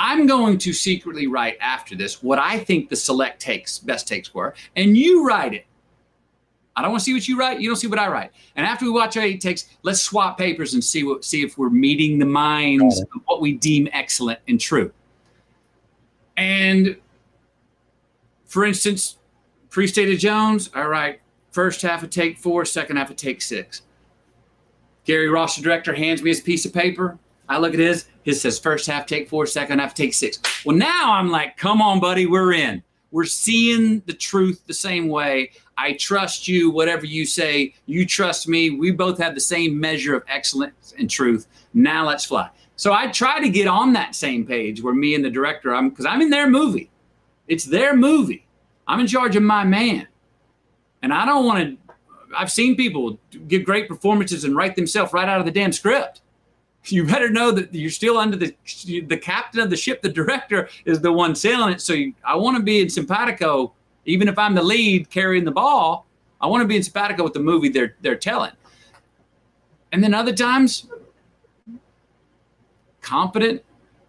I'm 0.00 0.28
going 0.28 0.58
to 0.58 0.72
secretly 0.72 1.26
write 1.26 1.58
after 1.60 1.96
this 1.96 2.22
what 2.22 2.38
I 2.38 2.56
think 2.56 2.88
the 2.88 2.94
select 2.94 3.42
takes, 3.42 3.80
best 3.80 4.06
takes 4.06 4.32
were, 4.32 4.54
and 4.76 4.96
you 4.96 5.26
write 5.26 5.54
it. 5.54 5.66
I 6.76 6.82
don't 6.82 6.92
want 6.92 7.00
to 7.00 7.04
see 7.04 7.14
what 7.14 7.26
you 7.26 7.36
write. 7.36 7.60
You 7.60 7.68
don't 7.68 7.76
see 7.76 7.88
what 7.88 7.98
I 7.98 8.06
write. 8.06 8.30
And 8.54 8.64
after 8.64 8.84
we 8.84 8.92
watch 8.92 9.16
our 9.16 9.24
eight 9.24 9.40
takes, 9.40 9.68
let's 9.82 10.00
swap 10.00 10.38
papers 10.38 10.74
and 10.74 10.84
see 10.84 11.02
what 11.02 11.24
see 11.24 11.42
if 11.42 11.58
we're 11.58 11.68
meeting 11.68 12.20
the 12.20 12.26
minds 12.26 13.00
of 13.00 13.08
what 13.24 13.40
we 13.40 13.54
deem 13.54 13.88
excellent 13.92 14.38
and 14.46 14.60
true. 14.60 14.92
And 16.36 16.96
for 18.46 18.64
instance, 18.64 19.16
Free 19.68 19.88
State 19.88 20.12
of 20.12 20.20
Jones, 20.20 20.70
all 20.76 20.86
right, 20.86 21.20
first 21.50 21.82
half 21.82 22.04
of 22.04 22.10
take 22.10 22.38
four, 22.38 22.64
second 22.64 22.98
half 22.98 23.10
of 23.10 23.16
take 23.16 23.42
six. 23.42 23.82
Gary 25.04 25.28
Ross, 25.28 25.56
the 25.56 25.62
director, 25.62 25.92
hands 25.92 26.22
me 26.22 26.30
his 26.30 26.40
piece 26.40 26.64
of 26.64 26.72
paper. 26.72 27.18
I 27.48 27.58
look 27.58 27.74
at 27.74 27.80
his. 27.80 28.06
His 28.22 28.40
says 28.40 28.58
first 28.58 28.86
half 28.86 29.06
take 29.06 29.28
four, 29.28 29.46
second 29.46 29.78
half 29.78 29.94
take 29.94 30.14
six. 30.14 30.38
Well, 30.64 30.76
now 30.76 31.12
I'm 31.12 31.30
like, 31.30 31.56
come 31.56 31.80
on, 31.80 32.00
buddy, 32.00 32.26
we're 32.26 32.52
in. 32.52 32.82
We're 33.10 33.24
seeing 33.24 34.00
the 34.06 34.12
truth 34.12 34.62
the 34.66 34.74
same 34.74 35.08
way. 35.08 35.52
I 35.78 35.94
trust 35.94 36.46
you. 36.46 36.70
Whatever 36.70 37.06
you 37.06 37.24
say, 37.24 37.74
you 37.86 38.04
trust 38.04 38.48
me. 38.48 38.70
We 38.70 38.90
both 38.90 39.18
have 39.18 39.34
the 39.34 39.40
same 39.40 39.80
measure 39.80 40.14
of 40.14 40.24
excellence 40.28 40.92
and 40.98 41.08
truth. 41.08 41.46
Now 41.72 42.06
let's 42.06 42.26
fly. 42.26 42.50
So 42.76 42.92
I 42.92 43.06
try 43.08 43.40
to 43.40 43.48
get 43.48 43.66
on 43.66 43.94
that 43.94 44.14
same 44.14 44.46
page 44.46 44.82
where 44.82 44.94
me 44.94 45.14
and 45.14 45.24
the 45.24 45.30
director, 45.30 45.74
I'm 45.74 45.88
because 45.88 46.04
I'm 46.04 46.20
in 46.20 46.30
their 46.30 46.50
movie. 46.50 46.90
It's 47.46 47.64
their 47.64 47.96
movie. 47.96 48.46
I'm 48.86 49.00
in 49.00 49.06
charge 49.06 49.36
of 49.36 49.42
my 49.42 49.64
man. 49.64 50.06
And 51.02 51.12
I 51.12 51.24
don't 51.24 51.46
want 51.46 51.60
to. 51.60 51.94
I've 52.36 52.52
seen 52.52 52.76
people 52.76 53.18
give 53.46 53.64
great 53.64 53.88
performances 53.88 54.44
and 54.44 54.54
write 54.54 54.76
themselves 54.76 55.12
right 55.14 55.28
out 55.28 55.40
of 55.40 55.46
the 55.46 55.52
damn 55.52 55.72
script. 55.72 56.20
You 56.90 57.04
better 57.04 57.28
know 57.30 57.50
that 57.52 57.74
you're 57.74 57.90
still 57.90 58.18
under 58.18 58.36
the 58.36 58.54
the 59.06 59.16
captain 59.16 59.60
of 59.60 59.70
the 59.70 59.76
ship. 59.76 60.02
The 60.02 60.08
director 60.08 60.68
is 60.84 61.00
the 61.00 61.12
one 61.12 61.34
sailing 61.34 61.72
it. 61.72 61.80
So 61.80 61.92
you, 61.92 62.14
I 62.24 62.36
want 62.36 62.56
to 62.56 62.62
be 62.62 62.80
in 62.80 62.90
simpatico, 62.90 63.72
even 64.04 64.28
if 64.28 64.38
I'm 64.38 64.54
the 64.54 64.62
lead 64.62 65.10
carrying 65.10 65.44
the 65.44 65.50
ball. 65.50 66.06
I 66.40 66.46
want 66.46 66.62
to 66.62 66.68
be 66.68 66.76
in 66.76 66.82
simpatico 66.82 67.24
with 67.24 67.32
the 67.32 67.40
movie 67.40 67.68
they're 67.68 67.96
they're 68.00 68.16
telling. 68.16 68.52
And 69.92 70.02
then 70.02 70.14
other 70.14 70.34
times, 70.34 70.86
confident 73.00 73.62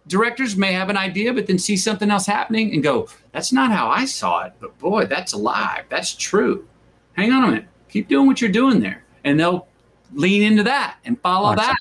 directors 0.06 0.56
may 0.56 0.72
have 0.72 0.90
an 0.90 0.96
idea, 0.96 1.32
but 1.32 1.46
then 1.46 1.58
see 1.58 1.76
something 1.76 2.10
else 2.10 2.26
happening 2.26 2.72
and 2.74 2.82
go, 2.82 3.08
"That's 3.32 3.52
not 3.52 3.72
how 3.72 3.88
I 3.88 4.04
saw 4.04 4.44
it." 4.44 4.52
But 4.60 4.78
boy, 4.78 5.06
that's 5.06 5.32
alive. 5.32 5.84
That's 5.88 6.14
true. 6.14 6.66
Hang 7.14 7.32
on 7.32 7.44
a 7.44 7.46
minute. 7.48 7.66
Keep 7.88 8.08
doing 8.08 8.26
what 8.26 8.40
you're 8.40 8.50
doing 8.50 8.80
there, 8.80 9.04
and 9.24 9.38
they'll 9.38 9.66
lean 10.12 10.42
into 10.42 10.62
that 10.64 10.96
and 11.04 11.20
follow 11.20 11.54
that. 11.56 11.76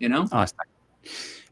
You 0.00 0.08
know. 0.08 0.26
Awesome. 0.32 0.58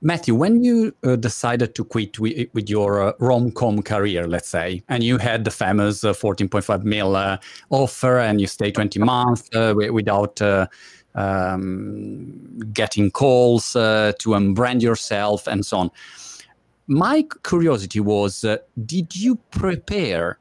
Matthew, 0.00 0.34
when 0.34 0.62
you 0.62 0.94
uh, 1.02 1.16
decided 1.16 1.74
to 1.74 1.84
quit 1.84 2.20
with, 2.20 2.48
with 2.52 2.70
your 2.70 3.02
uh, 3.02 3.12
rom-com 3.18 3.82
career, 3.82 4.28
let's 4.28 4.48
say, 4.48 4.80
and 4.88 5.02
you 5.02 5.18
had 5.18 5.44
the 5.44 5.50
famous 5.50 6.04
uh, 6.04 6.12
14.5 6.12 6.84
mil 6.84 7.16
uh, 7.16 7.38
offer, 7.70 8.18
and 8.18 8.40
you 8.40 8.46
stay 8.46 8.70
20 8.70 9.00
months 9.00 9.48
uh, 9.54 9.74
without 9.92 10.40
uh, 10.40 10.68
um, 11.16 12.60
getting 12.72 13.10
calls 13.10 13.72
to 13.72 14.14
unbrand 14.28 14.82
yourself 14.82 15.48
and 15.48 15.66
so 15.66 15.78
on. 15.78 15.90
My 16.86 17.26
curiosity 17.42 18.00
was, 18.00 18.44
did 18.86 19.16
you 19.16 19.36
prepare 19.50 20.38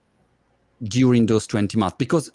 during 0.84 1.25
those 1.25 1.47
20 1.47 1.78
months. 1.78 1.95
Because 1.97 2.32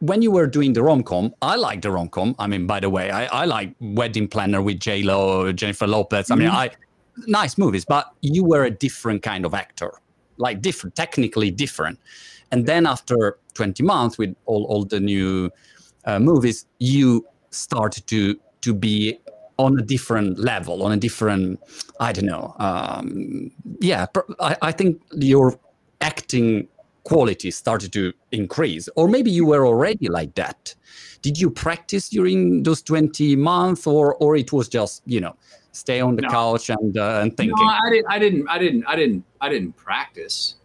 when 0.00 0.22
you 0.22 0.30
were 0.30 0.46
doing 0.46 0.72
the 0.72 0.82
rom-com 0.82 1.34
i 1.42 1.56
like 1.56 1.82
the 1.82 1.90
rom-com. 1.90 2.34
I 2.38 2.46
mean 2.46 2.66
by 2.66 2.80
the 2.80 2.90
way 2.90 3.10
i, 3.10 3.24
I 3.26 3.44
like 3.44 3.74
wedding 3.80 4.28
planner 4.28 4.60
with 4.62 4.80
j-lo 4.80 5.52
jennifer 5.52 5.86
lopez. 5.86 6.30
I 6.30 6.34
mean 6.34 6.48
mm-hmm. 6.48 6.56
i 6.56 6.70
nice 7.26 7.56
movies 7.56 7.84
but 7.84 8.12
you 8.20 8.44
were 8.44 8.64
a 8.64 8.70
different 8.70 9.22
kind 9.22 9.44
of 9.44 9.54
actor. 9.54 9.92
Like 10.36 10.60
different 10.60 10.94
technically 10.94 11.50
different. 11.50 11.98
And 12.50 12.66
then 12.66 12.86
after 12.86 13.38
20 13.54 13.82
months 13.82 14.18
with 14.18 14.34
all, 14.46 14.64
all 14.64 14.84
the 14.84 15.00
new 15.00 15.50
uh, 16.04 16.18
movies 16.18 16.66
you 16.78 17.26
start 17.50 17.92
to 18.06 18.38
to 18.60 18.74
be 18.74 19.18
on 19.58 19.78
a 19.78 19.82
different 19.82 20.38
level 20.38 20.82
on 20.82 20.92
a 20.92 20.96
different 20.96 21.60
i 22.00 22.12
don't 22.12 22.26
know 22.26 22.54
um, 22.58 23.50
yeah 23.80 24.06
I, 24.40 24.56
I 24.62 24.72
think 24.72 25.00
your 25.12 25.58
acting 26.00 26.68
quality 27.04 27.50
started 27.50 27.92
to 27.92 28.12
increase 28.32 28.88
or 28.96 29.08
maybe 29.08 29.30
you 29.30 29.46
were 29.46 29.66
already 29.66 30.08
like 30.08 30.34
that. 30.34 30.74
Did 31.22 31.38
you 31.38 31.50
practice 31.50 32.08
during 32.08 32.62
those 32.62 32.82
20 32.82 33.36
months 33.36 33.86
or 33.86 34.14
or 34.16 34.36
it 34.36 34.52
was 34.52 34.68
just 34.68 35.02
you 35.06 35.20
know 35.20 35.36
stay 35.72 36.00
on 36.00 36.16
the 36.16 36.22
no. 36.22 36.28
couch 36.28 36.70
and 36.70 36.96
uh, 36.98 37.20
and 37.22 37.36
thinking? 37.36 37.54
No, 37.56 37.64
I, 37.66 37.90
didn't, 37.90 38.06
I 38.10 38.18
didn't 38.18 38.48
i 38.48 38.58
didn't 38.58 38.84
i 38.86 38.96
didn't 38.96 39.24
i 39.40 39.48
didn't 39.48 39.76
practice. 39.76 40.56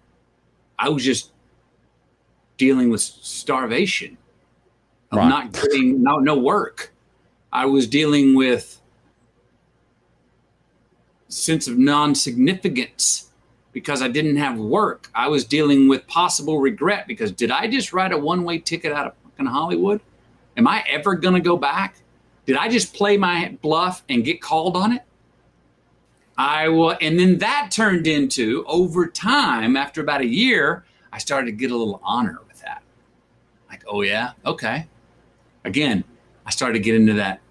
I 0.78 0.90
was 0.90 1.04
just 1.04 1.32
dealing 2.58 2.90
with 2.90 3.02
starvation. 3.02 4.18
Of 5.12 5.18
right. 5.18 5.30
not 5.30 5.54
getting 5.54 6.04
no 6.04 6.18
no 6.18 6.38
work. 6.38 6.94
I 7.52 7.66
was 7.66 7.88
dealing 7.88 8.36
with 8.36 8.80
sense 11.30 11.68
of 11.68 11.78
non-significance 11.78 13.29
because 13.72 14.02
I 14.02 14.08
didn't 14.08 14.38
have 14.38 14.58
work. 14.58 15.10
I 15.14 15.28
was 15.28 15.46
dealing 15.46 15.88
with 15.88 16.08
possible 16.08 16.60
regret 16.60 17.08
because 17.08 17.32
did 17.32 17.52
I 17.52 17.68
just 17.68 17.94
write 17.94 18.12
a 18.12 18.18
one 18.18 18.44
way 18.44 18.60
ticket 18.60 18.92
out 18.92 19.08
of 19.08 19.14
fucking 19.24 19.46
Hollywood? 19.46 20.02
Am 20.58 20.68
I 20.68 20.84
ever 20.90 21.16
going 21.16 21.36
to 21.36 21.40
go 21.40 21.56
back? 21.58 21.98
Did 22.46 22.58
I 22.58 22.68
just 22.68 22.94
play 22.94 23.16
my 23.16 23.58
bluff 23.62 24.04
and 24.10 24.26
get 24.26 24.42
called 24.42 24.76
on 24.76 24.94
it? 24.94 25.04
I 26.38 26.70
will, 26.70 26.96
and 27.02 27.20
then 27.20 27.38
that 27.40 27.70
turned 27.70 28.08
into 28.08 28.64
over 28.66 29.08
time, 29.08 29.76
after 29.76 30.00
about 30.02 30.22
a 30.22 30.26
year, 30.26 30.86
I 31.12 31.18
started 31.18 31.48
to 31.48 31.52
get 31.52 31.70
a 31.70 31.76
little 31.76 32.00
honor 32.02 32.40
with 32.48 32.62
that. 32.62 32.82
Like, 33.70 33.84
oh 33.88 34.02
yeah, 34.02 34.32
okay. 34.46 34.88
Again, 35.66 36.04
I 36.46 36.50
started 36.52 36.74
to 36.74 36.80
get 36.80 36.96
into 36.96 37.14
that. 37.14 37.42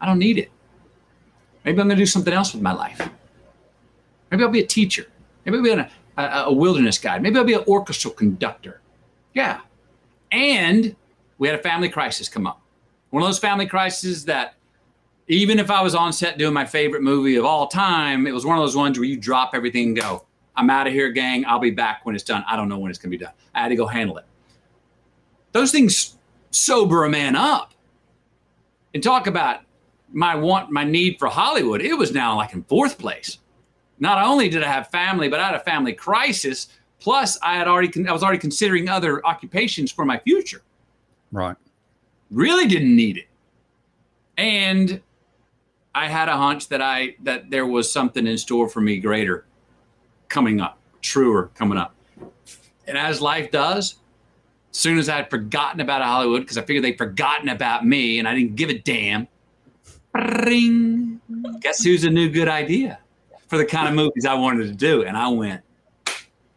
I 0.00 0.06
don't 0.06 0.18
need 0.18 0.38
it. 0.38 0.50
Maybe 1.64 1.80
I'm 1.80 1.88
going 1.88 1.96
to 1.96 2.02
do 2.02 2.06
something 2.06 2.32
else 2.32 2.52
with 2.52 2.62
my 2.62 2.72
life. 2.72 3.08
Maybe 4.36 4.44
I'll 4.44 4.50
be 4.50 4.60
a 4.60 4.66
teacher. 4.66 5.06
Maybe 5.46 5.56
I'll 5.56 5.62
be 5.62 5.70
a, 5.70 5.90
a, 6.18 6.44
a 6.44 6.52
wilderness 6.52 6.98
guide. 6.98 7.22
Maybe 7.22 7.38
I'll 7.38 7.44
be 7.44 7.54
an 7.54 7.64
orchestral 7.66 8.12
conductor. 8.12 8.82
Yeah. 9.32 9.60
And 10.30 10.94
we 11.38 11.48
had 11.48 11.58
a 11.58 11.62
family 11.62 11.88
crisis 11.88 12.28
come 12.28 12.46
up. 12.46 12.60
One 13.08 13.22
of 13.22 13.28
those 13.30 13.38
family 13.38 13.66
crises 13.66 14.26
that 14.26 14.56
even 15.28 15.58
if 15.58 15.70
I 15.70 15.80
was 15.80 15.94
on 15.94 16.12
set 16.12 16.36
doing 16.36 16.52
my 16.52 16.66
favorite 16.66 17.02
movie 17.02 17.36
of 17.36 17.46
all 17.46 17.66
time, 17.66 18.26
it 18.26 18.32
was 18.32 18.44
one 18.44 18.58
of 18.58 18.62
those 18.62 18.76
ones 18.76 18.98
where 18.98 19.08
you 19.08 19.16
drop 19.16 19.52
everything 19.54 19.88
and 19.88 19.96
go, 19.96 20.26
I'm 20.54 20.68
out 20.68 20.86
of 20.86 20.92
here, 20.92 21.10
gang. 21.12 21.46
I'll 21.46 21.58
be 21.58 21.70
back 21.70 22.04
when 22.04 22.14
it's 22.14 22.24
done. 22.24 22.44
I 22.46 22.56
don't 22.56 22.68
know 22.68 22.78
when 22.78 22.90
it's 22.90 22.98
going 22.98 23.10
to 23.10 23.16
be 23.16 23.24
done. 23.24 23.32
I 23.54 23.62
had 23.62 23.68
to 23.68 23.76
go 23.76 23.86
handle 23.86 24.18
it. 24.18 24.26
Those 25.52 25.72
things 25.72 26.18
sober 26.50 27.04
a 27.04 27.08
man 27.08 27.36
up. 27.36 27.72
And 28.92 29.02
talk 29.02 29.26
about 29.26 29.60
my 30.12 30.34
want, 30.34 30.70
my 30.70 30.84
need 30.84 31.18
for 31.18 31.28
Hollywood. 31.28 31.80
It 31.80 31.94
was 31.94 32.12
now 32.12 32.36
like 32.36 32.52
in 32.52 32.64
fourth 32.64 32.98
place 32.98 33.38
not 33.98 34.22
only 34.22 34.48
did 34.48 34.62
I 34.62 34.68
have 34.68 34.88
family, 34.88 35.28
but 35.28 35.40
I 35.40 35.46
had 35.46 35.54
a 35.54 35.60
family 35.60 35.92
crisis. 35.92 36.68
Plus, 37.00 37.38
I 37.42 37.56
had 37.56 37.68
already 37.68 38.06
I 38.06 38.12
was 38.12 38.22
already 38.22 38.38
considering 38.38 38.88
other 38.88 39.24
occupations 39.26 39.92
for 39.92 40.04
my 40.04 40.18
future. 40.18 40.62
Right. 41.32 41.56
Really 42.30 42.66
didn't 42.66 42.94
need 42.94 43.18
it, 43.18 43.28
and 44.36 45.00
I 45.94 46.08
had 46.08 46.28
a 46.28 46.36
hunch 46.36 46.68
that 46.68 46.82
I 46.82 47.16
that 47.22 47.50
there 47.50 47.66
was 47.66 47.90
something 47.90 48.26
in 48.26 48.36
store 48.38 48.68
for 48.68 48.80
me 48.80 48.98
greater 48.98 49.46
coming 50.28 50.60
up, 50.60 50.78
truer 51.00 51.50
coming 51.54 51.78
up. 51.78 51.94
And 52.86 52.96
as 52.98 53.20
life 53.20 53.50
does, 53.50 53.96
as 54.70 54.76
soon 54.76 54.98
as 54.98 55.08
I 55.08 55.16
had 55.16 55.30
forgotten 55.30 55.80
about 55.80 56.02
Hollywood, 56.02 56.42
because 56.42 56.58
I 56.58 56.62
figured 56.62 56.84
they'd 56.84 56.98
forgotten 56.98 57.48
about 57.48 57.86
me 57.86 58.18
and 58.18 58.28
I 58.28 58.34
didn't 58.34 58.56
give 58.56 58.68
a 58.68 58.78
damn, 58.78 59.26
ring. 60.14 61.20
Mm-hmm. 61.30 61.58
Guess 61.60 61.82
who's 61.82 62.04
a 62.04 62.10
new 62.10 62.28
good 62.28 62.48
idea? 62.48 62.98
For 63.48 63.58
the 63.58 63.64
kind 63.64 63.88
of 63.88 63.94
movies 63.94 64.26
I 64.26 64.34
wanted 64.34 64.66
to 64.66 64.74
do. 64.74 65.04
And 65.04 65.16
I 65.16 65.28
went, 65.28 65.62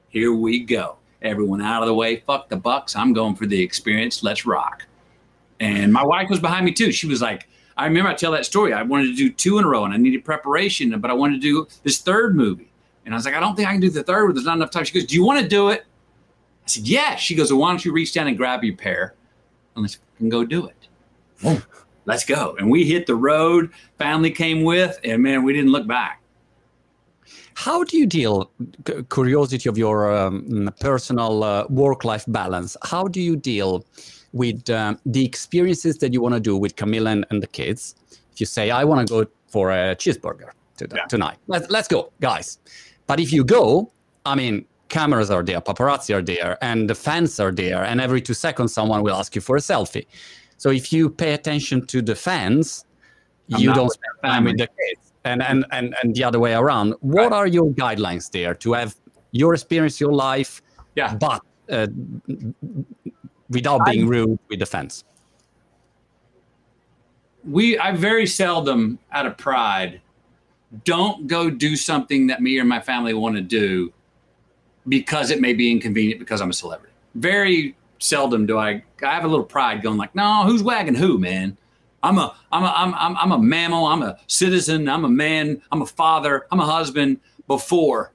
here 0.10 0.34
we 0.34 0.62
go. 0.62 0.98
Everyone 1.22 1.62
out 1.62 1.84
of 1.84 1.88
the 1.88 1.94
way. 1.94 2.18
Fuck 2.18 2.50
the 2.50 2.56
bucks. 2.56 2.96
I'm 2.96 3.14
going 3.14 3.36
for 3.36 3.46
the 3.46 3.62
experience. 3.62 4.24
Let's 4.24 4.46
rock. 4.46 4.86
And 5.60 5.92
my 5.92 6.04
wife 6.04 6.30
was 6.30 6.40
behind 6.40 6.66
me 6.66 6.72
too. 6.72 6.92
She 6.92 7.08
was 7.08 7.22
like, 7.22 7.48
I 7.78 7.86
remember 7.86 8.10
I 8.10 8.14
tell 8.14 8.32
that 8.32 8.46
story. 8.46 8.74
I 8.74 8.82
wanted 8.84 9.08
to 9.08 9.16
do 9.16 9.30
two 9.30 9.58
in 9.58 9.66
a 9.66 9.68
row 9.68 9.86
and 9.86 9.94
I 9.94 9.98
needed 9.98 10.26
preparation, 10.26 10.98
but 11.00 11.12
I 11.12 11.14
wanted 11.14 11.36
to 11.36 11.42
do 11.42 11.68
this 11.84 12.00
third 12.00 12.36
movie. 12.36 12.72
And 13.06 13.14
I 13.14 13.18
was 13.18 13.26
like, 13.26 13.34
I 13.36 13.40
don't 13.40 13.56
think 13.56 13.68
I 13.68 13.72
can 13.72 13.82
do 13.82 13.90
the 13.90 14.04
third. 14.04 14.26
one. 14.26 14.34
There's 14.36 14.46
not 14.46 14.58
enough 14.58 14.72
time. 14.72 14.84
She 14.86 14.94
goes, 14.94 15.06
Do 15.08 15.16
you 15.16 15.24
want 15.24 15.42
to 15.42 15.48
do 15.48 15.70
it? 15.70 15.86
I 16.66 16.68
said, 16.68 16.88
Yeah. 16.88 17.16
She 17.16 17.36
goes, 17.36 17.52
Well, 17.52 17.62
why 17.62 17.70
don't 17.70 17.84
you 17.84 17.92
reach 17.92 18.14
down 18.14 18.28
and 18.28 18.38
grab 18.38 18.64
your 18.64 18.76
pair 18.76 19.16
and 19.76 19.82
let's 19.84 20.00
go 20.28 20.44
do 20.46 20.68
it. 20.68 21.64
Let's 22.06 22.26
go. 22.26 22.56
And 22.58 22.70
we 22.70 22.86
hit 22.86 23.06
the 23.06 23.16
road. 23.16 23.72
Family 23.98 24.32
came 24.32 24.64
with, 24.64 25.00
and 25.04 25.22
man, 25.22 25.44
we 25.44 25.54
didn't 25.54 25.72
look 25.72 25.88
back. 25.88 26.18
How 27.60 27.84
do 27.84 27.97
you 27.97 28.05
deal, 28.05 28.49
curiosity 29.10 29.68
of 29.68 29.78
your 29.78 30.16
um, 30.16 30.70
personal 30.80 31.43
uh, 31.43 31.66
work-life 31.68 32.24
balance, 32.30 32.78
how 32.84 33.10
do 33.10 33.20
you 33.20 33.36
deal 33.36 33.84
with 34.32 34.70
um, 34.70 34.97
the 35.05 35.26
experiences 35.26 35.97
that 35.97 36.14
you 36.14 36.22
want 36.22 36.36
to 36.36 36.39
do 36.39 36.55
with 36.55 36.78
Camila 36.78 37.12
and, 37.12 37.26
and, 37.30 37.43
the 37.43 37.47
kids? 37.47 37.95
If 38.32 38.39
you 38.39 38.45
say, 38.45 38.72
I 38.72 38.86
want 38.86 39.05
to 39.05 39.14
go 39.14 39.30
for 39.49 39.72
a 39.72 39.93
cheeseburger 39.93 40.51
to 40.78 40.88
yeah. 40.89 41.03
tonight, 41.07 41.38
let's, 41.47 41.70
let's 41.70 41.89
go, 41.89 42.14
guys. 42.22 42.60
But 43.07 43.20
if 43.20 43.34
you 43.34 43.43
go, 43.43 43.91
I 44.26 44.36
mean, 44.36 44.64
cameras 44.88 45.30
are 45.30 45.43
there, 45.43 45.60
paparazzi 45.60 46.16
are 46.16 46.22
there, 46.22 46.57
and 46.62 46.89
the 46.89 46.95
fans 46.95 47.41
are 47.41 47.51
there, 47.51 47.84
and 47.84 47.99
every 47.99 48.22
two 48.22 48.36
seconds 48.36 48.72
someone 48.72 49.03
will 49.03 49.18
ask 49.18 49.36
you 49.36 49.41
for 49.41 49.57
a 49.57 49.60
selfie. 49.60 50.07
So 50.55 50.70
if 50.70 50.93
you 50.93 51.10
pay 51.10 51.34
attention 51.34 51.86
to 51.88 52.01
the 52.01 52.16
fans, 52.16 52.86
I'm 53.51 53.60
you 53.60 53.74
don't 53.74 53.91
spend 53.91 54.14
time 54.24 54.45
with 54.45 54.60
the 54.60 54.68
kids 54.68 55.09
and 55.30 55.41
and 55.43 55.65
and, 55.71 55.95
and 56.01 56.15
the 56.15 56.23
other 56.23 56.39
way 56.39 56.53
around 56.53 56.93
what 57.01 57.32
right. 57.32 57.34
are 57.34 57.47
your 57.47 57.69
guidelines 57.71 58.30
there 58.32 58.53
to 58.53 58.73
have 58.73 58.95
your 59.32 59.53
experience 59.53 59.99
your 59.99 60.13
life 60.13 60.61
yeah 60.95 61.15
but 61.15 61.41
uh, 61.69 61.88
without 63.49 63.86
being 63.86 64.07
rude 64.07 64.39
with 64.49 64.59
the 64.59 64.65
fans 64.65 65.03
we 67.43 67.77
I 67.77 67.91
very 67.91 68.27
seldom 68.27 68.99
out 69.11 69.25
of 69.25 69.38
pride 69.38 70.01
don't 70.84 71.27
go 71.27 71.49
do 71.49 71.75
something 71.75 72.27
that 72.27 72.41
me 72.41 72.59
or 72.59 72.65
my 72.65 72.80
family 72.80 73.13
want 73.13 73.36
to 73.36 73.41
do 73.41 73.91
because 74.88 75.32
it 75.32 75.41
may 75.41 75.53
be 75.53 75.71
inconvenient 75.71 76.19
because 76.19 76.41
I'm 76.41 76.49
a 76.49 76.53
celebrity. 76.53 76.93
Very 77.15 77.75
seldom 77.99 78.45
do 78.45 78.57
I 78.57 78.84
I 79.03 79.13
have 79.13 79.23
a 79.23 79.27
little 79.27 79.45
pride 79.45 79.82
going 79.82 79.97
like, 79.97 80.13
no, 80.15 80.43
who's 80.43 80.63
wagging 80.63 80.95
who, 80.95 81.17
man? 81.17 81.57
I'm 82.04 82.18
a 82.18 82.36
I'm 82.52 82.64
a 82.64 82.74
I'm 82.76 82.95
I'm, 82.95 83.18
I'm 83.18 83.32
a 83.32 83.39
mammal, 83.39 83.86
I'm 83.88 84.04
a 84.04 84.18
citizen, 84.28 84.88
I'm 84.88 85.06
a 85.06 85.10
man, 85.10 85.62
I'm 85.72 85.82
a 85.82 85.86
father, 85.86 86.47
I'm 86.52 86.60
a 86.60 86.66
husband 86.66 87.20
before 87.47 88.14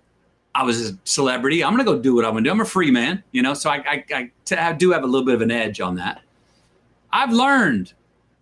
I 0.54 0.62
was 0.62 0.90
a 0.90 0.98
celebrity. 1.04 1.64
I'm 1.64 1.72
gonna 1.72 1.84
go 1.84 1.98
do 1.98 2.14
what 2.14 2.24
I'm 2.24 2.32
gonna 2.32 2.44
do. 2.44 2.50
I'm 2.50 2.60
a 2.60 2.64
free 2.64 2.90
man, 2.90 3.22
you 3.32 3.42
know. 3.42 3.54
So 3.54 3.70
I 3.70 3.76
I, 3.76 4.04
I, 4.14 4.30
t- 4.44 4.56
I 4.56 4.72
do 4.72 4.92
have 4.92 5.02
a 5.02 5.06
little 5.06 5.26
bit 5.26 5.34
of 5.34 5.42
an 5.42 5.50
edge 5.50 5.80
on 5.80 5.96
that. 5.96 6.22
I've 7.12 7.32
learned 7.32 7.92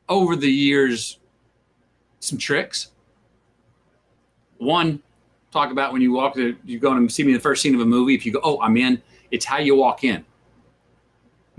over 0.08 0.36
the 0.36 0.50
years 0.50 1.18
some 2.20 2.38
tricks. 2.38 2.90
One, 4.58 5.02
talk 5.50 5.72
about 5.72 5.92
when 5.92 6.02
you 6.02 6.12
walk 6.12 6.34
to 6.34 6.56
you 6.64 6.78
go 6.78 6.92
and 6.92 7.10
see 7.10 7.24
me 7.24 7.30
in 7.30 7.34
the 7.34 7.40
first 7.40 7.62
scene 7.62 7.74
of 7.74 7.80
a 7.80 7.86
movie. 7.86 8.14
If 8.14 8.24
you 8.24 8.32
go, 8.32 8.40
oh, 8.42 8.60
I'm 8.60 8.76
in. 8.76 9.02
It's 9.30 9.44
how 9.44 9.58
you 9.58 9.74
walk 9.74 10.04
in. 10.04 10.24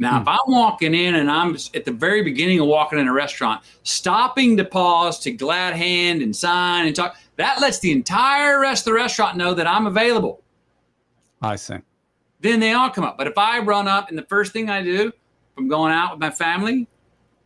Now, 0.04 0.18
hmm. 0.18 0.24
if 0.24 0.28
I'm 0.28 0.54
walking 0.54 0.94
in 0.94 1.16
and 1.16 1.32
I'm 1.32 1.56
at 1.74 1.86
the 1.86 1.92
very 1.92 2.22
beginning 2.22 2.60
of 2.60 2.68
walking 2.68 3.00
in 3.00 3.08
a 3.08 3.14
restaurant, 3.14 3.64
stopping 3.84 4.58
to 4.58 4.66
pause 4.66 5.18
to 5.22 5.32
glad 5.32 5.76
hand 5.76 6.22
and 6.22 6.36
sign 6.36 6.86
and 6.86 6.96
talk, 6.96 7.16
that 7.38 7.62
lets 7.62 7.80
the 7.80 7.92
entire 7.92 8.60
rest 8.60 8.82
of 8.82 8.92
the 8.92 8.94
restaurant 8.94 9.38
know 9.38 9.54
that 9.54 9.66
I'm 9.66 9.88
available. 9.88 10.44
I 11.42 11.56
see. 11.56 11.78
Then 12.42 12.60
they 12.60 12.74
all 12.74 12.90
come 12.90 13.06
up. 13.06 13.18
But 13.18 13.28
if 13.28 13.38
I 13.38 13.60
run 13.60 13.88
up 13.88 14.10
and 14.10 14.18
the 14.18 14.24
first 14.24 14.52
thing 14.52 14.70
I 14.70 14.84
do, 14.84 15.08
if 15.08 15.14
I'm 15.58 15.70
going 15.70 15.94
out 15.94 16.12
with 16.12 16.20
my 16.20 16.30
family, 16.30 16.86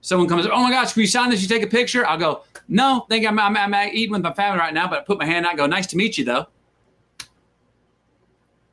someone 0.02 0.28
comes 0.28 0.48
up, 0.48 0.52
oh 0.54 0.64
my 0.64 0.72
gosh, 0.72 0.94
can 0.94 1.02
you 1.02 1.08
sign 1.08 1.30
this? 1.30 1.44
You 1.44 1.48
take 1.48 1.62
a 1.62 1.68
picture? 1.68 2.08
I'll 2.08 2.18
go, 2.18 2.44
no, 2.68 3.06
think 3.08 3.26
I'm, 3.26 3.38
I'm, 3.38 3.56
I'm 3.56 3.76
eating 3.94 4.14
with 4.14 4.24
my 4.24 4.34
family 4.34 4.60
right 4.60 4.74
now, 4.74 4.88
but 4.90 5.00
I 5.00 5.02
put 5.04 5.20
my 5.20 5.26
hand 5.26 5.46
out 5.46 5.52
and 5.52 5.60
go, 5.60 5.68
nice 5.68 5.86
to 5.88 5.96
meet 5.96 6.18
you 6.18 6.26
though. 6.26 6.48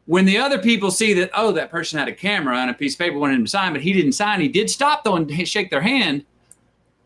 When 0.07 0.27
the 0.27 0.37
other 0.39 0.59
people 0.59 0.91
see 0.91 1.15
that, 1.15 1.31
oh, 1.35 1.53
that 1.53 1.71
person 1.71 1.99
had 1.99 2.09
a 2.09 2.15
camera 2.15 2.59
and 2.59 2.71
a 2.71 2.75
piece 2.75 2.95
of 2.95 2.99
paper 2.99 3.19
wanted 3.19 3.37
him 3.37 3.45
to 3.45 3.51
sign, 3.51 3.73
but 3.73 3.81
he 3.81 3.93
didn't 3.93 4.13
sign, 4.13 4.41
he 4.41 4.49
did 4.49 4.69
stop 4.69 5.03
though 5.05 5.17
and 5.17 5.49
shake 5.49 5.71
their 5.71 5.81
hand. 5.81 6.25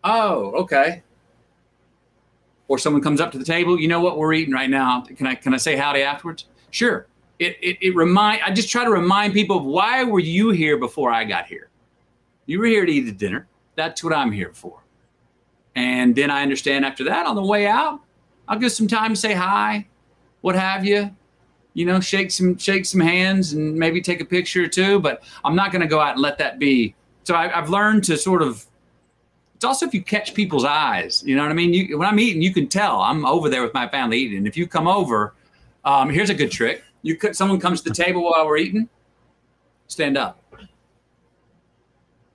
Oh, 0.02 0.52
okay. 0.62 1.02
Or 2.66 2.78
someone 2.78 3.02
comes 3.02 3.20
up 3.20 3.32
to 3.32 3.38
the 3.38 3.44
table, 3.44 3.78
you 3.78 3.88
know 3.88 4.00
what 4.00 4.18
we're 4.18 4.32
eating 4.32 4.52
right 4.52 4.68
now. 4.68 5.02
Can 5.02 5.26
I 5.26 5.34
can 5.36 5.54
I 5.54 5.58
say 5.58 5.76
howdy 5.76 6.02
afterwards? 6.02 6.46
Sure 6.70 7.06
it, 7.38 7.56
it, 7.62 7.78
it 7.80 7.94
remind 7.94 8.42
I 8.42 8.52
just 8.52 8.70
try 8.70 8.84
to 8.84 8.90
remind 8.90 9.32
people 9.32 9.58
of 9.58 9.64
why 9.64 10.04
were 10.04 10.20
you 10.20 10.50
here 10.50 10.76
before 10.76 11.10
I 11.10 11.24
got 11.24 11.46
here? 11.46 11.68
You 12.46 12.58
were 12.58 12.66
here 12.66 12.84
to 12.84 12.92
eat 12.92 13.08
a 13.08 13.12
dinner. 13.12 13.46
That's 13.76 14.02
what 14.02 14.12
I'm 14.12 14.32
here 14.32 14.52
for. 14.52 14.82
And 15.74 16.16
then 16.16 16.30
I 16.30 16.42
understand 16.42 16.84
after 16.84 17.04
that 17.04 17.26
on 17.26 17.36
the 17.36 17.42
way 17.42 17.66
out, 17.66 18.00
I'll 18.48 18.58
give 18.58 18.72
some 18.72 18.88
time 18.88 19.10
to 19.10 19.20
say 19.20 19.34
hi, 19.34 19.86
what 20.40 20.56
have 20.56 20.84
you, 20.84 21.14
you 21.78 21.84
know, 21.84 22.00
shake 22.00 22.32
some 22.32 22.58
shake 22.58 22.84
some 22.84 23.00
hands 23.00 23.52
and 23.52 23.72
maybe 23.72 24.00
take 24.00 24.20
a 24.20 24.24
picture 24.24 24.64
or 24.64 24.66
two. 24.66 24.98
But 24.98 25.22
I'm 25.44 25.54
not 25.54 25.70
going 25.70 25.80
to 25.80 25.86
go 25.86 26.00
out 26.00 26.14
and 26.14 26.20
let 26.20 26.36
that 26.38 26.58
be. 26.58 26.96
So 27.22 27.36
I, 27.36 27.46
have 27.46 27.70
learned 27.70 28.02
to 28.04 28.16
sort 28.16 28.42
of. 28.42 28.66
It's 29.54 29.64
also 29.64 29.86
if 29.86 29.94
you 29.94 30.02
catch 30.02 30.34
people's 30.34 30.64
eyes, 30.64 31.22
you 31.24 31.36
know 31.36 31.42
what 31.42 31.52
I 31.52 31.54
mean. 31.54 31.72
You, 31.72 31.96
when 31.96 32.08
I'm 32.08 32.18
eating, 32.18 32.42
you 32.42 32.52
can 32.52 32.66
tell 32.66 33.00
I'm 33.00 33.24
over 33.24 33.48
there 33.48 33.62
with 33.62 33.74
my 33.74 33.88
family 33.88 34.18
eating. 34.18 34.38
And 34.38 34.48
if 34.48 34.56
you 34.56 34.66
come 34.66 34.88
over, 34.88 35.34
um, 35.84 36.10
here's 36.10 36.30
a 36.30 36.34
good 36.34 36.50
trick 36.50 36.82
you 37.02 37.14
could 37.14 37.36
someone 37.36 37.60
comes 37.60 37.80
to 37.82 37.90
the 37.90 37.94
table 37.94 38.24
while 38.24 38.44
we're 38.44 38.56
eating, 38.56 38.88
stand 39.86 40.18
up. 40.18 40.42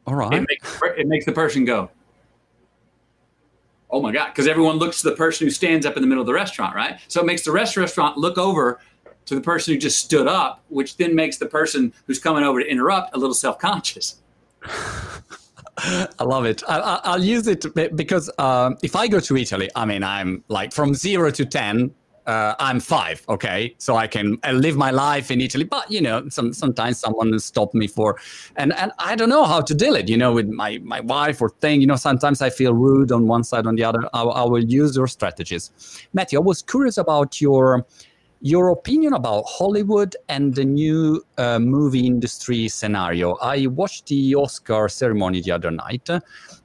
All 0.07 0.15
right. 0.15 0.33
It 0.33 0.45
makes, 0.47 0.81
it 0.97 1.07
makes 1.07 1.25
the 1.25 1.33
person 1.33 1.65
go, 1.65 1.89
oh 3.91 4.01
my 4.01 4.13
God, 4.13 4.27
because 4.27 4.47
everyone 4.47 4.77
looks 4.77 5.01
to 5.01 5.09
the 5.09 5.15
person 5.17 5.47
who 5.47 5.51
stands 5.51 5.85
up 5.85 5.97
in 5.97 6.01
the 6.01 6.07
middle 6.07 6.21
of 6.21 6.27
the 6.27 6.33
restaurant, 6.33 6.75
right? 6.75 6.99
So 7.09 7.19
it 7.19 7.25
makes 7.25 7.43
the 7.43 7.51
rest 7.51 7.75
restaurant 7.75 8.17
look 8.17 8.37
over 8.37 8.79
to 9.25 9.35
the 9.35 9.41
person 9.41 9.73
who 9.73 9.79
just 9.79 9.99
stood 9.99 10.27
up, 10.27 10.63
which 10.69 10.97
then 10.97 11.15
makes 11.15 11.37
the 11.37 11.45
person 11.45 11.93
who's 12.07 12.19
coming 12.19 12.43
over 12.43 12.59
to 12.59 12.69
interrupt 12.69 13.15
a 13.15 13.19
little 13.19 13.35
self 13.35 13.59
conscious. 13.59 14.21
I 15.77 16.23
love 16.23 16.45
it. 16.45 16.63
I, 16.67 17.15
will 17.15 17.23
use 17.23 17.47
it 17.47 17.65
because 17.95 18.29
um, 18.37 18.77
if 18.83 18.95
I 18.95 19.07
go 19.07 19.19
to 19.19 19.37
Italy, 19.37 19.69
I 19.75 19.85
mean, 19.85 20.03
I'm 20.03 20.43
like 20.47 20.71
from 20.71 20.93
zero 20.93 21.31
to 21.31 21.45
10, 21.45 21.93
uh, 22.25 22.55
I'm 22.59 22.79
five, 22.79 23.21
okay, 23.27 23.75
so 23.79 23.95
I 23.97 24.07
can 24.07 24.37
I 24.43 24.53
live 24.53 24.77
my 24.77 24.91
life 24.91 25.29
in 25.29 25.41
Italy. 25.41 25.65
But 25.65 25.91
you 25.91 25.99
know, 25.99 26.29
some 26.29 26.53
sometimes 26.53 26.99
someone 26.99 27.37
stop 27.39 27.73
me 27.73 27.87
for, 27.87 28.17
and 28.55 28.73
and 28.73 28.91
I 28.97 29.15
don't 29.15 29.29
know 29.29 29.43
how 29.43 29.61
to 29.61 29.73
deal 29.73 29.95
it. 29.95 30.07
You 30.07 30.17
know, 30.17 30.31
with 30.31 30.47
my 30.47 30.79
my 30.83 31.01
wife 31.01 31.41
or 31.41 31.49
thing. 31.49 31.81
You 31.81 31.87
know, 31.87 31.97
sometimes 31.97 32.41
I 32.41 32.49
feel 32.49 32.73
rude 32.73 33.11
on 33.11 33.27
one 33.27 33.43
side, 33.43 33.67
on 33.67 33.75
the 33.75 33.83
other. 33.83 34.07
I, 34.13 34.23
I 34.23 34.43
will 34.45 34.63
use 34.63 34.95
your 34.95 35.07
strategies. 35.07 35.71
Matthew, 36.13 36.39
I 36.39 36.41
was 36.41 36.61
curious 36.61 36.97
about 36.97 37.41
your 37.41 37.85
your 38.43 38.69
opinion 38.69 39.13
about 39.13 39.45
Hollywood 39.47 40.17
and 40.27 40.53
the 40.53 40.65
new 40.65 41.25
uh, 41.37 41.59
movie 41.59 42.05
industry 42.05 42.67
scenario. 42.67 43.35
I 43.35 43.67
watched 43.67 44.07
the 44.07 44.35
Oscar 44.35 44.89
ceremony 44.89 45.39
the 45.39 45.51
other 45.51 45.71
night, 45.71 46.09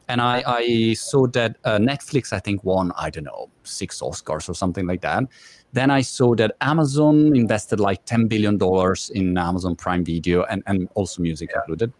and 0.09 0.20
I, 0.20 0.43
I 0.45 0.95
saw 0.95 1.29
that 1.29 1.57
uh, 1.64 1.79
Netflix, 1.79 2.33
I 2.33 2.41
think, 2.41 2.64
won 2.64 2.91
I 2.99 3.11
don't 3.11 3.24
know 3.24 3.49
six 3.62 4.01
Oscars 4.01 4.49
or 4.49 4.55
something 4.55 4.89
like 4.89 5.03
that. 5.03 5.22
Then 5.72 5.93
I 5.93 6.01
saw 6.01 6.35
that 6.35 6.57
Amazon 6.61 7.37
invested 7.37 7.79
like 7.79 8.05
ten 8.07 8.26
billion 8.26 8.59
dollars 8.59 9.11
in 9.11 9.39
Amazon 9.39 9.76
Prime 9.76 10.05
Video 10.05 10.43
and 10.45 10.64
and 10.66 10.89
also 10.95 11.22
music 11.22 11.51
yeah. 11.53 11.61
included. 11.61 11.93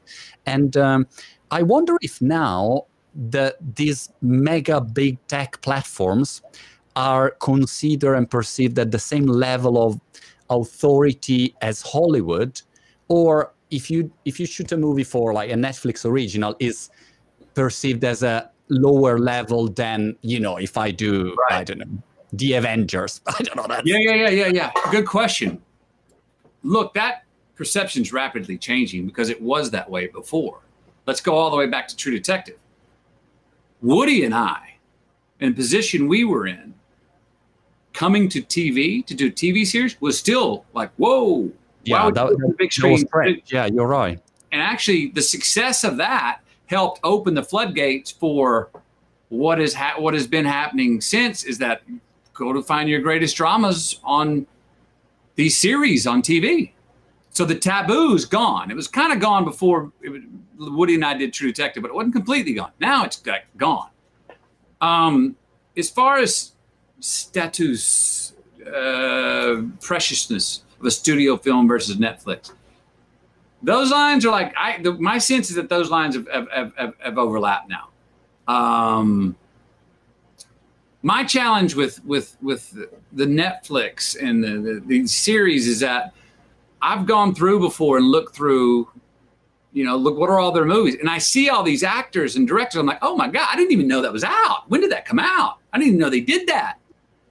And 0.45 0.77
um, 0.77 1.07
I 1.53 1.63
wonder 1.63 1.97
if 2.03 2.21
now 2.21 2.87
the 3.31 3.57
these 3.75 4.13
mega 4.23 4.81
big 4.81 5.25
tech 5.29 5.61
platforms 5.61 6.43
are 6.99 7.31
considered 7.39 8.17
and 8.17 8.29
perceived 8.29 8.77
at 8.77 8.91
the 8.91 8.99
same 8.99 9.27
level 9.27 9.81
of 9.81 10.01
authority 10.51 11.55
as 11.63 11.81
Hollywood, 11.81 12.61
or 13.07 13.53
if 13.71 13.89
you 13.89 14.11
if 14.25 14.41
you 14.41 14.47
shoot 14.47 14.73
a 14.73 14.77
movie 14.77 15.05
for 15.05 15.33
like 15.33 15.49
a 15.51 15.55
Netflix 15.55 16.05
original 16.05 16.57
is 16.59 16.91
perceived 17.55 18.03
as 18.03 18.25
a 18.25 18.51
lower 18.69 19.17
level 19.17 19.69
than 19.69 20.17
you 20.23 20.41
know 20.41 20.57
if 20.57 20.77
I 20.77 20.91
do 20.91 21.37
right. 21.49 21.61
I 21.61 21.65
don't 21.65 21.79
know 21.79 22.03
the 22.33 22.55
Avengers. 22.55 23.21
I 23.27 23.43
don't 23.45 23.57
know 23.57 23.69
that. 23.69 23.87
Yeah, 23.87 23.99
yeah, 23.99 24.15
yeah, 24.15 24.31
yeah, 24.31 24.47
yeah. 24.49 24.73
Good 24.91 25.07
question. 25.07 25.63
Look, 26.65 26.95
that 26.95 27.23
perception's 27.55 28.13
rapidly 28.13 28.59
changing 28.59 29.07
because 29.07 29.31
it 29.31 29.41
was 29.41 29.71
that 29.71 29.89
way 29.89 30.09
before. 30.09 30.59
Let's 31.07 31.21
go 31.21 31.37
all 31.37 31.49
the 31.49 31.57
way 31.57 31.69
back 31.69 31.87
to 31.89 31.97
True 31.97 32.13
Detective. 32.13 32.59
Woody 33.81 34.25
and 34.25 34.35
I, 34.35 34.75
in 35.41 35.51
the 35.51 35.55
position 35.55 36.09
we 36.09 36.25
were 36.25 36.49
in, 36.49 36.75
coming 37.99 38.29
to 38.29 38.41
TV 38.41 39.05
to 39.05 39.13
do 39.13 39.29
TV 39.29 39.67
series 39.67 40.01
was 40.01 40.17
still 40.17 40.65
like, 40.73 40.89
whoa. 40.99 41.51
Yeah, 41.83 42.09
that, 42.13 42.29
that, 42.29 42.55
big 42.57 42.73
screen. 42.73 43.43
Yeah, 43.47 43.67
you're 43.67 43.89
right. 43.89 44.21
And 44.53 44.63
actually, 44.63 45.09
the 45.09 45.23
success 45.23 45.83
of 45.83 45.97
that 45.97 46.41
helped 46.67 47.01
open 47.03 47.35
the 47.35 47.43
floodgates 47.43 48.13
for 48.13 48.71
what 49.31 49.61
is 49.61 49.75
ha- 49.75 49.97
what 49.99 50.15
has 50.15 50.29
been 50.29 50.45
happening 50.45 51.01
since 51.01 51.43
is 51.43 51.59
that 51.59 51.83
go 52.35 52.53
to 52.53 52.63
find 52.63 52.89
your 52.89 53.01
greatest 53.01 53.37
dramas 53.37 53.99
on 54.05 54.47
these 55.35 55.59
series 55.59 56.07
on 56.07 56.23
TV. 56.23 56.71
So 57.31 57.45
the 57.45 57.57
taboo's 57.57 58.25
gone. 58.25 58.71
It 58.71 58.75
was 58.75 58.87
kind 58.87 59.13
of 59.13 59.19
gone 59.19 59.45
before 59.45 59.91
was, 60.03 60.23
Woody 60.57 60.95
and 60.95 61.05
I 61.05 61.15
did 61.15 61.33
True 61.33 61.49
Detective, 61.49 61.83
but 61.83 61.89
it 61.89 61.95
wasn't 61.95 62.15
completely 62.15 62.53
gone. 62.53 62.71
Now 62.79 63.05
it's 63.05 63.27
like 63.27 63.47
gone. 63.57 63.91
Um, 64.81 65.35
as 65.77 65.91
far 65.91 66.19
as 66.19 66.53
status, 67.01 68.35
uh, 68.67 69.63
preciousness 69.81 70.63
of 70.81 70.87
a 70.87 70.91
studio 70.91 71.37
film 71.37 71.69
versus 71.69 71.97
Netflix, 71.97 72.53
those 73.63 73.91
lines 73.91 74.25
are 74.25 74.31
like 74.31 74.55
I. 74.57 74.81
The, 74.81 74.93
my 74.93 75.19
sense 75.19 75.51
is 75.51 75.57
that 75.57 75.69
those 75.69 75.91
lines 75.91 76.15
have 76.15 76.29
have, 76.31 76.73
have, 76.77 76.95
have 76.99 77.19
overlapped 77.19 77.69
now. 77.69 77.89
Um, 78.47 79.37
my 81.03 81.25
challenge 81.25 81.75
with 81.75 82.05
with 82.05 82.37
with 82.41 82.73
the 83.13 83.25
Netflix 83.25 84.17
and 84.21 84.43
the, 84.43 84.51
the, 84.59 84.83
the 84.87 85.07
series 85.07 85.67
is 85.67 85.81
that 85.81 86.15
I've 86.81 87.07
gone 87.07 87.35
through 87.35 87.61
before 87.61 87.97
and 87.97 88.07
looked 88.07 88.37
through 88.37 88.89
you 89.73 89.85
know, 89.85 89.97
look, 89.97 90.17
what 90.17 90.31
are 90.31 90.41
all 90.41 90.51
their 90.51 90.65
movies? 90.65 90.97
And 90.99 91.09
I 91.11 91.19
see 91.19 91.51
all 91.51 91.63
these 91.63 91.83
actors 91.83 92.37
and 92.37 92.49
directors. 92.49 92.81
I'm 92.81 92.87
like, 92.87 92.99
oh 93.03 93.15
my 93.15 93.29
God, 93.29 93.47
I 93.53 93.57
didn't 93.57 93.73
even 93.73 93.87
know 93.87 94.01
that 94.01 94.13
was 94.13 94.25
out. 94.25 94.69
When 94.69 94.81
did 94.81 94.91
that 94.91 95.05
come 95.05 95.19
out? 95.19 95.59
I 95.73 95.79
didn't 95.79 95.89
even 95.89 96.01
know 96.01 96.11
they 96.11 96.21
did 96.21 96.49
that. 96.49 96.79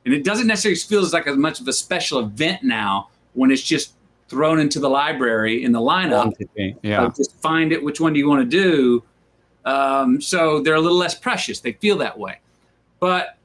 And 0.08 0.16
it 0.16 0.24
doesn't 0.24 0.48
necessarily 0.48 0.80
feel 0.80 1.06
like 1.12 1.28
as 1.28 1.36
much 1.36 1.60
of 1.60 1.68
a 1.68 1.74
special 1.74 2.20
event 2.20 2.64
now 2.64 3.10
when 3.34 3.52
it's 3.52 3.62
just 3.62 3.94
thrown 4.30 4.58
into 4.58 4.80
the 4.80 4.90
library 4.90 5.66
in 5.66 5.74
the 5.74 5.82
lineup. 5.82 6.34
Yeah. 6.82 7.10
just 7.14 7.36
find 7.42 7.74
it. 7.74 7.84
Which 7.84 8.00
one 8.00 8.14
do 8.14 8.20
you 8.20 8.30
want 8.30 8.50
to 8.50 8.58
do? 8.58 9.04
Um, 9.66 10.22
so 10.22 10.62
they're 10.62 10.76
a 10.76 10.80
little 10.80 10.98
less 10.98 11.14
precious. 11.14 11.60
They 11.60 11.74
feel 11.74 11.98
that 11.98 12.18
way. 12.18 12.40
But 13.02 13.38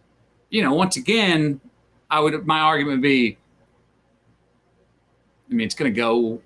you 0.51 0.63
know, 0.63 0.73
once 0.73 0.97
again, 0.97 1.61
I 2.09 2.21
would 2.21 2.47
my 2.47 2.61
argument 2.61 2.99
would 2.99 3.03
be. 3.03 3.37
I 5.51 5.55
mean, 5.55 5.67
it's 5.67 5.75
going 5.75 5.93
to 5.93 5.97
go 5.97 6.41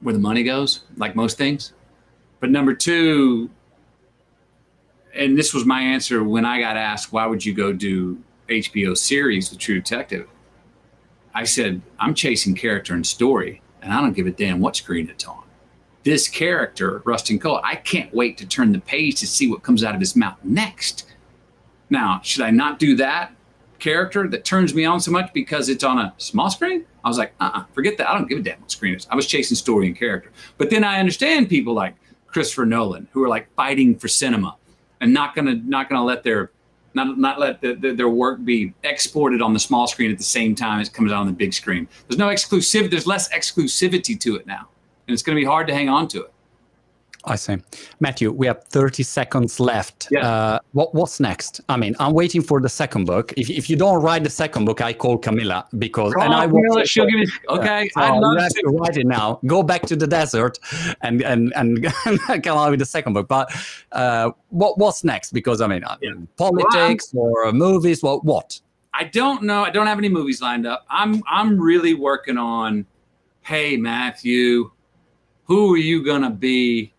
where 0.00 0.12
the 0.12 0.20
money 0.20 0.42
goes, 0.42 0.80
like 0.98 1.16
most 1.16 1.38
things. 1.38 1.72
But 2.38 2.50
number 2.50 2.74
two, 2.74 3.48
and 5.14 5.38
this 5.38 5.54
was 5.54 5.64
my 5.64 5.80
answer 5.80 6.22
when 6.22 6.44
I 6.44 6.60
got 6.60 6.76
asked, 6.76 7.14
why 7.14 7.24
would 7.24 7.42
you 7.42 7.54
go 7.54 7.72
do 7.72 8.22
HBO 8.48 8.96
series, 8.96 9.50
The 9.50 9.56
True 9.56 9.76
Detective? 9.76 10.28
I 11.34 11.44
said, 11.44 11.82
I'm 11.98 12.14
chasing 12.14 12.54
character 12.54 12.94
and 12.94 13.06
story, 13.06 13.60
and 13.82 13.92
I 13.92 14.00
don't 14.00 14.12
give 14.12 14.26
a 14.26 14.30
damn 14.30 14.60
what 14.60 14.76
screen 14.76 15.08
it's 15.08 15.24
on. 15.24 15.42
This 16.04 16.28
character, 16.28 17.02
Rustin 17.04 17.38
Cohle, 17.38 17.60
I 17.64 17.76
can't 17.76 18.12
wait 18.14 18.36
to 18.38 18.46
turn 18.46 18.72
the 18.72 18.78
page 18.78 19.20
to 19.20 19.26
see 19.26 19.50
what 19.50 19.62
comes 19.62 19.82
out 19.82 19.94
of 19.94 20.00
his 20.00 20.14
mouth 20.14 20.38
next. 20.44 21.06
Now, 21.90 22.20
should 22.22 22.42
I 22.42 22.50
not 22.50 22.78
do 22.78 22.94
that 22.96 23.34
character 23.78 24.28
that 24.28 24.44
turns 24.44 24.74
me 24.74 24.84
on 24.84 25.00
so 25.00 25.10
much 25.10 25.32
because 25.32 25.68
it's 25.68 25.84
on 25.84 25.98
a 25.98 26.14
small 26.18 26.50
screen? 26.50 26.84
I 27.04 27.08
was 27.08 27.18
like, 27.18 27.34
uh 27.40 27.50
uh 27.54 27.64
forget 27.72 27.96
that. 27.98 28.08
I 28.08 28.14
don't 28.14 28.28
give 28.28 28.38
a 28.38 28.42
damn 28.42 28.60
what 28.60 28.70
screen 28.70 28.94
it 28.94 28.98
is. 28.98 29.08
I 29.10 29.16
was 29.16 29.26
chasing 29.26 29.56
story 29.56 29.86
and 29.86 29.96
character. 29.96 30.30
But 30.58 30.70
then 30.70 30.84
I 30.84 31.00
understand 31.00 31.48
people 31.48 31.74
like 31.74 31.94
Christopher 32.26 32.66
Nolan 32.66 33.08
who 33.12 33.22
are 33.22 33.28
like 33.28 33.52
fighting 33.54 33.98
for 33.98 34.08
cinema 34.08 34.56
and 35.00 35.12
not 35.12 35.34
gonna 35.34 35.54
not 35.54 35.88
gonna 35.88 36.04
let 36.04 36.22
their 36.22 36.50
not 36.94 37.18
not 37.18 37.38
let 37.38 37.60
the, 37.60 37.74
the, 37.74 37.92
their 37.92 38.08
work 38.08 38.44
be 38.44 38.74
exported 38.82 39.42
on 39.42 39.52
the 39.52 39.58
small 39.58 39.86
screen 39.86 40.10
at 40.10 40.18
the 40.18 40.24
same 40.24 40.54
time 40.54 40.80
as 40.80 40.88
it 40.88 40.94
comes 40.94 41.12
out 41.12 41.20
on 41.20 41.26
the 41.26 41.32
big 41.32 41.54
screen. 41.54 41.88
There's 42.08 42.18
no 42.18 42.28
exclusivity. 42.28 42.90
There's 42.90 43.06
less 43.06 43.28
exclusivity 43.30 44.18
to 44.20 44.36
it 44.36 44.46
now, 44.46 44.68
and 45.06 45.14
it's 45.14 45.22
going 45.22 45.36
to 45.36 45.40
be 45.40 45.46
hard 45.46 45.66
to 45.68 45.74
hang 45.74 45.88
on 45.88 46.08
to 46.08 46.22
it. 46.24 46.33
I 47.26 47.36
see. 47.36 47.56
Matthew, 48.00 48.30
we 48.30 48.46
have 48.46 48.64
30 48.64 49.02
seconds 49.02 49.58
left. 49.58 50.08
Yeah. 50.10 50.28
Uh, 50.28 50.58
what, 50.72 50.94
what's 50.94 51.20
next? 51.20 51.60
I 51.70 51.76
mean, 51.76 51.96
I'm 51.98 52.12
waiting 52.12 52.42
for 52.42 52.60
the 52.60 52.68
second 52.68 53.06
book. 53.06 53.32
If, 53.36 53.48
if 53.50 53.70
you 53.70 53.76
don't 53.76 54.02
write 54.02 54.24
the 54.24 54.30
second 54.30 54.66
book, 54.66 54.80
I 54.80 54.92
call 54.92 55.18
Camila 55.18 55.64
because 55.78 56.12
Call 56.14 56.22
and 56.22 56.34
I 56.34 56.46
Camila, 56.46 56.52
will 56.76 56.84
she'll 56.84 57.06
give 57.06 57.20
me- 57.20 57.26
okay, 57.48 57.88
So 57.94 58.00
I'd 58.00 58.18
love 58.18 58.34
you 58.34 58.40
have 58.40 58.52
to. 58.52 58.62
to 58.62 58.68
write 58.68 58.96
it 58.96 59.06
now. 59.06 59.40
Go 59.46 59.62
back 59.62 59.82
to 59.82 59.96
the 59.96 60.06
desert 60.06 60.58
and 61.02 61.22
and 61.22 61.52
and 61.56 61.84
come 62.42 62.58
out 62.58 62.70
with 62.70 62.80
the 62.80 62.86
second 62.86 63.12
book. 63.14 63.28
But 63.28 63.50
uh, 63.92 64.30
what 64.50 64.78
what's 64.78 65.02
next? 65.04 65.32
Because 65.32 65.60
I 65.60 65.66
mean, 65.66 65.84
uh, 65.84 65.96
politics 66.36 67.12
or 67.14 67.52
movies. 67.52 68.02
Well, 68.02 68.20
what? 68.22 68.60
I 68.92 69.04
don't 69.04 69.42
know. 69.42 69.64
I 69.64 69.70
don't 69.70 69.86
have 69.88 69.98
any 69.98 70.08
movies 70.08 70.40
lined 70.40 70.66
up. 70.66 70.86
I'm 70.88 71.22
I'm 71.28 71.58
really 71.60 71.94
working 71.94 72.38
on. 72.38 72.86
Hey 73.42 73.76
Matthew, 73.76 74.70
who 75.44 75.74
are 75.74 75.76
you 75.76 76.02
gonna 76.04 76.30
be 76.30 76.93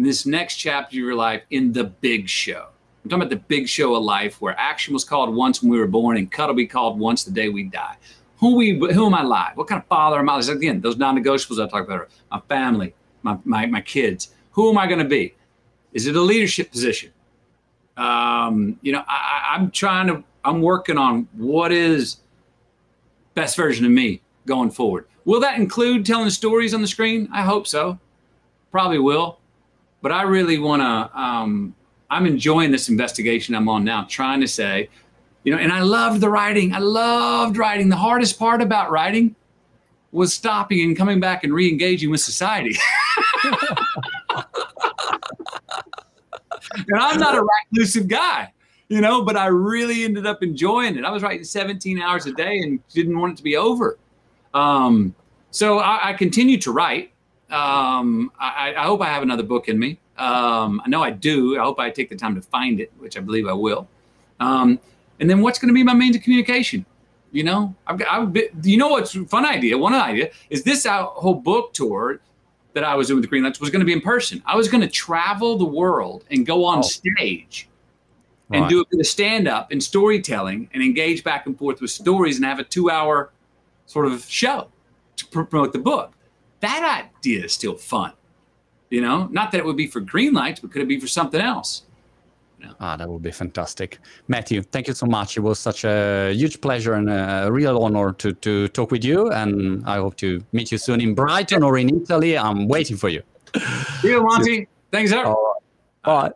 in 0.00 0.04
this 0.06 0.24
next 0.24 0.56
chapter 0.56 0.94
of 0.96 0.98
your 0.98 1.14
life 1.14 1.42
in 1.50 1.72
the 1.72 1.84
big 1.84 2.26
show? 2.26 2.68
I'm 3.04 3.10
talking 3.10 3.22
about 3.22 3.30
the 3.30 3.44
big 3.48 3.68
show 3.68 3.94
of 3.94 4.02
life 4.02 4.40
where 4.40 4.58
action 4.58 4.94
was 4.94 5.04
called 5.04 5.34
once 5.34 5.62
when 5.62 5.70
we 5.70 5.78
were 5.78 5.86
born 5.86 6.16
and 6.16 6.32
cut 6.32 6.48
will 6.48 6.54
be 6.54 6.66
called 6.66 6.98
once 6.98 7.22
the 7.22 7.30
day 7.30 7.50
we 7.50 7.64
die. 7.64 7.96
Who 8.38 8.54
we 8.56 8.78
who 8.78 9.04
am 9.04 9.12
I 9.14 9.22
like? 9.22 9.58
What 9.58 9.68
kind 9.68 9.82
of 9.82 9.86
father 9.88 10.18
am 10.18 10.30
I? 10.30 10.38
Again, 10.38 10.80
those 10.80 10.96
non-negotiables 10.96 11.62
I 11.62 11.68
talked 11.68 11.86
about, 11.86 12.08
my 12.30 12.40
family, 12.48 12.94
my 13.22 13.36
my, 13.44 13.66
my 13.66 13.82
kids. 13.82 14.32
Who 14.52 14.70
am 14.70 14.78
I 14.78 14.86
going 14.86 15.00
to 15.00 15.04
be? 15.04 15.34
Is 15.92 16.06
it 16.06 16.16
a 16.16 16.20
leadership 16.20 16.70
position? 16.70 17.12
um, 17.98 18.78
you 18.80 18.92
know, 18.92 19.02
I- 19.06 19.50
I'm 19.54 19.70
trying 19.70 20.06
to, 20.06 20.24
I'm 20.42 20.62
working 20.62 20.96
on 20.96 21.28
what 21.36 21.70
is 21.70 22.18
best 23.34 23.54
version 23.56 23.84
of 23.84 23.90
me 23.92 24.22
going 24.46 24.70
forward. 24.70 25.06
Will 25.26 25.40
that 25.40 25.58
include 25.58 26.06
telling 26.06 26.30
stories 26.30 26.72
on 26.72 26.80
the 26.80 26.86
screen? 26.86 27.28
I 27.30 27.42
hope 27.42 27.66
so. 27.66 27.98
Probably 28.70 28.98
will. 28.98 29.38
But 30.02 30.12
I 30.12 30.22
really 30.22 30.58
want 30.58 30.82
to, 30.82 31.20
um, 31.20 31.74
I'm 32.08 32.26
enjoying 32.26 32.70
this 32.70 32.88
investigation 32.88 33.54
I'm 33.54 33.68
on 33.68 33.84
now, 33.84 34.04
trying 34.08 34.40
to 34.40 34.48
say, 34.48 34.88
you 35.44 35.52
know, 35.52 35.58
and 35.58 35.72
I 35.72 35.80
loved 35.80 36.20
the 36.20 36.28
writing. 36.28 36.72
I 36.74 36.78
loved 36.78 37.56
writing. 37.56 37.88
The 37.88 37.96
hardest 37.96 38.38
part 38.38 38.60
about 38.60 38.90
writing 38.90 39.34
was 40.12 40.34
stopping 40.34 40.80
and 40.80 40.96
coming 40.96 41.20
back 41.20 41.44
and 41.44 41.54
re-engaging 41.54 42.10
with 42.10 42.20
society. 42.20 42.76
and 46.74 46.98
I'm 46.98 47.18
not 47.18 47.36
a 47.36 47.44
reclusive 47.72 48.08
guy, 48.08 48.52
you 48.88 49.00
know, 49.00 49.22
but 49.22 49.36
I 49.36 49.46
really 49.46 50.04
ended 50.04 50.26
up 50.26 50.42
enjoying 50.42 50.96
it. 50.96 51.04
I 51.04 51.10
was 51.10 51.22
writing 51.22 51.44
17 51.44 52.00
hours 52.00 52.26
a 52.26 52.32
day 52.32 52.58
and 52.58 52.86
didn't 52.88 53.18
want 53.18 53.34
it 53.34 53.36
to 53.36 53.42
be 53.42 53.56
over. 53.56 53.98
Um, 54.52 55.14
so 55.50 55.78
I, 55.78 56.10
I 56.10 56.12
continue 56.14 56.58
to 56.58 56.72
write. 56.72 57.09
Um, 57.50 58.30
I, 58.38 58.74
I 58.76 58.84
hope 58.84 59.00
I 59.02 59.06
have 59.06 59.22
another 59.22 59.42
book 59.42 59.68
in 59.68 59.78
me. 59.78 59.98
Um, 60.16 60.80
I 60.84 60.88
know 60.88 61.02
I 61.02 61.10
do. 61.10 61.58
I 61.58 61.62
hope 61.64 61.80
I 61.80 61.90
take 61.90 62.08
the 62.10 62.16
time 62.16 62.34
to 62.34 62.40
find 62.42 62.80
it, 62.80 62.92
which 62.98 63.16
I 63.16 63.20
believe 63.20 63.46
I 63.48 63.52
will. 63.52 63.88
Um, 64.38 64.78
and 65.18 65.28
then 65.28 65.40
what's 65.42 65.58
going 65.58 65.68
to 65.68 65.74
be 65.74 65.82
my 65.82 65.94
means 65.94 66.16
of 66.16 66.22
communication? 66.22 66.84
You 67.32 67.44
know, 67.44 67.74
I've 67.86 67.98
got, 67.98 68.08
I've 68.10 68.32
been, 68.32 68.48
you 68.62 68.76
know, 68.76 68.88
what's 68.88 69.14
a 69.14 69.24
fun 69.24 69.46
idea? 69.46 69.78
One 69.78 69.94
idea 69.94 70.30
is 70.50 70.62
this 70.64 70.86
whole 70.88 71.34
book 71.34 71.72
tour 71.72 72.20
that 72.74 72.84
I 72.84 72.94
was 72.94 73.08
doing 73.08 73.20
with 73.20 73.28
the 73.30 73.36
Greenlights 73.36 73.60
was 73.60 73.70
going 73.70 73.80
to 73.80 73.86
be 73.86 73.92
in 73.92 74.00
person. 74.00 74.42
I 74.46 74.56
was 74.56 74.68
going 74.68 74.80
to 74.80 74.88
travel 74.88 75.56
the 75.56 75.64
world 75.64 76.24
and 76.30 76.44
go 76.46 76.64
on 76.64 76.78
Oh. 76.78 76.82
stage 76.82 77.68
and 78.52 78.62
Right. 78.62 78.70
do 78.70 78.80
a 78.80 78.84
bit 78.90 78.98
of 79.00 79.06
stand 79.06 79.46
up 79.48 79.70
and 79.70 79.82
storytelling 79.82 80.68
and 80.74 80.82
engage 80.82 81.22
back 81.24 81.46
and 81.46 81.56
forth 81.58 81.80
with 81.80 81.90
stories 81.90 82.36
and 82.36 82.44
have 82.44 82.58
a 82.58 82.64
two 82.64 82.90
hour 82.90 83.30
sort 83.86 84.06
of 84.06 84.24
show 84.28 84.68
to 85.16 85.26
pr- 85.28 85.42
promote 85.42 85.72
the 85.72 85.78
book. 85.78 86.12
That 86.60 87.08
idea 87.18 87.44
is 87.44 87.52
still 87.52 87.76
fun. 87.76 88.12
You 88.90 89.00
know, 89.00 89.28
not 89.30 89.52
that 89.52 89.58
it 89.58 89.64
would 89.64 89.76
be 89.76 89.86
for 89.86 90.00
green 90.00 90.32
lights, 90.34 90.60
but 90.60 90.72
could 90.72 90.82
it 90.82 90.88
be 90.88 90.98
for 90.98 91.06
something 91.06 91.40
else? 91.40 91.84
Ah, 92.80 92.96
that 92.96 93.08
would 93.08 93.22
be 93.22 93.30
fantastic. 93.30 93.98
Matthew, 94.28 94.62
thank 94.62 94.88
you 94.88 94.94
so 94.94 95.06
much. 95.06 95.36
It 95.36 95.40
was 95.40 95.58
such 95.58 95.84
a 95.84 96.32
huge 96.34 96.60
pleasure 96.60 96.94
and 96.94 97.08
a 97.08 97.48
real 97.50 97.78
honor 97.78 98.12
to, 98.12 98.32
to 98.32 98.68
talk 98.68 98.90
with 98.90 99.04
you. 99.04 99.30
And 99.30 99.84
I 99.86 99.96
hope 99.96 100.16
to 100.16 100.42
meet 100.52 100.70
you 100.70 100.78
soon 100.78 101.00
in 101.00 101.14
Brighton 101.14 101.62
or 101.62 101.78
in 101.78 102.02
Italy. 102.02 102.36
I'm 102.36 102.68
waiting 102.68 102.96
for 102.96 103.08
you. 103.08 103.22
See 104.00 104.08
you, 104.08 104.22
Monty. 104.22 104.68
Thanks, 104.90 105.10
sir. 105.10 105.24
Right. 105.24 105.36
Bye. 106.04 106.30